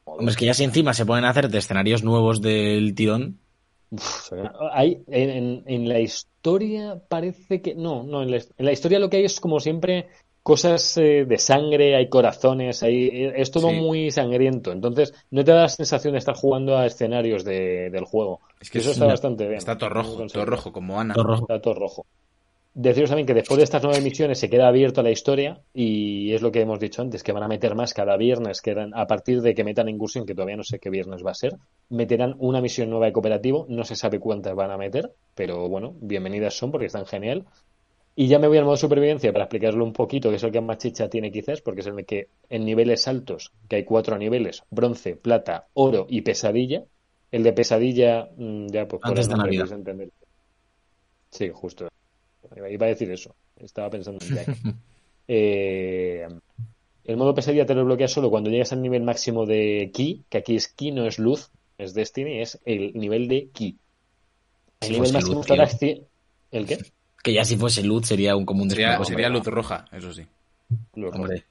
Hombre, 0.06 0.32
es 0.32 0.38
que 0.38 0.46
ya 0.46 0.56
si 0.56 0.64
encima 0.64 0.94
se 0.94 1.06
pueden 1.06 1.26
hacer 1.26 1.50
de 1.50 1.60
escenarios 1.60 2.04
nuevos 2.04 2.42
del 2.42 2.96
tirón. 2.96 3.38
Uf, 3.92 4.32
hay, 4.72 5.04
en, 5.08 5.30
en- 5.30 5.64
en 5.68 5.90
la 5.90 6.00
historia 6.00 7.02
parece 7.10 7.62
que 7.62 7.76
no, 7.76 8.04
no, 8.04 8.24
en 8.24 8.32
la, 8.32 8.38
en 8.38 8.66
la 8.66 8.72
historia 8.72 9.00
lo 9.00 9.10
que 9.10 9.18
hay 9.18 9.26
es 9.26 9.40
como 9.40 9.60
siempre 9.60 10.08
cosas 10.44 10.98
eh, 10.98 11.26
de 11.28 11.38
sangre, 11.38 11.96
hay 11.96 12.10
corazones, 12.10 12.82
hay, 12.84 13.08
eh, 13.10 13.34
es 13.36 13.52
todo 13.52 13.70
Sí. 13.70 13.76
muy 13.76 14.10
sangriento, 14.10 14.72
entonces 14.72 15.14
no 15.30 15.44
te 15.44 15.52
da 15.52 15.64
la 15.64 15.70
sensación 15.70 16.14
de 16.14 16.20
estar 16.20 16.36
jugando 16.36 16.78
a 16.78 16.86
escenarios 16.88 17.44
de- 17.44 17.90
del 17.92 18.06
juego. 18.06 18.40
Es 18.60 18.70
que 18.72 18.80
eso 18.80 18.90
es- 18.90 18.96
está 18.96 19.06
bastante 19.08 19.46
bien. 19.46 19.58
Está 19.58 19.78
todo 19.78 19.90
rojo, 19.90 20.26
todo 20.28 20.46
rojo, 20.46 20.72
como 20.72 21.00
Ana. 21.00 21.14
Todo 21.14 21.26
rojo. 21.26 21.42
Está 21.44 21.62
todo 21.62 21.74
rojo. 21.76 22.06
Deciros 22.74 23.10
también 23.10 23.28
que 23.28 23.34
después 23.34 23.58
de 23.58 23.66
estas 23.66 23.84
nueve 23.84 24.00
misiones 24.00 24.40
se 24.40 24.50
queda 24.50 24.68
abierto 24.70 25.02
a 25.02 25.04
la 25.04 25.12
historia 25.12 25.62
y 25.74 26.34
es 26.34 26.42
lo 26.42 26.54
que 26.54 26.62
hemos 26.62 26.80
dicho 26.80 27.02
antes, 27.02 27.22
que 27.22 27.34
van 27.34 27.44
a 27.44 27.50
meter 27.50 27.76
más 27.76 27.94
cada 27.94 28.16
viernes, 28.16 28.62
que 28.62 28.72
eran- 28.72 28.94
a 28.96 29.08
partir 29.08 29.42
de 29.42 29.54
que 29.54 29.66
metan 29.66 29.90
incursión, 29.90 30.26
que 30.26 30.34
todavía 30.34 30.56
no 30.56 30.64
sé 30.64 30.80
qué 30.80 30.90
viernes 30.90 31.22
va 31.26 31.32
a 31.32 31.36
ser, 31.36 31.58
meterán 31.90 32.34
una 32.40 32.62
misión 32.62 32.90
nueva 32.90 33.08
de 33.08 33.12
cooperativo, 33.12 33.66
no 33.68 33.84
se 33.84 33.98
sabe 33.98 34.20
cuántas 34.20 34.56
van 34.56 34.72
a 34.72 34.78
meter, 34.78 35.12
pero 35.36 35.68
bueno, 35.68 35.96
bienvenidas 36.00 36.54
son 36.54 36.72
porque 36.72 36.86
están 36.86 37.06
genial. 37.06 37.46
Y 38.16 38.28
ya 38.28 38.40
me 38.40 38.48
voy 38.48 38.58
al 38.58 38.66
modo 38.66 38.78
supervivencia 38.78 39.34
para 39.34 39.46
explicarlo 39.46 39.84
un 39.84 39.94
poquito, 39.94 40.30
que 40.30 40.38
es 40.38 40.44
el 40.44 40.52
que 40.52 40.62
más 40.62 40.78
chicha 40.78 41.10
tiene 41.10 41.32
quizás, 41.32 41.62
porque 41.62 41.82
es 41.82 41.88
el 41.88 42.06
que 42.06 42.28
en 42.50 42.66
niveles 42.66 43.08
altos, 43.08 43.52
que 43.68 43.78
hay 43.78 43.84
cuatro 43.86 44.18
niveles, 44.18 44.64
bronce, 44.70 45.18
plata, 45.18 45.68
oro 45.74 46.08
y 46.10 46.22
pesadilla, 46.22 46.84
el 47.32 47.44
de 47.44 47.54
pesadilla, 47.54 48.30
mm, 48.38 48.68
ya 48.68 48.88
pues 48.88 49.02
por 49.02 49.10
Antes 49.12 49.28
el 49.28 49.32
de 49.34 49.38
Navidad. 49.38 49.72
entender. 49.74 50.10
Sí, 51.30 51.50
justo. 51.54 51.88
Iba 52.56 52.86
a 52.86 52.90
decir 52.90 53.10
eso. 53.12 53.36
Estaba 53.58 53.90
pensando 53.90 54.24
en 54.26 54.36
Jack. 54.36 54.48
Eh, 55.34 56.28
el 57.06 57.16
modo 57.16 57.34
pesadilla 57.34 57.66
te 57.66 57.74
lo 57.74 57.86
bloqueas 57.86 58.12
solo 58.12 58.30
cuando 58.30 58.50
llegas 58.50 58.74
al 58.74 58.82
nivel 58.82 59.04
máximo 59.04 59.46
de 59.46 59.90
Ki, 59.94 60.26
que 60.28 60.40
aquí 60.40 60.58
es 60.58 60.68
Ki, 60.68 60.92
no 60.92 61.06
es 61.06 61.20
luz, 61.20 61.52
es 61.78 61.94
Destiny, 61.94 62.42
es 62.42 62.60
el 62.66 62.92
nivel 62.96 63.30
de 63.30 63.48
Ki. 63.54 63.78
El 64.82 64.88
Si 64.88 64.94
nivel 64.94 65.14
máximo 65.14 65.36
luz, 65.36 65.50
estará 65.50 65.70
¿El 66.52 66.66
qué? 66.66 66.80
Que 67.24 67.34
ya 67.34 67.46
si 67.46 67.56
fuese 67.56 67.84
luz 67.84 68.08
sería 68.08 68.36
un 68.36 68.46
común 68.46 68.70
Sería, 68.70 69.02
sería 69.06 69.30
luz 69.30 69.46
roja, 69.46 69.86
eso 69.94 70.12
sí. 70.12 70.26
Luz 70.96 71.16
Hombre, 71.16 71.46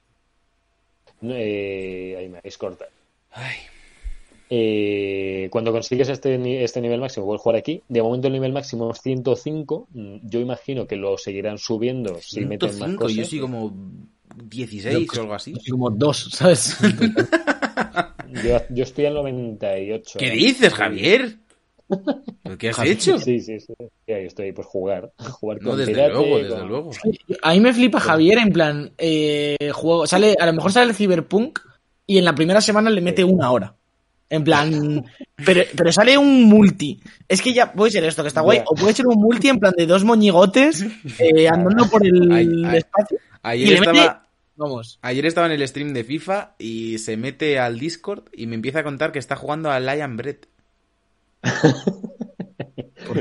No, 1.21 1.33
eh, 1.35 2.17
ahí 2.19 2.29
me 2.29 2.37
habéis 2.37 2.57
cortado. 2.59 2.91
Ay. 3.31 3.55
Eh, 4.53 5.47
cuando 5.49 5.71
consigues 5.71 6.09
este, 6.09 6.37
ni- 6.37 6.57
este 6.57 6.81
nivel 6.81 6.99
máximo, 6.99 7.25
puedes 7.25 7.41
jugar 7.41 7.55
aquí. 7.57 7.81
De 7.87 8.01
momento 8.03 8.27
el 8.27 8.33
nivel 8.33 8.51
máximo 8.51 8.91
es 8.91 8.99
105. 9.01 9.87
Mm, 9.93 10.15
Yo 10.23 10.41
imagino 10.41 10.85
que 10.87 10.97
lo 10.97 11.17
seguirán 11.17 11.57
subiendo 11.57 12.15
si 12.21 12.41
meten 12.41 12.67
más 12.71 12.77
105, 12.79 13.01
cosas. 13.03 13.15
yo 13.17 13.25
soy 13.25 13.39
como 13.39 13.73
16 14.43 15.07
o 15.17 15.21
algo 15.21 15.33
así. 15.35 15.53
así 15.57 15.71
como 15.71 15.89
dos, 15.89 16.29
¿sabes? 16.33 16.77
Yo, 18.43 18.57
yo 18.69 18.83
estoy 18.83 19.05
al 19.07 19.13
98. 19.15 20.17
¿Qué 20.19 20.29
dices, 20.31 20.73
Javier? 20.73 21.35
¿Pero 22.43 22.57
¿Qué 22.57 22.69
has 22.69 22.77
Javier, 22.77 22.95
hecho? 22.95 23.17
Sí, 23.17 23.41
sí, 23.41 23.59
sí. 23.59 23.73
Ahí 24.07 24.25
estoy, 24.25 24.53
pues 24.53 24.65
jugar. 24.67 25.11
Jugar 25.17 25.61
No, 25.61 25.71
con 25.71 25.79
desde 25.79 25.91
Pirate, 25.91 26.13
luego, 26.13 26.37
desde 26.37 26.55
con- 26.59 26.67
luego. 26.69 26.91
A 27.41 27.51
mí 27.53 27.59
me 27.59 27.73
flipa 27.73 27.99
Javier 27.99 28.37
en 28.37 28.53
plan, 28.53 28.91
eh, 28.97 29.57
juego, 29.73 30.07
sale, 30.07 30.35
a 30.39 30.45
lo 30.45 30.53
mejor 30.53 30.71
sale 30.71 30.89
el 30.91 30.95
Cyberpunk 30.95 31.59
y 32.07 32.19
en 32.19 32.25
la 32.25 32.33
primera 32.33 32.61
semana 32.61 32.89
le 32.89 33.01
mete 33.01 33.23
una 33.25 33.51
hora. 33.51 33.75
En 34.31 34.43
plan, 34.45 35.05
pero, 35.45 35.61
pero 35.75 35.91
sale 35.91 36.17
un 36.17 36.45
multi. 36.45 36.99
Es 37.27 37.41
que 37.41 37.53
ya 37.53 37.73
puede 37.73 37.91
ser 37.91 38.05
esto, 38.05 38.21
que 38.23 38.29
está 38.29 38.39
guay, 38.41 38.61
o 38.65 38.73
puede 38.75 38.93
ser 38.93 39.05
un 39.05 39.21
multi 39.21 39.49
en 39.49 39.59
plan 39.59 39.73
de 39.77 39.85
dos 39.85 40.05
moñigotes 40.05 40.85
eh, 41.19 41.49
andando 41.49 41.89
por 41.89 42.05
el 42.07 42.31
Ay, 42.31 42.49
ay. 42.65 42.77
espacio. 42.77 43.17
y 43.19 43.21
Ayer 43.43 43.67
le 43.67 43.79
mete- 43.81 43.91
estaba, 43.99 44.27
Vamos. 44.55 44.99
ayer 45.01 45.25
estaba 45.25 45.47
en 45.47 45.53
el 45.53 45.67
stream 45.67 45.91
de 45.93 46.03
FIFA 46.05 46.55
y 46.59 46.97
se 46.99 47.17
mete 47.17 47.59
al 47.59 47.77
Discord 47.77 48.23
y 48.31 48.47
me 48.47 48.55
empieza 48.55 48.79
a 48.79 48.83
contar 48.83 49.11
que 49.11 49.19
está 49.19 49.35
jugando 49.35 49.69
a 49.69 49.79
Lion 49.81 50.15
Bread. 50.15 50.37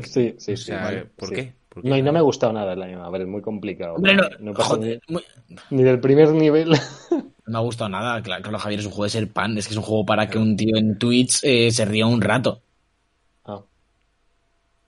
Sí, 0.05 0.35
sí, 0.39 0.53
O 0.53 0.57
sí. 0.57 0.73
vale, 0.73 1.07
¿por 1.17 1.29
sí. 1.31 1.35
qué? 1.35 1.53
¿Por 1.69 1.83
qué? 1.83 1.89
No, 1.89 1.97
y 1.97 2.03
no 2.03 2.13
me 2.13 2.19
ha 2.19 2.23
gustado 2.23 2.53
nada 2.53 2.73
el 2.75 2.83
año. 2.83 3.05
A 3.05 3.11
ver, 3.11 3.23
es 3.23 3.29
muy 3.29 3.43
complicado. 3.43 3.95
Hombre, 3.95 4.15
no, 4.15 4.23
no 4.39 4.53
pasa 4.55 4.71
joder, 4.77 5.01
ni, 5.09 5.15
muy- 5.15 5.25
ni 5.71 5.83
del 5.83 5.99
primer 6.01 6.31
nivel. 6.33 6.71
No 7.51 7.59
me 7.59 7.59
ha 7.59 7.63
gustado 7.63 7.89
nada. 7.91 8.23
Claro, 8.23 8.43
claro, 8.43 8.59
Javier 8.61 8.79
es 8.79 8.87
un 8.87 8.93
juego 8.93 9.05
de 9.05 9.11
ser 9.11 9.29
pan. 9.29 9.59
Es 9.59 9.67
que 9.67 9.73
es 9.75 9.77
un 9.77 9.83
juego 9.83 10.07
para 10.07 10.29
que 10.29 10.39
un 10.39 10.57
tío 10.57 10.77
en 10.77 10.99
Twitch 10.99 11.41
eh, 11.43 11.73
se 11.73 11.85
ría 11.85 12.07
un 12.07 12.21
rato. 12.21 12.61
Ah. 13.45 13.61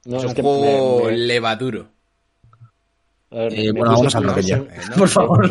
No, 0.05 0.17
es 0.19 0.23
es 0.23 0.29
un 0.31 0.35
que 0.37 0.43
juego 0.43 1.05
me- 1.07 1.11
me- 1.11 1.17
levaduro. 1.19 1.89
a 3.33 3.35
ver, 3.35 3.53
Eh, 3.59 3.73
bueno, 3.73 3.91
vamos 3.97 4.15
al 4.15 4.31
a 4.31 4.41
ya. 4.41 4.59
no, 4.59 4.67
Por 4.97 5.09
favor. 5.09 5.51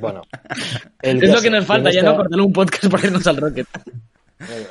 Bueno, 0.00 0.22
Es 1.02 1.30
lo 1.32 1.40
que 1.40 1.50
nos 1.50 1.64
falta, 1.64 1.92
ya 1.92 2.00
esta- 2.00 2.10
no 2.10 2.16
cortarle 2.16 2.42
un 2.42 2.52
podcast 2.52 2.88
para 2.90 3.06
irnos 3.06 3.26
al 3.28 3.36
Rocket. 3.36 3.68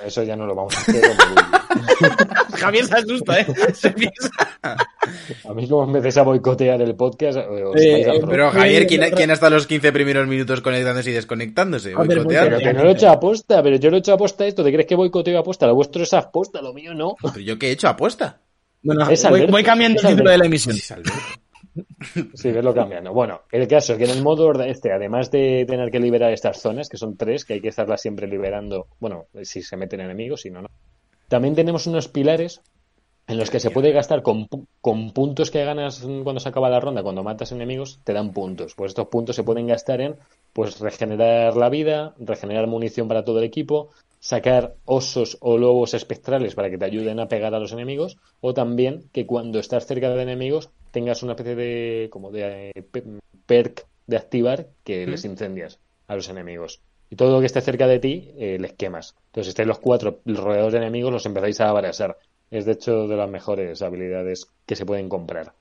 Eso 0.06 0.24
ya 0.24 0.36
no 0.36 0.46
lo 0.46 0.56
vamos 0.56 0.76
a 0.76 0.80
hacer. 0.80 1.02
Javier 2.58 2.86
se 2.86 2.96
asusta, 2.96 3.40
¿eh? 3.40 3.48
Se 3.74 3.92
piensa. 3.92 4.30
A 5.44 5.54
mí 5.54 5.68
como 5.68 5.84
empecéis 5.84 6.18
a 6.18 6.24
boicotear 6.24 6.82
el 6.82 6.96
podcast, 6.96 7.38
eh, 7.40 7.64
os 7.64 7.76
Eh, 7.76 8.02
eh. 8.02 8.22
Pero 8.28 8.52
Javier, 8.52 8.88
¿quién, 8.88 9.10
quién 9.16 9.30
ha 9.30 9.34
estado 9.34 9.56
los 9.56 9.68
15 9.68 9.92
primeros 9.92 10.28
minutos 10.28 10.62
conectándose 10.62 11.12
y 11.12 11.14
desconectándose? 11.14 11.94
Boicoteando. 11.94 12.58
Pero 12.58 12.60
que 12.60 12.74
no 12.74 12.84
lo 12.84 12.90
he 12.90 12.94
hecho 12.94 13.10
aposta, 13.10 13.62
pero 13.62 13.76
yo 13.76 13.90
lo 13.90 13.98
he 13.98 14.00
hecho 14.00 14.14
aposta 14.14 14.46
esto. 14.46 14.64
¿Te 14.64 14.72
crees 14.72 14.88
que 14.88 14.96
boicoteo 14.96 15.40
aposta? 15.40 15.68
Lo 15.68 15.76
vuestro 15.76 16.04
es 16.04 16.14
aposta, 16.14 16.62
lo 16.62 16.74
mío 16.74 16.94
no. 16.94 17.16
Pero 17.22 17.40
yo 17.40 17.60
qué 17.60 17.68
he 17.68 17.72
hecho 17.72 17.90
apuesta. 17.90 18.40
Bueno, 18.82 19.06
voy, 19.30 19.46
voy 19.48 19.64
cambiando 19.64 20.00
el 20.02 20.08
título 20.08 20.30
de 20.30 20.38
la 20.38 20.46
emisión. 20.46 20.78
Sí, 22.34 22.52
verlo 22.52 22.74
cambiando. 22.74 23.14
Bueno, 23.14 23.42
el 23.52 23.68
caso 23.68 23.94
es 23.94 24.00
que 24.00 24.06
en 24.06 24.12
el 24.12 24.24
modo 24.24 24.52
este, 24.64 24.92
además 24.92 25.32
de 25.32 25.66
tener 25.68 25.92
que 25.92 26.00
liberar 26.00 26.32
estas 26.32 26.62
zonas, 26.62 26.90
que 26.90 26.98
son 26.98 27.18
tres, 27.18 27.46
que 27.46 27.54
hay 27.54 27.62
que 27.62 27.70
estarlas 27.70 28.02
siempre 28.02 28.28
liberando, 28.28 28.88
bueno, 29.00 29.26
si 29.44 29.62
se 29.62 29.78
meten 29.78 30.02
enemigos, 30.02 30.42
si 30.42 30.50
no, 30.50 30.62
no. 30.62 30.68
También 31.28 31.56
tenemos 31.56 31.88
unos 31.88 32.08
pilares 32.08 32.62
en 33.28 33.38
los 33.38 33.50
que 33.50 33.60
se 33.60 33.72
puede 33.72 33.92
gastar 33.92 34.22
con, 34.22 34.48
con 34.80 35.12
puntos 35.12 35.52
que 35.52 35.66
ganas 35.66 36.02
cuando 36.24 36.40
se 36.40 36.48
acaba 36.48 36.70
la 36.70 36.80
ronda, 36.80 37.04
cuando 37.04 37.24
matas 37.24 37.52
enemigos, 37.52 38.00
te 38.06 38.14
dan 38.14 38.32
puntos. 38.32 38.74
Pues 38.76 38.92
estos 38.92 39.08
puntos 39.08 39.36
se 39.36 39.44
pueden 39.44 39.68
gastar 39.68 40.00
en 40.00 40.16
pues 40.54 40.80
regenerar 40.80 41.58
la 41.58 41.70
vida, 41.70 42.16
regenerar 42.18 42.68
munición 42.68 43.10
para 43.10 43.26
todo 43.26 43.40
el 43.40 43.44
equipo, 43.44 43.90
sacar 44.20 44.76
osos 44.86 45.38
o 45.42 45.58
lobos 45.58 45.94
espectrales 45.94 46.56
para 46.56 46.70
que 46.70 46.78
te 46.78 46.86
ayuden 46.86 47.20
a 47.20 47.28
pegar 47.28 47.54
a 47.54 47.60
los 47.60 47.74
enemigos, 47.74 48.18
o 48.40 48.54
también 48.54 49.04
que 49.12 49.26
cuando 49.26 49.60
estás 49.60 49.86
cerca 49.86 50.10
de 50.10 50.24
enemigos 50.24 50.70
tengas 50.98 51.24
una 51.24 51.34
especie 51.34 51.56
de 51.56 52.10
como 52.12 52.32
de 52.32 52.72
eh, 52.76 52.84
pe- 52.92 53.04
perk 53.46 53.76
de 54.08 54.18
activar 54.18 54.60
que 54.86 55.06
les 55.08 55.26
incendias 55.26 55.80
a 56.08 56.16
los 56.16 56.30
enemigos. 56.30 56.82
Y 57.10 57.16
todo 57.16 57.32
lo 57.34 57.40
que 57.40 57.46
esté 57.48 57.62
cerca 57.62 57.88
de 57.88 58.00
ti 58.00 58.32
eh, 58.38 58.58
les 58.60 58.74
quemas. 58.74 59.16
Entonces, 59.28 59.50
estáis 59.50 59.68
los 59.68 59.80
cuatro 59.80 60.22
rodeados 60.26 60.74
de 60.74 60.80
enemigos, 60.80 61.12
los 61.12 61.26
empezáis 61.26 61.60
a 61.62 61.70
abrasar. 61.70 62.18
Es 62.50 62.66
de 62.66 62.74
hecho 62.74 63.08
de 63.08 63.16
las 63.18 63.30
mejores 63.30 63.82
habilidades 63.82 64.48
que 64.66 64.76
se 64.76 64.86
pueden 64.86 65.10
comprar. 65.10 65.54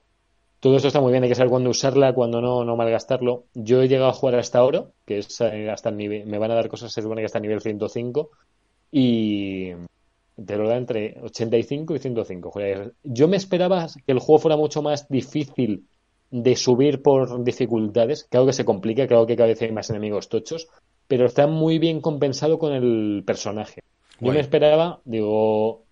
Todo 0.59 0.75
esto 0.77 0.87
está 0.87 1.01
muy 1.01 1.11
bien, 1.11 1.23
hay 1.23 1.29
que 1.29 1.35
saber 1.35 1.51
cuándo 1.51 1.69
usarla, 1.69 2.13
cuándo 2.13 2.41
no, 2.41 2.65
no 2.65 2.75
malgastarlo. 2.75 3.45
Yo 3.53 3.81
he 3.81 3.87
llegado 3.87 4.09
a 4.09 4.13
jugar 4.13 4.35
hasta 4.39 4.63
oro, 4.63 4.93
que 5.05 5.19
es 5.19 5.39
eh, 5.41 5.69
hasta 5.69 5.89
el 5.89 5.97
nivel, 5.97 6.25
me 6.25 6.39
van 6.39 6.51
a 6.51 6.55
dar 6.55 6.67
cosas, 6.69 6.91
se 6.91 7.01
supone 7.01 7.21
que 7.21 7.25
hasta 7.27 7.37
el 7.37 7.43
nivel 7.43 7.61
105, 7.61 8.31
y 8.91 9.71
te 10.45 10.57
lo 10.57 10.67
da 10.67 10.77
entre 10.77 11.17
85 11.21 11.95
y 11.95 11.99
105. 11.99 12.51
Joder, 12.51 12.93
Yo 13.03 13.27
me 13.27 13.37
esperaba 13.37 13.87
que 14.05 14.11
el 14.11 14.19
juego 14.19 14.39
fuera 14.39 14.57
mucho 14.57 14.81
más 14.81 15.07
difícil 15.09 15.87
de 16.29 16.55
subir 16.55 17.01
por 17.01 17.43
dificultades. 17.43 18.25
Claro 18.25 18.45
que 18.45 18.53
se 18.53 18.65
complica, 18.65 19.07
claro 19.07 19.25
que 19.25 19.35
cada 19.35 19.47
vez 19.47 19.61
hay 19.61 19.71
más 19.71 19.89
enemigos 19.89 20.29
tochos, 20.29 20.67
pero 21.07 21.25
está 21.25 21.47
muy 21.47 21.79
bien 21.79 22.01
compensado 22.01 22.59
con 22.59 22.73
el 22.73 23.23
personaje. 23.25 23.81
Yo 24.19 24.31
me 24.31 24.39
esperaba, 24.39 24.99
digo, 25.05 25.85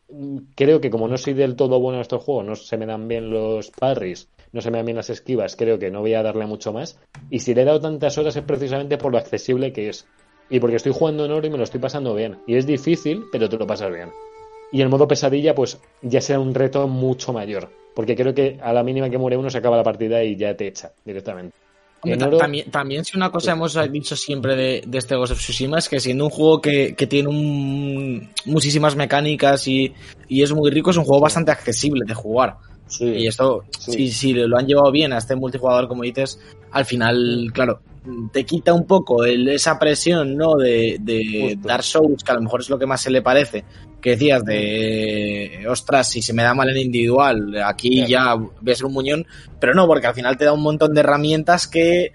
creo 0.55 0.81
que 0.81 0.89
como 0.89 1.07
no 1.07 1.17
soy 1.17 1.33
del 1.33 1.55
todo 1.55 1.79
bueno 1.79 1.97
en 1.97 2.01
estos 2.01 2.23
juegos, 2.23 2.45
no 2.45 2.55
se 2.55 2.77
me 2.77 2.85
dan 2.85 3.07
bien 3.07 3.29
los 3.29 3.71
parries, 3.71 4.29
no 4.51 4.61
se 4.61 4.71
me 4.71 4.77
dan 4.77 4.85
bien 4.85 4.97
las 4.97 5.09
esquivas, 5.09 5.55
creo 5.55 5.77
que 5.77 5.91
no 5.91 6.01
voy 6.01 6.15
a 6.15 6.23
darle 6.23 6.45
mucho 6.45 6.73
más. 6.73 6.99
Y 7.29 7.39
si 7.39 7.53
le 7.53 7.61
he 7.61 7.65
dado 7.65 7.79
tantas 7.79 8.17
horas 8.17 8.35
es 8.35 8.43
precisamente 8.43 8.97
por 8.97 9.11
lo 9.11 9.17
accesible 9.17 9.71
que 9.71 9.89
es. 9.89 10.07
Y 10.49 10.59
porque 10.59 10.75
estoy 10.75 10.93
jugando 10.93 11.25
en 11.25 11.31
oro 11.31 11.47
y 11.47 11.49
me 11.49 11.57
lo 11.57 11.63
estoy 11.63 11.79
pasando 11.79 12.13
bien. 12.13 12.37
Y 12.45 12.55
es 12.55 12.67
difícil, 12.67 13.25
pero 13.31 13.49
te 13.49 13.57
lo 13.57 13.65
pasas 13.65 13.91
bien. 13.91 14.09
Y 14.75 14.81
el 14.81 14.89
modo 14.89 15.07
pesadilla, 15.07 15.55
pues 15.55 15.79
ya 16.01 16.19
será 16.19 16.39
un 16.39 16.53
reto 16.53 16.85
mucho 16.89 17.31
mayor. 17.31 17.69
Porque 17.95 18.13
creo 18.13 18.33
que 18.33 18.59
a 18.61 18.73
la 18.73 18.83
mínima 18.83 19.09
que 19.09 19.17
muere 19.17 19.37
uno 19.37 19.49
se 19.49 19.57
acaba 19.59 19.77
la 19.77 19.83
partida 19.83 20.21
y 20.21 20.35
ya 20.35 20.53
te 20.57 20.67
echa 20.67 20.91
directamente. 21.05 21.55
Hombre, 22.01 22.27
oro- 22.27 22.37
también, 22.37 22.69
también 22.69 23.05
si 23.05 23.15
una 23.15 23.31
cosa 23.31 23.53
hemos 23.53 23.77
dicho 23.89 24.17
siempre 24.17 24.53
de, 24.57 24.83
de 24.85 24.97
este 24.97 25.15
Ghost 25.15 25.31
of 25.31 25.39
Tsushima 25.39 25.79
es 25.79 25.87
que 25.87 26.01
siendo 26.01 26.25
un 26.25 26.29
juego 26.29 26.59
que, 26.61 26.93
que 26.93 27.07
tiene 27.07 27.29
un- 27.29 28.29
muchísimas 28.45 28.97
mecánicas 28.97 29.65
y, 29.69 29.93
y 30.27 30.43
es 30.43 30.51
muy 30.51 30.69
rico, 30.71 30.89
es 30.91 30.97
un 30.97 31.05
juego 31.05 31.21
bastante 31.21 31.51
accesible 31.51 32.03
de 32.05 32.13
jugar. 32.13 32.57
Sí. 32.87 33.05
Y 33.05 33.27
esto, 33.27 33.63
Sí. 33.79 33.93
si, 33.93 34.11
si 34.11 34.33
lo 34.33 34.57
han 34.57 34.67
llevado 34.67 34.91
bien 34.91 35.13
a 35.13 35.17
este 35.19 35.35
multijugador, 35.37 35.87
como 35.87 36.03
dices, 36.03 36.37
al 36.71 36.83
final, 36.83 37.49
claro, 37.53 37.79
te 38.31 38.45
quita 38.45 38.73
un 38.73 38.85
poco 38.85 39.23
el- 39.25 39.47
esa 39.49 39.77
presión, 39.79 40.35
¿no? 40.35 40.55
De, 40.55 40.97
de. 40.99 41.57
Dark 41.61 41.83
Souls, 41.83 42.23
que 42.23 42.31
a 42.31 42.35
lo 42.35 42.41
mejor 42.41 42.61
es 42.61 42.69
lo 42.69 42.77
que 42.79 42.85
más 42.85 43.01
se 43.01 43.09
le 43.11 43.21
parece, 43.21 43.63
que 44.01 44.11
decías 44.11 44.43
de, 44.45 45.65
ostras, 45.69 46.09
si 46.09 46.21
se 46.21 46.33
me 46.33 46.43
da 46.43 46.53
mal 46.53 46.69
en 46.69 46.77
individual, 46.77 47.55
aquí 47.63 48.05
Claro. 48.05 48.09
ya 48.09 48.35
voy 48.61 48.71
a 48.71 48.75
ser 48.75 48.85
un 48.85 48.93
muñón, 48.93 49.25
pero 49.59 49.73
no, 49.73 49.87
porque 49.87 50.07
al 50.07 50.13
final 50.15 50.37
te 50.37 50.45
da 50.45 50.53
un 50.53 50.61
montón 50.61 50.93
de 50.93 50.99
herramientas 51.01 51.67
que 51.67 52.11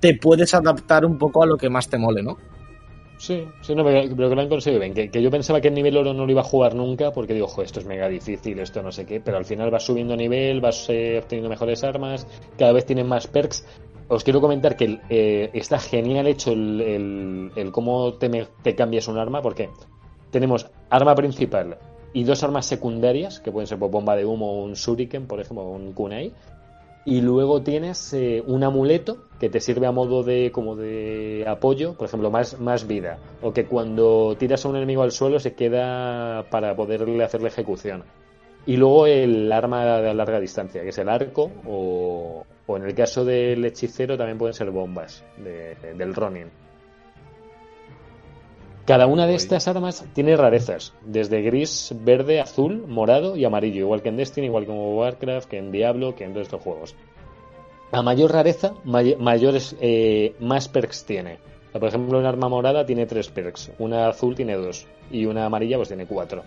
te 0.00 0.14
puedes 0.14 0.54
adaptar 0.54 1.04
un 1.04 1.18
poco 1.18 1.42
a 1.42 1.46
lo 1.46 1.56
que 1.56 1.68
más 1.68 1.88
te 1.88 1.98
mole, 1.98 2.22
¿no? 2.22 2.36
Sí, 3.20 3.44
sí, 3.62 3.74
no, 3.74 3.82
pero, 3.84 4.14
pero 4.16 4.28
que 4.28 4.34
lo 4.36 4.40
han 4.42 4.48
conseguido 4.48 4.80
bien. 4.80 4.94
Que, 4.94 5.10
que 5.10 5.20
yo 5.20 5.28
pensaba 5.28 5.60
que 5.60 5.66
el 5.66 5.74
nivel 5.74 5.96
oro 5.96 6.14
no 6.14 6.24
lo 6.24 6.30
iba 6.30 6.40
a 6.40 6.44
jugar 6.44 6.76
nunca 6.76 7.10
porque 7.10 7.34
digo, 7.34 7.48
"Jo, 7.48 7.62
esto 7.62 7.80
es 7.80 7.86
mega 7.86 8.08
difícil, 8.08 8.60
esto 8.60 8.80
no 8.80 8.92
sé 8.92 9.04
qué. 9.06 9.20
Pero 9.20 9.38
al 9.38 9.44
final 9.44 9.72
vas 9.72 9.84
subiendo 9.84 10.14
nivel, 10.14 10.60
vas 10.60 10.86
eh, 10.88 11.18
obteniendo 11.20 11.48
mejores 11.50 11.82
armas, 11.82 12.28
cada 12.56 12.70
vez 12.72 12.86
tienen 12.86 13.08
más 13.08 13.26
perks. 13.26 13.66
Os 14.08 14.24
quiero 14.24 14.40
comentar 14.40 14.74
que 14.76 15.00
eh, 15.10 15.50
está 15.52 15.78
genial 15.78 16.26
hecho 16.26 16.50
el, 16.52 17.70
cómo 17.72 18.14
te, 18.14 18.74
cambias 18.74 19.06
un 19.06 19.18
arma 19.18 19.42
porque 19.42 19.68
tenemos 20.30 20.70
arma 20.88 21.14
principal 21.14 21.76
y 22.14 22.24
dos 22.24 22.42
armas 22.42 22.64
secundarias, 22.64 23.38
que 23.38 23.52
pueden 23.52 23.66
ser 23.66 23.78
pues, 23.78 23.90
bomba 23.90 24.16
de 24.16 24.24
humo 24.24 24.50
o 24.50 24.64
un 24.64 24.72
shuriken, 24.72 25.26
por 25.26 25.40
ejemplo, 25.40 25.64
un 25.64 25.92
kunai. 25.92 26.32
Y 27.04 27.20
luego 27.20 27.62
tienes 27.62 28.12
eh, 28.14 28.42
un 28.46 28.64
amuleto 28.64 29.28
que 29.38 29.50
te 29.50 29.60
sirve 29.60 29.86
a 29.86 29.92
modo 29.92 30.22
de 30.22 30.50
como 30.52 30.74
de 30.74 31.44
apoyo, 31.46 31.94
por 31.94 32.08
ejemplo, 32.08 32.30
más, 32.30 32.58
más 32.60 32.86
vida. 32.86 33.18
O 33.42 33.52
que 33.52 33.66
cuando 33.66 34.36
tiras 34.38 34.64
a 34.64 34.68
un 34.68 34.76
enemigo 34.76 35.02
al 35.02 35.12
suelo 35.12 35.38
se 35.38 35.54
queda 35.54 36.46
para 36.50 36.74
poderle 36.76 37.24
hacer 37.24 37.42
la 37.42 37.48
ejecución. 37.48 38.04
Y 38.66 38.76
luego 38.76 39.06
el 39.06 39.50
arma 39.52 40.00
de 40.00 40.14
larga 40.14 40.40
distancia, 40.40 40.82
que 40.82 40.88
es 40.88 40.98
el 40.98 41.08
arco, 41.08 41.50
o, 41.66 42.44
o 42.68 42.76
en 42.76 42.84
el 42.84 42.94
caso 42.94 43.24
del 43.24 43.64
hechicero 43.64 44.16
también 44.16 44.38
pueden 44.38 44.54
ser 44.54 44.70
bombas 44.70 45.24
de- 45.38 45.74
del 45.96 46.14
Ronin. 46.14 46.46
Cada 48.86 49.06
una 49.06 49.26
de 49.26 49.34
estas 49.34 49.68
armas 49.68 50.06
tiene 50.14 50.36
rarezas, 50.36 50.94
desde 51.02 51.42
gris, 51.42 51.94
verde, 52.00 52.40
azul, 52.40 52.86
morado 52.86 53.36
y 53.36 53.44
amarillo, 53.44 53.80
igual 53.80 54.00
que 54.02 54.08
en 54.10 54.16
Destiny, 54.16 54.46
igual 54.46 54.64
que 54.64 54.72
en 54.72 54.78
Warcraft, 54.78 55.48
que 55.48 55.58
en 55.58 55.72
Diablo, 55.72 56.14
que 56.14 56.24
en 56.24 56.32
todos 56.32 56.46
estos 56.46 56.62
juegos. 56.62 56.94
A 57.90 58.02
mayor 58.02 58.32
rareza, 58.32 58.74
may- 58.84 59.16
mayores, 59.16 59.76
eh, 59.80 60.34
más 60.40 60.68
perks 60.68 61.04
tiene. 61.04 61.38
O 61.68 61.72
sea, 61.72 61.80
por 61.80 61.88
ejemplo, 61.90 62.18
un 62.18 62.24
arma 62.26 62.48
morada 62.48 62.86
tiene 62.86 63.04
tres 63.06 63.28
perks, 63.28 63.72
una 63.78 64.08
azul 64.08 64.34
tiene 64.34 64.56
dos 64.56 64.86
y 65.10 65.26
una 65.26 65.44
amarilla 65.44 65.76
pues 65.76 65.88
tiene 65.88 66.06
cuatro. 66.06 66.42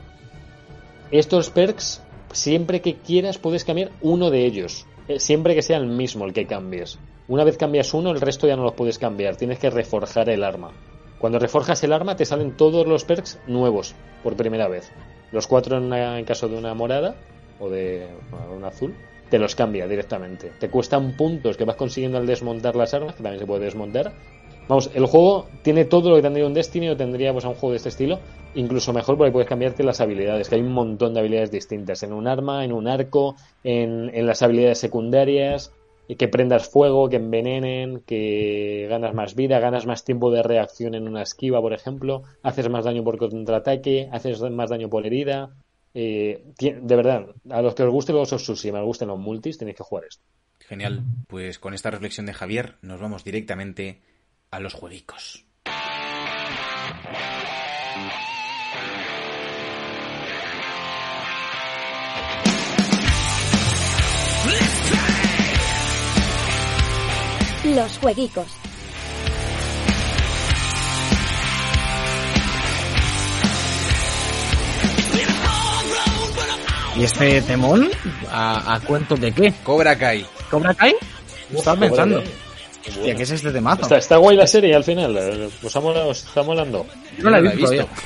Estos 1.11 1.49
perks, 1.51 2.01
siempre 2.33 2.81
que 2.81 2.95
quieras, 2.95 3.37
puedes 3.37 3.63
cambiar 3.65 3.91
uno 4.01 4.29
de 4.29 4.45
ellos. 4.45 4.85
eh, 5.07 5.19
Siempre 5.19 5.55
que 5.55 5.61
sea 5.61 5.77
el 5.77 5.87
mismo 5.87 6.25
el 6.25 6.33
que 6.33 6.45
cambies. 6.45 6.99
Una 7.27 7.43
vez 7.43 7.57
cambias 7.57 7.93
uno, 7.93 8.11
el 8.11 8.21
resto 8.21 8.47
ya 8.47 8.55
no 8.55 8.63
los 8.63 8.73
puedes 8.73 8.97
cambiar. 8.99 9.35
Tienes 9.37 9.59
que 9.59 9.69
reforjar 9.69 10.29
el 10.29 10.43
arma. 10.43 10.71
Cuando 11.19 11.39
reforjas 11.39 11.83
el 11.83 11.93
arma, 11.93 12.15
te 12.15 12.25
salen 12.25 12.57
todos 12.57 12.87
los 12.87 13.05
perks 13.05 13.39
nuevos 13.47 13.93
por 14.23 14.35
primera 14.35 14.67
vez. 14.67 14.91
Los 15.31 15.47
cuatro 15.47 15.77
en, 15.77 15.83
una- 15.83 16.23
caso 16.25 16.47
de 16.49 16.57
una 16.57 16.73
morada 16.73 17.15
o 17.59 17.69
de 17.69 18.07
un 18.55 18.65
azul, 18.65 18.93
te 19.29 19.37
los 19.39 19.55
cambia 19.55 19.87
directamente. 19.87 20.51
Te 20.59 20.69
cuestan 20.69 21.15
puntos 21.15 21.55
que 21.57 21.63
vas 21.63 21.75
consiguiendo 21.75 22.17
al 22.17 22.25
desmontar 22.25 22.75
las 22.75 22.93
armas, 22.93 23.15
que 23.15 23.23
también 23.23 23.39
se 23.39 23.45
puede 23.47 23.65
desmontar. 23.65 24.11
Vamos, 24.67 24.89
el 24.93 25.05
juego 25.05 25.47
tiene 25.61 25.85
todo 25.85 26.09
lo 26.09 26.15
que 26.17 26.21
tendría 26.21 26.45
un 26.45 26.53
Destiny 26.53 26.89
o 26.89 26.97
tendría 26.97 27.31
pues, 27.33 27.45
a 27.45 27.49
un 27.49 27.55
juego 27.55 27.71
de 27.71 27.77
este 27.77 27.89
estilo, 27.89 28.19
incluso 28.55 28.93
mejor 28.93 29.17
porque 29.17 29.31
puedes 29.31 29.49
cambiarte 29.49 29.83
las 29.83 30.01
habilidades, 30.01 30.49
que 30.49 30.55
hay 30.55 30.61
un 30.61 30.73
montón 30.73 31.13
de 31.13 31.19
habilidades 31.19 31.51
distintas, 31.51 32.03
en 32.03 32.13
un 32.13 32.27
arma, 32.27 32.65
en 32.65 32.73
un 32.73 32.87
arco, 32.87 33.35
en, 33.63 34.09
en 34.13 34.25
las 34.25 34.41
habilidades 34.41 34.79
secundarias, 34.79 35.71
que 36.17 36.27
prendas 36.27 36.67
fuego, 36.67 37.09
que 37.09 37.17
envenenen, 37.17 38.01
que 38.05 38.87
ganas 38.89 39.13
más 39.13 39.35
vida, 39.35 39.59
ganas 39.59 39.85
más 39.85 40.03
tiempo 40.03 40.31
de 40.31 40.43
reacción 40.43 40.95
en 40.95 41.07
una 41.07 41.21
esquiva, 41.21 41.61
por 41.61 41.73
ejemplo, 41.73 42.23
haces 42.43 42.69
más 42.69 42.85
daño 42.85 43.03
por 43.03 43.17
contraataque, 43.17 44.09
haces 44.11 44.41
más 44.41 44.69
daño 44.69 44.89
por 44.89 45.05
herida. 45.05 45.51
Eh, 45.93 46.43
de 46.57 46.95
verdad, 46.95 47.27
a 47.49 47.61
los 47.61 47.75
que 47.75 47.83
os 47.83 47.91
guste 47.91 48.13
los 48.13 48.29
Tsushima, 48.29 48.79
os 48.79 48.85
gusten 48.85 49.09
los 49.09 49.19
multis, 49.19 49.57
tenéis 49.57 49.77
que 49.77 49.83
jugar 49.83 50.05
esto. 50.05 50.23
Genial. 50.59 51.03
Pues 51.27 51.59
con 51.59 51.73
esta 51.73 51.91
reflexión 51.91 52.25
de 52.25 52.33
Javier 52.33 52.75
nos 52.81 53.01
vamos 53.01 53.23
directamente 53.23 54.01
a 54.51 54.59
los 54.59 54.73
jueguicos. 54.73 55.45
Los 67.63 67.97
jueguicos. 67.99 68.47
¿Y 76.97 77.03
este 77.03 77.41
temón? 77.43 77.89
¿A, 78.31 78.75
¿A, 78.75 78.79
cuento 78.79 79.15
de 79.15 79.31
qué? 79.31 79.53
Cobra 79.63 79.95
Kai. 79.95 80.25
¿Cobra 80.49 80.73
Kai? 80.73 80.93
Uf, 81.51 81.59
Estaba 81.59 81.79
pensando. 81.79 82.23
Hostia, 82.87 83.15
¿qué 83.15 83.23
es 83.23 83.31
este 83.31 83.51
temazo? 83.51 83.83
Está, 83.83 83.97
está 83.97 84.17
guay 84.17 84.35
la 84.35 84.47
serie 84.47 84.75
al 84.75 84.83
final. 84.83 85.15
Eh. 85.17 85.49
Pues 85.61 85.75
Os, 85.75 86.25
está 86.25 86.41
molando. 86.41 86.85
Yo 87.17 87.23
no 87.25 87.29
la 87.29 87.39
he 87.39 87.55
visto. 87.55 87.87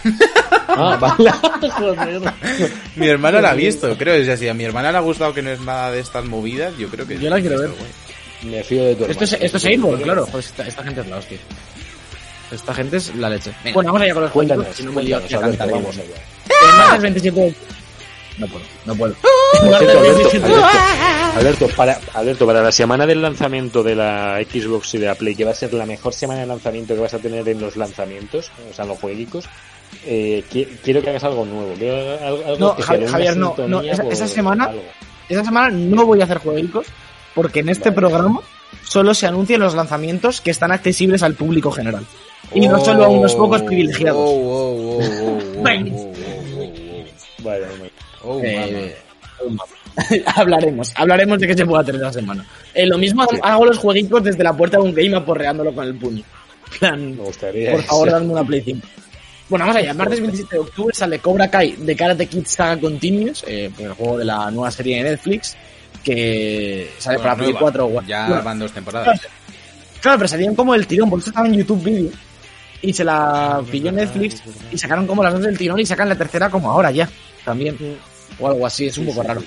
Ah, 0.68 1.16
mi 2.97 3.08
hermana 3.08 3.39
la 3.39 3.51
ha 3.51 3.53
visto, 3.53 3.95
creo. 3.97 4.16
Es 4.16 4.28
así. 4.28 4.49
A 4.49 4.53
mi 4.53 4.66
hermana 4.66 4.91
le 4.91 4.97
ha 4.97 5.01
gustado 5.01 5.34
que 5.34 5.41
no 5.41 5.51
es 5.51 5.62
nada 5.62 5.91
de 5.91 6.01
estas 6.01 6.26
movidas. 6.26 6.76
Yo 6.78 6.89
creo 6.89 7.08
que. 7.08 7.18
Yo 7.18 7.30
la 7.30 7.39
quiero 7.39 7.60
ver. 7.60 7.70
Guay. 7.70 8.05
Me 8.45 8.63
fío 8.63 8.83
de 8.85 8.95
tu 8.95 9.05
Esto 9.05 9.23
es, 9.23 9.33
esto 9.33 9.57
es 9.57 9.65
Aimborn, 9.65 10.01
claro. 10.01 10.25
Joder, 10.25 10.39
esta, 10.45 10.67
esta 10.67 10.83
gente 10.83 11.01
es 11.01 11.07
la 11.07 11.17
hostia. 11.17 11.37
Esta 12.51 12.73
gente 12.73 12.97
es 12.97 13.15
la 13.15 13.29
leche. 13.29 13.51
Bueno, 13.73 13.87
vamos 13.91 14.01
allá 14.03 14.13
con 14.13 14.23
los 14.23 14.31
Cuéntanos, 14.31 14.63
juegos. 14.65 14.77
Si 14.77 14.83
no 14.83 14.91
me 14.91 15.03
lío 15.03 15.19
cantar. 15.27 15.71
vamos 15.71 15.97
allá. 15.97 16.03
El 16.71 16.77
martes 16.77 17.01
27 17.01 17.39
de... 17.39 17.55
No 18.37 18.47
puedo, 18.47 18.65
no 18.85 18.95
puedo. 18.95 19.15
Cierto, 19.59 19.75
Alberto, 19.77 20.01
27 20.01 20.45
Alberto, 20.45 21.39
Alberto, 21.39 21.67
para, 21.75 21.99
Alberto, 22.13 22.45
para 22.45 22.61
la 22.61 22.71
semana 22.71 23.05
del 23.07 23.21
lanzamiento 23.21 23.81
de 23.81 23.95
la 23.95 24.39
Xbox 24.43 24.93
y 24.95 24.97
de 24.99 25.05
la 25.07 25.15
Play, 25.15 25.35
que 25.35 25.45
va 25.45 25.51
a 25.51 25.55
ser 25.55 25.73
la 25.73 25.85
mejor 25.85 26.13
semana 26.13 26.41
de 26.41 26.45
lanzamiento 26.47 26.93
que 26.93 26.99
vas 27.01 27.13
a 27.13 27.19
tener 27.19 27.47
en 27.47 27.61
los 27.61 27.77
lanzamientos, 27.77 28.51
o 28.69 28.73
sea, 28.73 28.83
en 28.83 28.89
los 28.89 28.99
jueguicos, 28.99 29.45
eh, 30.05 30.43
qui- 30.51 30.67
quiero 30.83 31.01
que 31.01 31.09
hagas 31.11 31.23
algo 31.23 31.45
nuevo. 31.45 31.73
Quiero 31.79 31.95
algo, 32.25 32.43
algo 32.45 32.57
No, 32.59 32.75
Javier, 32.83 33.37
no, 33.37 33.55
no, 33.67 33.81
esa- 33.81 34.03
esa 34.03 34.27
semana- 34.27 34.65
algo. 34.65 34.83
Esta 35.29 35.43
semana 35.45 35.69
no 35.69 36.05
voy 36.05 36.19
a 36.21 36.25
hacer 36.25 36.37
jueguicos 36.39 36.85
porque 37.36 37.59
en 37.59 37.69
este 37.69 37.89
Vale. 37.89 38.01
programa 38.01 38.39
solo 38.83 39.13
se 39.13 39.27
anuncian 39.27 39.59
los 39.61 39.75
lanzamientos 39.75 40.41
que 40.41 40.51
están 40.51 40.71
accesibles 40.71 41.21
al 41.21 41.36
público 41.36 41.71
general. 41.71 42.05
Y 42.53 42.67
no 42.67 42.83
solo 42.83 43.05
a 43.05 43.07
unos 43.07 43.36
pocos 43.36 43.61
privilegiados. 43.63 44.17
Oh, 44.19 44.31
oh, 44.31 44.97
oh, 44.97 44.99
oh, 44.99 45.01
oh, 45.01 45.21
oh, 45.21 45.39
oh, 45.59 45.59
oh, 45.59 45.63
Vale, 47.43 47.61
oh, 48.23 48.38
oh, 48.38 48.41
Eh, 48.43 48.95
hablaremos, 50.36 50.91
hablaremos 50.95 51.39
de 51.39 51.47
qué 51.47 51.53
se 51.55 51.65
puede 51.65 51.83
hacer 51.83 51.95
esta 51.95 52.13
semana. 52.13 52.45
Eh, 52.73 52.86
lo 52.86 52.97
mismo 52.97 53.25
hago 53.41 53.65
los 53.65 53.77
jueguitos 53.77 54.23
desde 54.23 54.43
la 54.43 54.55
puerta 54.55 54.77
de 54.77 54.83
un 54.83 54.93
game 54.93 55.15
aporreándolo 55.15 55.73
con 55.73 55.86
el 55.86 55.95
puño. 55.95 56.23
En 56.73 56.79
plan, 56.79 57.15
Me 57.15 57.23
gustaría. 57.23 57.71
por 57.71 57.83
favor, 57.83 58.11
dame 58.11 58.31
una 58.31 58.43
Play 58.43 58.61
5. 58.61 58.88
Bueno, 59.47 59.65
vamos 59.65 59.79
allá. 59.79 59.93
Martes 59.93 60.19
27 60.19 60.55
de 60.55 60.59
octubre 60.61 60.93
sale 60.95 61.19
Cobra 61.19 61.49
Kai 61.49 61.73
de 61.73 61.95
Karate 61.95 62.25
Kid 62.25 62.45
Saga 62.45 62.81
Continuous, 62.81 63.43
eh, 63.47 63.69
el 63.77 63.93
juego 63.93 64.17
de 64.17 64.25
la 64.25 64.49
nueva 64.49 64.71
serie 64.71 64.97
de 64.97 65.11
Netflix, 65.11 65.55
que 66.06 66.91
sale 66.99 67.18
Bueno, 67.18 67.24
para 67.24 67.36
Play 67.36 67.51
nueva. 67.51 67.60
4 67.60 67.86
o 67.88 68.01
Ya 68.03 68.28
Bueno, 68.28 68.43
van 68.43 68.60
dos 68.60 68.72
temporadas. 68.72 69.22
Claro, 69.99 70.20
pero 70.20 70.28
salían 70.28 70.56
como 70.56 70.76
el 70.76 70.86
tirón, 70.86 71.10
por 71.10 71.20
eso 71.20 71.32
estaba 71.32 71.47
en 71.47 71.56
YouTube 71.56 71.84
Video. 71.84 72.12
Y 72.82 72.93
se 72.93 73.03
la 73.03 73.64
pilló 73.70 73.91
Netflix 73.91 74.43
y 74.72 74.78
sacaron 74.78 75.08
como 75.08 75.24
las 75.24 75.34
dos 75.34 75.41
del 75.41 75.58
tirón 75.58 75.80
y 75.80 75.86
sacan 75.86 76.08
la 76.08 76.16
tercera 76.16 76.49
como 76.49 76.70
ahora 76.72 76.91
ya. 76.91 77.10
También. 77.43 77.76
O 78.39 78.47
algo 78.47 78.68
así, 78.68 78.86
es 78.86 78.97
un 78.99 79.08
poco 79.08 79.24
raro. 79.24 79.41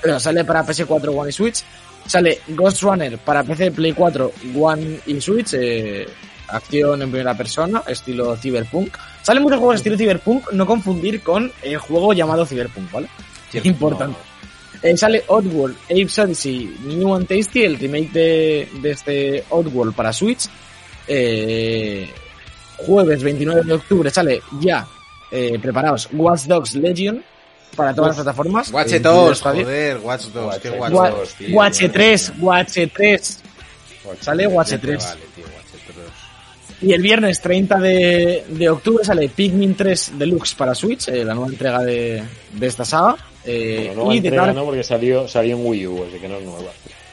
Pero 0.00 0.18
sale 0.18 0.44
para 0.44 0.64
PS4, 0.64 1.14
One 1.14 1.28
y 1.28 1.32
Switch. 1.32 1.62
Sale 2.06 2.40
Ghost 2.48 2.82
Runner 2.82 3.18
para 3.18 3.44
PC, 3.44 3.70
Play 3.72 3.92
4, 3.92 4.32
One 4.58 5.00
y 5.06 5.20
Switch. 5.20 5.52
eh, 5.52 6.08
acción 6.48 7.02
en 7.02 7.10
primera 7.10 7.36
persona, 7.36 7.82
estilo 7.86 8.36
Cyberpunk. 8.36 8.96
Salen 9.22 9.42
muchos 9.42 9.58
juegos 9.58 9.76
estilo 9.76 9.98
Cyberpunk, 9.98 10.52
no 10.52 10.64
confundir 10.66 11.20
con 11.22 11.52
el 11.62 11.76
juego 11.76 12.14
llamado 12.14 12.46
Cyberpunk, 12.46 12.90
¿vale? 12.90 13.08
Cierto. 13.50 13.68
Importante. 13.68 14.18
Eh, 14.82 14.96
sale 14.96 15.24
Oddworld, 15.26 15.76
Apes 15.86 16.18
Odyssey, 16.20 16.76
New 16.84 17.14
and 17.14 17.26
Tasty, 17.26 17.64
el 17.64 17.78
remake 17.78 18.10
de, 18.12 18.68
de 18.80 18.90
este 18.90 19.44
Oddworld 19.50 19.94
para 19.94 20.12
Switch. 20.12 20.46
Eh, 21.06 22.08
jueves 22.76 23.22
29 23.22 23.62
de 23.64 23.72
octubre 23.72 24.10
sale 24.10 24.40
ya, 24.60 24.86
eh, 25.32 25.58
preparaos, 25.60 26.08
Watch 26.12 26.42
Dogs 26.44 26.74
Legion 26.76 27.24
para 27.74 27.94
todas 27.94 28.10
las 28.10 28.24
plataformas. 28.24 28.70
Watch 28.72 28.92
Eh, 28.92 29.00
2, 29.00 29.38
Stadia. 29.38 29.64
joder, 29.64 29.98
Watch 29.98 30.24
2, 30.26 30.58
qué 30.58 30.70
Watch 30.70 30.80
Watch 30.80 30.92
Gua- 30.92 31.10
2, 31.18 31.34
tío. 31.34 31.56
Watch 31.56 31.78
3, 31.92 32.32
Watch 32.40 32.78
3. 32.94 33.40
Sale 34.20 34.46
Watch 34.46 34.70
Vale, 34.70 34.78
3. 34.82 35.04
Vale, 35.04 35.20
tío, 35.34 35.44
Watch 35.44 35.84
3. 35.86 35.96
Y 36.80 36.92
el 36.92 37.02
viernes 37.02 37.40
30 37.40 37.78
de, 37.80 38.44
de 38.48 38.68
octubre 38.70 39.04
sale 39.04 39.28
Pikmin 39.28 39.74
3 39.74 40.12
Deluxe 40.16 40.54
para 40.54 40.74
Switch, 40.74 41.08
eh, 41.08 41.24
la 41.24 41.34
nueva 41.34 41.50
entrega 41.50 41.80
de, 41.82 42.22
de 42.52 42.66
esta 42.66 42.84
saga. 42.84 43.16
Eh, 43.50 43.92
Bueno, 43.94 44.12
y 44.12 44.20
The 44.20 44.28
entrega 44.28 44.46
Dark- 44.46 44.54
no, 44.56 44.64
porque 44.64 44.82
salió, 44.84 45.26
salió 45.28 45.56
en 45.56 45.64
Wii 45.66 45.86
U, 45.86 46.04
así 46.08 46.18
que 46.18 46.28
no 46.28 46.36
es 46.36 46.44
nueva. 46.44 46.70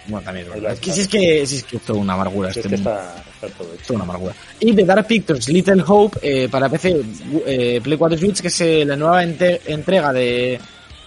Bueno, 0.07 0.23
también 0.25 0.45
es 0.47 0.53
verdad. 0.53 0.73
Es 0.73 0.79
que 0.79 0.91
si 0.91 1.01
es 1.01 1.07
que, 1.07 1.47
si 1.47 1.55
es 1.57 1.63
que 1.63 1.77
es 1.77 1.81
toda 1.83 1.99
una 1.99 2.13
amargura 2.13 2.49
Es 2.49 2.57
este 2.57 2.69
que 2.69 2.75
está, 2.75 3.23
está 3.41 3.47
todo 3.57 3.73
hecho. 3.73 3.83
Toda 3.87 3.95
una 3.95 4.03
amargura. 4.03 4.35
Y 4.59 4.73
The 4.73 4.83
Dark 4.83 5.07
Pictures 5.07 5.47
Little 5.49 5.83
Hope 5.87 6.19
eh, 6.21 6.47
para 6.49 6.69
PC, 6.69 7.01
eh, 7.47 7.79
Play 7.81 7.97
4 7.97 8.15
y 8.15 8.19
Switch, 8.19 8.41
que 8.41 8.49
es 8.49 8.61
eh, 8.61 8.85
la 8.85 8.95
nueva 8.95 9.23
ente- 9.23 9.61
entrega 9.65 10.13
de, 10.13 10.59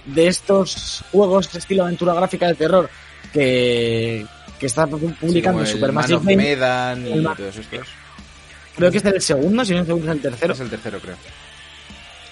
de 0.06 0.26
estos 0.26 1.04
juegos 1.12 1.52
de 1.52 1.58
estilo 1.60 1.84
aventura 1.84 2.12
gráfica 2.14 2.48
de 2.48 2.54
terror 2.54 2.90
que, 3.32 4.26
que 4.58 4.66
está 4.66 4.86
pu- 4.88 5.14
publicando 5.16 5.64
Sí, 5.64 5.72
Supermassive 5.72 6.18
Game. 6.24 6.36
Medan 6.36 7.06
y 7.06 7.14
Ma- 7.20 7.36
todos 7.36 7.56
estos. 7.56 7.86
Creo 8.76 8.90
que 8.90 8.96
este 8.96 9.10
es 9.10 9.14
el 9.16 9.22
segundo, 9.22 9.64
si 9.64 9.72
no 9.74 9.80
el 9.80 9.86
segundo 9.86 10.10
es 10.10 10.16
el 10.16 10.22
tercero. 10.22 10.52
Es 10.54 10.60
el 10.60 10.70
tercero, 10.70 10.98
creo. 11.00 11.16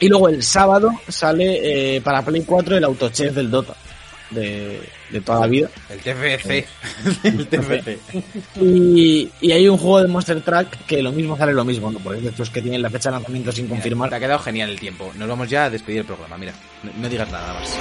Y 0.00 0.08
luego 0.08 0.28
el 0.28 0.42
sábado 0.42 0.90
sale 1.08 1.96
eh, 1.96 2.00
para 2.00 2.22
Play 2.22 2.42
4 2.42 2.76
el 2.76 2.84
autochef 2.84 3.34
del 3.34 3.50
Dota. 3.50 3.74
De, 4.30 4.80
de 5.10 5.20
toda 5.20 5.40
la 5.40 5.46
vida. 5.46 5.70
El 5.88 6.00
TFC. 6.00 6.66
el 7.22 7.46
TFC. 7.48 7.98
Y, 8.60 9.30
y 9.40 9.52
hay 9.52 9.68
un 9.68 9.78
juego 9.78 10.02
de 10.02 10.08
Monster 10.08 10.40
Track 10.40 10.84
que 10.84 11.00
lo 11.00 11.12
mismo 11.12 11.36
sale 11.36 11.52
lo 11.52 11.64
mismo, 11.64 11.92
¿no? 11.92 12.00
Porque 12.00 12.18
es 12.18 12.26
estos 12.26 12.50
que 12.50 12.60
tienen 12.60 12.82
la 12.82 12.90
fecha 12.90 13.10
de 13.10 13.16
lanzamiento 13.16 13.52
sin 13.52 13.68
confirmar. 13.68 14.10
Te 14.10 14.16
ha 14.16 14.20
quedado 14.20 14.40
genial 14.40 14.70
el 14.70 14.80
tiempo. 14.80 15.12
Nos 15.16 15.28
vamos 15.28 15.48
ya 15.48 15.66
a 15.66 15.70
despedir 15.70 16.00
el 16.00 16.06
programa. 16.06 16.36
Mira, 16.36 16.52
no, 16.82 16.90
no 16.96 17.08
digas 17.08 17.30
nada 17.30 17.54
más. 17.54 17.78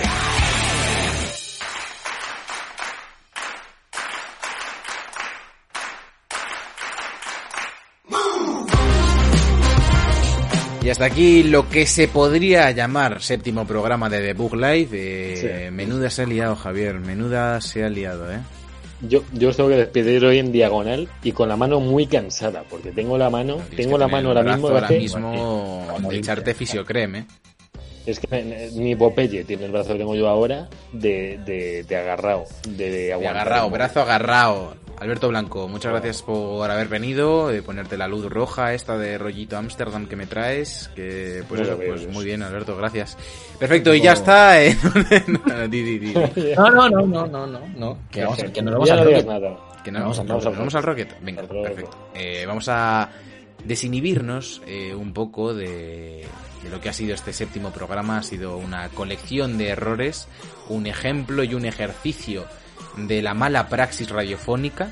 Y 10.86 10.90
hasta 10.92 11.06
aquí 11.06 11.42
lo 11.42 11.68
que 11.68 11.88
se 11.88 12.08
podría 12.08 12.70
llamar 12.70 13.20
séptimo 13.20 13.66
programa 13.66 14.08
de 14.08 14.20
The 14.20 14.34
Book 14.34 14.54
Live. 14.54 14.90
Eh, 14.92 15.72
Menuda 15.72 16.12
se 16.12 16.22
ha 16.22 16.26
liado, 16.28 16.56
Javier. 16.56 17.00
Menuda 17.00 17.60
se 17.60 17.84
ha 17.84 17.90
liado, 17.90 18.32
¿eh? 18.32 18.38
Yo, 19.02 19.24
yo 19.34 19.50
os 19.50 19.58
tengo 19.58 19.70
que 19.70 19.78
despedir 19.78 20.24
hoy 20.24 20.38
en 20.38 20.52
diagonal 20.52 21.10
y 21.24 21.32
con 21.32 21.50
la 21.50 21.56
mano 21.58 21.80
muy 21.80 22.06
cansada, 22.06 22.64
porque 22.70 22.92
tengo 22.92 23.18
la 23.18 23.32
mano, 23.32 23.58
tengo 23.76 23.98
la 23.98 24.08
mano 24.08 24.30
ahora 24.30 24.44
mismo, 24.44 24.68
ahora 24.68 24.90
mismo 24.90 25.98
de 26.08 26.18
echarte 26.18 26.54
fisiocrem, 26.54 27.16
¿eh? 27.16 27.26
es 28.06 28.20
que 28.20 28.70
ni 28.76 28.96
Popeye 28.96 29.44
tiene 29.44 29.66
el 29.66 29.72
brazo 29.72 29.94
que 29.94 30.00
tengo 30.00 30.16
yo 30.16 30.30
ahora 30.30 30.70
de, 30.94 31.40
de, 31.46 31.84
de 31.84 31.98
agarrado, 31.98 32.46
de, 32.70 32.92
De 32.92 33.14
aguantar. 33.14 33.42
agarrado, 33.48 33.70
brazo 33.72 34.02
agarrado. 34.02 34.76
Alberto 35.00 35.28
Blanco, 35.28 35.68
muchas 35.68 35.92
gracias 35.92 36.22
por 36.24 36.72
haber 36.72 36.88
venido, 36.88 37.50
de 37.50 37.62
ponerte 37.62 37.98
la 37.98 38.08
luz 38.08 38.26
roja 38.30 38.74
esta 38.74 38.98
de 38.98 39.18
rollito 39.18 39.58
Amsterdam 39.58 40.08
que 40.08 40.16
me 40.16 40.26
traes, 40.26 40.90
que 40.96 41.44
pues, 41.50 41.62
No 41.62 41.68
eso, 41.68 41.78
pues 41.78 42.02
es- 42.02 42.14
muy 42.14 42.24
bien 42.26 42.42
Alberto, 42.42 42.78
gracias. 42.78 43.18
Perfecto, 43.60 43.94
y 43.94 44.02
ya 44.02 44.14
está. 44.14 44.64
eh. 44.64 44.76
No. 45.28 45.40
No, 46.56 46.70
no, 46.72 46.90
no, 46.90 47.06
no, 47.06 47.28
no, 47.28 47.48
no, 47.48 47.60
no. 47.76 47.98
Que 48.10 48.24
vamos, 48.24 48.40
a- 48.40 48.54
que 48.54 48.62
nos 48.62 48.74
vamos 48.74 48.88
ya 48.88 48.94
a 48.94 48.98
no 48.98 49.06
digas 49.06 49.26
Rocket. 49.26 49.42
nada. 49.42 49.58
Que 49.84 49.92
no, 49.92 50.00
Vamos 50.00 50.18
vamos, 50.18 50.20
al 50.20 50.28
vamos, 50.28 50.44
Rocket. 50.46 50.58
vamos 50.60 50.76
al 50.76 50.84
Rocket. 50.84 51.16
Venga, 51.22 51.42
Al 51.42 51.48
perfecto. 51.48 51.98
Eh, 52.16 52.46
vamos 52.48 52.68
a 52.70 53.10
desinhibirnos 53.64 54.62
eh, 54.66 54.96
un 54.96 55.14
poco 55.14 55.54
de, 55.54 56.26
de 56.64 56.70
lo 56.72 56.80
que 56.80 56.90
ha 56.90 56.94
sido 56.94 57.14
este 57.14 57.34
séptimo 57.34 57.72
programa. 57.72 58.20
Ha 58.20 58.24
sido 58.24 58.58
una 58.58 58.88
colección 58.90 59.58
de 59.58 59.70
errores, 59.70 60.28
un 60.70 60.88
ejemplo 60.88 61.44
y 61.44 61.54
un 61.54 61.66
ejercicio 61.66 62.46
de 62.98 63.22
la 63.22 63.34
mala 63.34 63.68
praxis 63.68 64.10
radiofónica. 64.10 64.90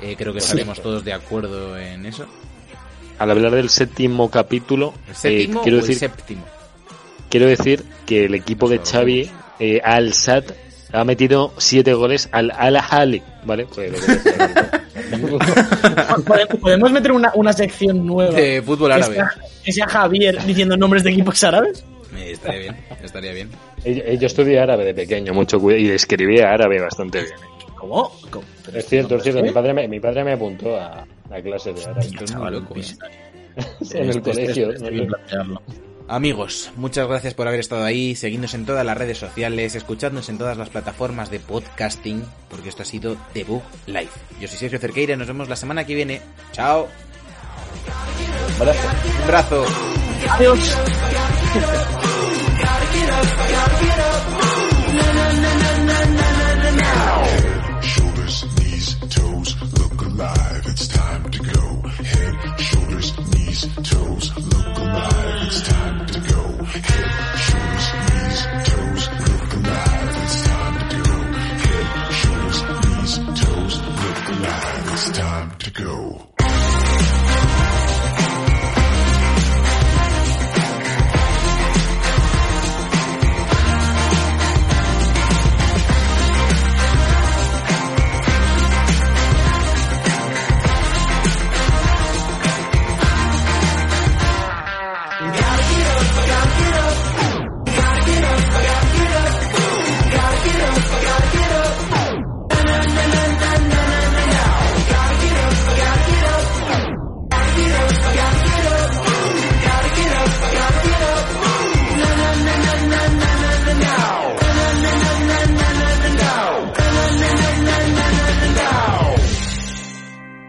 Eh, 0.00 0.16
creo 0.18 0.32
que 0.32 0.38
estaremos 0.40 0.80
todos 0.82 1.04
de 1.04 1.12
acuerdo 1.12 1.78
en 1.78 2.06
eso. 2.06 2.26
Al 3.18 3.30
hablar 3.30 3.52
del 3.52 3.70
séptimo 3.70 4.30
capítulo, 4.30 4.92
¿El 5.06 5.12
eh, 5.12 5.14
séptimo 5.14 5.62
quiero, 5.62 5.76
o 5.78 5.80
el 5.80 5.86
decir, 5.86 5.98
séptimo? 5.98 6.44
quiero 7.30 7.46
decir 7.46 7.84
que 8.06 8.24
el 8.24 8.34
equipo 8.34 8.68
de 8.68 8.80
Xavi, 8.80 9.30
eh, 9.60 9.80
Al 9.84 10.12
Sat, 10.14 10.50
ha 10.92 11.04
metido 11.04 11.52
siete 11.58 11.94
goles 11.94 12.28
al 12.32 12.50
Al 12.50 12.76
Ahly, 12.76 13.22
¿vale? 13.44 13.66
Pues 13.72 13.92
lo 13.92 13.98
que. 14.00 14.74
Podemos- 16.60 16.90
meter 16.92 17.12
una, 17.12 17.32
una 17.34 17.52
sección 17.52 18.06
nueva. 18.06 18.32
De 18.34 18.62
fútbol 18.62 18.88
que 18.90 18.94
árabe. 18.94 19.14
sea, 19.14 19.30
que 19.64 19.72
sea 19.72 19.86
Javier 19.88 20.42
diciendo 20.44 20.76
nombres 20.76 21.02
de 21.04 21.10
equipos 21.10 21.42
árabes. 21.44 21.84
Eh, 22.16 22.32
estaría 22.32 22.60
bien, 22.60 22.76
estaría 23.02 23.32
bien. 23.32 23.50
Eh, 23.84 24.16
Yo 24.20 24.26
estudié 24.26 24.58
árabe 24.60 24.84
de 24.84 24.94
pequeño, 24.94 25.32
mucho 25.34 25.58
cuidado, 25.60 25.82
y 25.84 25.90
escribía 25.90 26.52
árabe 26.52 26.80
bastante 26.80 27.22
bien. 27.22 27.34
¿Cómo? 27.76 28.12
Es 28.72 28.86
cierto, 28.86 29.16
es 29.16 29.22
cierto. 29.22 29.42
Mi 29.42 29.50
padre 29.50 29.74
me, 29.74 29.86
mi 29.88 30.00
padre 30.00 30.24
me 30.24 30.32
apuntó 30.32 30.74
a, 30.76 31.06
a 31.30 31.42
clases 31.42 31.74
de 31.76 31.84
árabe. 31.90 32.10
Chaval, 32.24 32.52
loco, 32.54 32.74
eh. 32.76 32.82
en 33.92 34.02
el 34.02 34.10
Este- 34.10 34.18
este- 34.18 34.20
colegio. 34.20 34.72
este- 34.72 34.90
plantearlo. 35.06 35.62
Amigos, 36.06 36.70
muchas 36.76 37.08
gracias 37.08 37.32
por 37.32 37.48
haber 37.48 37.60
estado 37.60 37.82
ahí, 37.84 38.14
seguidnos 38.14 38.52
en 38.52 38.66
todas 38.66 38.84
las 38.84 38.96
redes 38.98 39.16
sociales, 39.16 39.74
escuchadnos 39.74 40.28
en 40.28 40.36
todas 40.36 40.58
las 40.58 40.68
plataformas 40.68 41.30
de 41.30 41.40
podcasting, 41.40 42.22
porque 42.50 42.68
esto 42.68 42.82
ha 42.82 42.84
sido 42.84 43.16
The 43.32 43.44
Book 43.44 43.62
Live. 43.86 44.10
Yo 44.38 44.46
soy 44.48 44.58
Sergio 44.58 44.78
Cerqueira 44.78 45.16
nos 45.16 45.26
vemos 45.26 45.48
la 45.48 45.56
semana 45.56 45.86
que 45.86 45.94
viene. 45.94 46.20
Chao. 46.52 46.88
Un 48.60 49.26
brazo. 49.28 49.64
Adiós. 50.30 50.76
Gotta 52.64 52.86
get 52.94 53.10
up, 53.10 53.26
gotta 53.54 53.84
get 53.84 53.98
up. 54.00 54.22
Head, 56.94 57.84
shoulders, 57.84 58.44
knees, 58.58 58.88
toes, 59.10 59.50
look 59.78 60.00
alive. 60.02 60.62
It's 60.66 60.88
time 60.88 61.30
to 61.30 61.38
go. 61.38 61.88
Head, 61.88 62.60
shoulders, 62.60 63.18
knees, 63.32 63.60
toes, 63.82 64.36
look 64.36 64.78
alive. 64.78 65.42
It's 65.46 65.62
time 65.68 66.06
to 66.06 66.20
go. 66.20 66.64
Head, 66.64 67.10
shoulders, 67.46 67.88
knees, 68.04 68.40
toes, 68.68 69.08
look 69.28 69.52
alive. 69.54 70.12
It's 70.24 70.42
time 70.46 70.76
to 70.90 70.96
go. 71.04 71.16
Head, 71.64 71.86
shoulders, 72.20 72.60
knees, 72.68 73.14
toes, 73.40 73.74
look 73.80 74.28
alive. 74.28 74.92
It's 74.92 75.10
time 75.18 75.50
to 75.58 75.70
go. 75.70 76.33